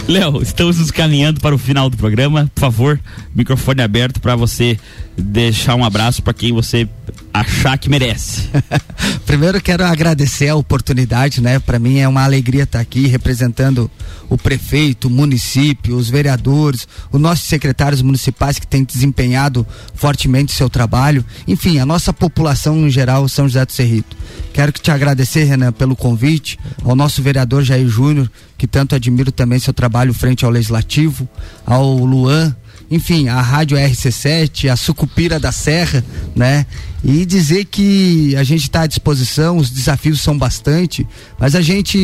Léo, 0.08 0.42
estamos 0.42 0.78
nos 0.78 0.90
caminhando 0.90 1.40
para 1.40 1.54
o 1.54 1.58
final 1.58 1.90
do 1.90 1.96
programa. 1.96 2.50
Por 2.54 2.60
favor, 2.60 3.00
microfone 3.34 3.82
aberto 3.82 4.20
para 4.20 4.34
você 4.34 4.78
deixar 5.16 5.74
um 5.74 5.84
abraço 5.84 6.22
para 6.22 6.34
quem 6.34 6.52
você 6.52 6.88
achar 7.32 7.76
que 7.76 7.88
merece. 7.88 8.48
Primeiro 9.26 9.60
quero 9.60 9.84
agradecer 9.84 10.48
a 10.48 10.56
oportunidade, 10.56 11.40
né? 11.40 11.58
Para 11.58 11.78
mim 11.78 11.98
é 11.98 12.08
uma 12.08 12.22
alegria 12.22 12.62
estar 12.62 12.80
aqui 12.80 13.06
representando 13.06 13.90
o 14.28 14.38
prefeito, 14.38 15.08
o 15.08 15.10
município, 15.10 15.96
os 15.96 16.08
vereadores, 16.08 16.86
os 17.10 17.20
nossos 17.20 17.46
secretários 17.46 18.02
municipais 18.02 18.58
que 18.58 18.66
têm 18.66 18.84
desempenhado 18.84 19.66
fortemente 19.94 20.52
seu 20.52 20.70
trabalho, 20.70 21.24
enfim, 21.46 21.78
a 21.78 21.86
nossa 21.86 22.12
população 22.12 22.86
em 22.86 22.90
geral, 22.90 23.28
São 23.28 23.46
José 23.46 23.64
do 23.66 23.72
Cerrito. 23.72 24.16
Quero 24.52 24.72
que 24.72 24.80
te 24.80 24.90
agradecer, 24.90 25.44
Renan, 25.44 25.72
pelo 25.72 25.96
convite, 25.96 26.58
ao 26.84 26.94
nosso 26.94 27.20
vereador 27.20 27.64
Jair 27.64 27.88
Júnior, 27.88 28.30
que 28.56 28.66
tanto 28.66 28.94
admiro 28.94 29.32
também 29.32 29.53
seu 29.58 29.72
trabalho 29.74 30.12
frente 30.14 30.44
ao 30.44 30.50
legislativo, 30.50 31.28
ao 31.64 31.96
Luan, 31.96 32.54
enfim, 32.90 33.28
a 33.28 33.40
Rádio 33.40 33.76
RC7, 33.76 34.70
a 34.70 34.76
Sucupira 34.76 35.40
da 35.40 35.50
Serra, 35.50 36.04
né? 36.36 36.66
E 37.02 37.24
dizer 37.26 37.64
que 37.66 38.34
a 38.36 38.44
gente 38.44 38.62
está 38.62 38.82
à 38.82 38.86
disposição, 38.86 39.56
os 39.56 39.70
desafios 39.70 40.20
são 40.20 40.36
bastante, 40.36 41.06
mas 41.38 41.54
a 41.54 41.60
gente, 41.60 41.98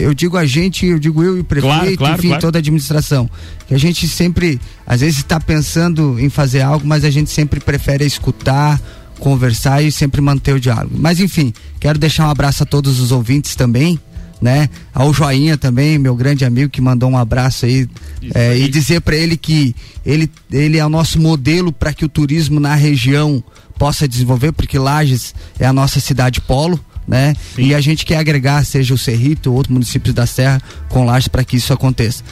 eu 0.00 0.14
digo 0.14 0.36
a 0.36 0.46
gente, 0.46 0.86
eu 0.86 0.98
digo 0.98 1.22
eu 1.22 1.36
e 1.36 1.40
o 1.40 1.44
prefeito, 1.44 1.72
Claro, 1.72 1.96
claro, 1.96 2.18
enfim, 2.18 2.28
claro. 2.28 2.40
toda 2.40 2.58
a 2.58 2.60
administração, 2.60 3.28
que 3.68 3.74
a 3.74 3.78
gente 3.78 4.06
sempre, 4.08 4.60
às 4.86 5.00
vezes 5.00 5.18
está 5.18 5.38
pensando 5.40 6.18
em 6.18 6.28
fazer 6.28 6.62
algo, 6.62 6.86
mas 6.86 7.04
a 7.04 7.10
gente 7.10 7.30
sempre 7.30 7.60
prefere 7.60 8.04
escutar, 8.04 8.80
conversar 9.18 9.82
e 9.82 9.92
sempre 9.92 10.20
manter 10.20 10.54
o 10.54 10.60
diálogo. 10.60 10.96
Mas 10.98 11.20
enfim, 11.20 11.52
quero 11.78 11.98
deixar 11.98 12.26
um 12.26 12.30
abraço 12.30 12.62
a 12.62 12.66
todos 12.66 13.00
os 13.00 13.12
ouvintes 13.12 13.54
também, 13.54 13.98
né? 14.40 14.68
Ao 14.92 15.12
Joinha 15.12 15.56
também, 15.56 15.98
meu 15.98 16.14
grande 16.14 16.44
amigo 16.44 16.70
que 16.70 16.80
mandou 16.80 17.10
um 17.10 17.16
abraço 17.16 17.66
aí, 17.66 17.88
é, 18.34 18.56
e 18.56 18.68
dizer 18.68 19.00
para 19.00 19.16
ele 19.16 19.36
que 19.36 19.74
ele, 20.04 20.30
ele 20.50 20.78
é 20.78 20.84
o 20.84 20.88
nosso 20.88 21.20
modelo 21.20 21.72
para 21.72 21.92
que 21.92 22.04
o 22.04 22.08
turismo 22.08 22.60
na 22.60 22.74
região 22.74 23.42
possa 23.78 24.06
desenvolver, 24.06 24.52
porque 24.52 24.78
Lages 24.78 25.34
é 25.58 25.66
a 25.66 25.72
nossa 25.72 26.00
cidade 26.00 26.40
polo, 26.40 26.78
né? 27.06 27.34
E 27.56 27.74
a 27.74 27.80
gente 27.80 28.04
quer 28.04 28.18
agregar, 28.18 28.64
seja 28.64 28.94
o 28.94 28.98
Cerrito 28.98 29.50
ou 29.50 29.56
outros 29.56 29.72
municípios 29.72 30.14
da 30.14 30.26
Serra 30.26 30.60
com 30.88 31.04
Lages 31.04 31.28
para 31.28 31.44
que 31.44 31.56
isso 31.56 31.72
aconteça. 31.72 32.22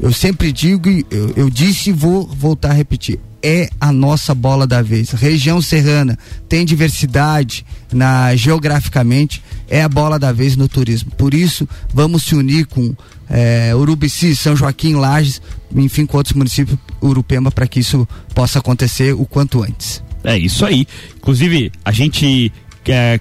Eu 0.00 0.12
sempre 0.12 0.52
digo, 0.52 0.88
e 0.88 1.04
eu, 1.10 1.32
eu 1.36 1.50
disse 1.50 1.90
e 1.90 1.92
vou 1.92 2.26
voltar 2.26 2.70
a 2.70 2.74
repetir. 2.74 3.18
É 3.42 3.70
a 3.80 3.92
nossa 3.92 4.34
bola 4.34 4.66
da 4.66 4.82
vez. 4.82 5.10
Região 5.12 5.62
serrana 5.62 6.18
tem 6.48 6.64
diversidade 6.64 7.64
na 7.92 8.34
geograficamente, 8.34 9.42
é 9.68 9.82
a 9.82 9.88
bola 9.88 10.18
da 10.18 10.32
vez 10.32 10.56
no 10.56 10.68
turismo. 10.68 11.10
Por 11.12 11.32
isso, 11.34 11.68
vamos 11.94 12.24
se 12.24 12.34
unir 12.34 12.66
com 12.66 12.94
eh, 13.30 13.72
Urubici, 13.74 14.34
São 14.34 14.56
Joaquim, 14.56 14.94
Lages, 14.94 15.40
enfim, 15.74 16.04
com 16.04 16.16
outros 16.16 16.34
municípios, 16.34 16.78
Urupema, 17.00 17.50
para 17.50 17.68
que 17.68 17.80
isso 17.80 18.08
possa 18.34 18.58
acontecer 18.58 19.14
o 19.14 19.24
quanto 19.24 19.62
antes. 19.62 20.02
É 20.24 20.36
isso 20.36 20.64
aí. 20.66 20.86
Inclusive, 21.16 21.70
a 21.84 21.92
gente 21.92 22.52
a 22.92 23.20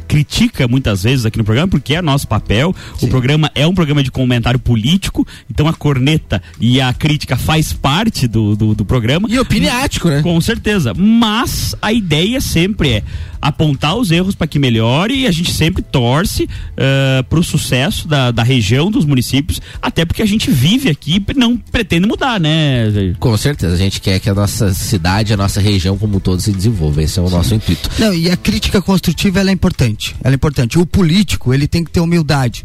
critica 0.00 0.66
muitas 0.68 1.02
vezes 1.02 1.26
aqui 1.26 1.38
no 1.38 1.44
programa, 1.44 1.68
porque 1.68 1.94
é 1.94 2.02
nosso 2.02 2.26
papel. 2.26 2.74
Sim. 2.98 3.06
O 3.06 3.08
programa 3.08 3.50
é 3.54 3.66
um 3.66 3.74
programa 3.74 4.02
de 4.02 4.10
comentário 4.10 4.58
político, 4.58 5.26
então 5.50 5.68
a 5.68 5.72
corneta 5.72 6.42
e 6.60 6.80
a 6.80 6.92
crítica 6.92 7.36
faz 7.36 7.72
parte 7.72 8.26
do, 8.26 8.56
do, 8.56 8.74
do 8.74 8.84
programa. 8.84 9.28
E 9.30 9.38
opiniático, 9.38 10.08
né? 10.08 10.22
Com 10.22 10.40
certeza. 10.40 10.94
Mas 10.94 11.74
a 11.80 11.92
ideia 11.92 12.40
sempre 12.40 12.90
é 12.90 13.02
apontar 13.42 13.96
os 13.96 14.12
erros 14.12 14.36
para 14.36 14.46
que 14.46 14.56
melhore 14.56 15.22
e 15.22 15.26
a 15.26 15.32
gente 15.32 15.52
sempre 15.52 15.82
torce 15.82 16.44
uh, 16.44 16.48
eh, 16.76 17.24
para 17.28 17.40
o 17.40 17.42
sucesso 17.42 18.06
da, 18.06 18.30
da 18.30 18.44
região, 18.44 18.88
dos 18.88 19.04
municípios, 19.04 19.60
até 19.82 20.04
porque 20.04 20.22
a 20.22 20.26
gente 20.26 20.48
vive 20.48 20.88
aqui 20.88 21.16
e 21.16 21.34
não 21.34 21.56
pretende 21.56 22.06
mudar, 22.06 22.38
né? 22.38 22.84
Com 23.18 23.36
certeza, 23.36 23.74
a 23.74 23.76
gente 23.76 24.00
quer 24.00 24.20
que 24.20 24.30
a 24.30 24.34
nossa 24.34 24.72
cidade, 24.72 25.32
a 25.32 25.36
nossa 25.36 25.60
região 25.60 25.98
como 25.98 26.18
um 26.18 26.20
todo 26.20 26.40
se 26.40 26.52
desenvolva, 26.52 27.02
esse 27.02 27.18
é 27.18 27.22
o 27.22 27.26
Sim. 27.26 27.34
nosso 27.34 27.54
intuito. 27.56 27.90
Não, 27.98 28.14
e 28.14 28.30
a 28.30 28.36
crítica 28.36 28.80
construtiva 28.80 29.40
ela 29.40 29.50
é 29.50 29.52
importante, 29.52 29.81
ela 30.22 30.34
é 30.34 30.36
importante. 30.36 30.78
O 30.78 30.86
político, 30.86 31.52
ele 31.52 31.66
tem 31.66 31.82
que 31.84 31.90
ter 31.90 32.00
humildade 32.00 32.64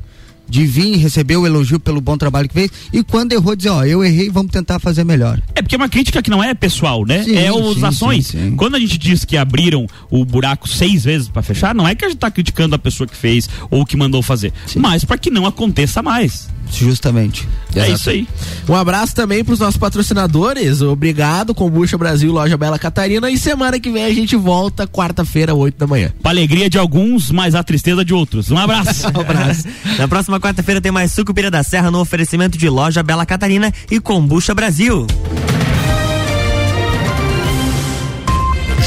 de 0.50 0.66
vir 0.66 0.96
receber 0.98 1.36
o 1.36 1.46
elogio 1.46 1.80
pelo 1.80 2.00
bom 2.00 2.18
trabalho 2.18 2.48
que 2.48 2.54
fez 2.54 2.72
e 2.94 3.04
quando 3.04 3.34
errou 3.34 3.56
dizer, 3.56 3.70
ó, 3.70 3.84
eu 3.84 4.04
errei, 4.04 4.30
vamos 4.30 4.52
tentar 4.52 4.80
fazer 4.80 5.04
melhor. 5.04 5.42
É 5.54 5.62
porque 5.62 5.76
é 5.76 5.78
uma 5.78 5.90
crítica 5.90 6.22
que 6.22 6.30
não 6.30 6.44
é 6.44 6.54
pessoal, 6.54 7.06
né? 7.06 7.24
Sim, 7.24 7.36
é 7.36 7.48
as 7.50 7.84
ações. 7.84 8.28
Sim, 8.28 8.52
sim. 8.52 8.56
Quando 8.56 8.76
a 8.76 8.80
gente 8.80 8.98
diz 8.98 9.26
que 9.26 9.36
abriram 9.36 9.86
o 10.10 10.24
buraco 10.24 10.68
seis 10.68 11.04
vezes 11.04 11.28
para 11.28 11.42
fechar, 11.42 11.76
não 11.76 11.88
é 11.88 11.94
que 11.94 12.06
a 12.06 12.10
gente 12.10 12.20
tá 12.20 12.32
criticando 12.32 12.76
a 12.76 12.80
pessoa 12.80 13.08
que 13.08 13.16
fez 13.16 13.50
ou 13.70 13.86
que 13.86 13.98
mandou 13.98 14.22
fazer, 14.22 14.54
mas 14.76 15.04
para 15.04 15.18
que 15.18 15.30
não 15.30 15.46
aconteça 15.46 16.02
mais. 16.02 16.48
Justamente. 16.72 17.48
É 17.76 17.80
Exato. 17.80 17.94
isso 17.94 18.10
aí. 18.10 18.28
Um 18.68 18.76
abraço 18.76 19.16
também 19.16 19.44
para 19.44 19.54
os 19.54 19.60
nossos 19.60 19.78
patrocinadores. 19.78 20.82
Obrigado, 20.82 21.54
Combucha 21.54 21.98
Brasil, 21.98 22.32
Loja 22.32 22.58
Bela 22.58 22.78
Catarina. 22.78 23.30
E 23.30 23.38
semana 23.38 23.80
que 23.80 23.90
vem 23.90 24.04
a 24.04 24.14
gente 24.14 24.36
volta, 24.36 24.88
quarta-feira, 24.88 25.54
8 25.54 25.78
da 25.78 25.88
manhã. 25.88 26.12
Para 26.22 26.32
alegria 26.32 26.70
de 26.70 26.78
alguns, 26.78 27.32
mas 27.32 27.56
a 27.56 27.64
tristeza 27.64 28.04
de 28.04 28.14
outros. 28.14 28.52
Um 28.52 28.58
abraço. 28.58 29.08
um 29.16 29.22
abraço. 29.22 29.64
Na 29.98 30.08
próxima 30.08 30.40
quarta-feira 30.40 30.82
tem 30.82 30.92
mais 30.92 31.12
Sucupira 31.12 31.50
da 31.50 31.64
Serra 31.64 31.92
no 31.92 32.00
oferecimento 32.00 32.58
de 32.58 32.70
Loja 32.70 33.04
Bela 33.04 33.26
Catarina 33.26 33.74
e 33.90 34.00
Combucha 34.00 34.54
Brasil. 34.54 35.08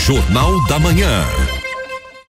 Jornal 0.07 0.67
da 0.67 0.79
Manhã. 0.79 1.60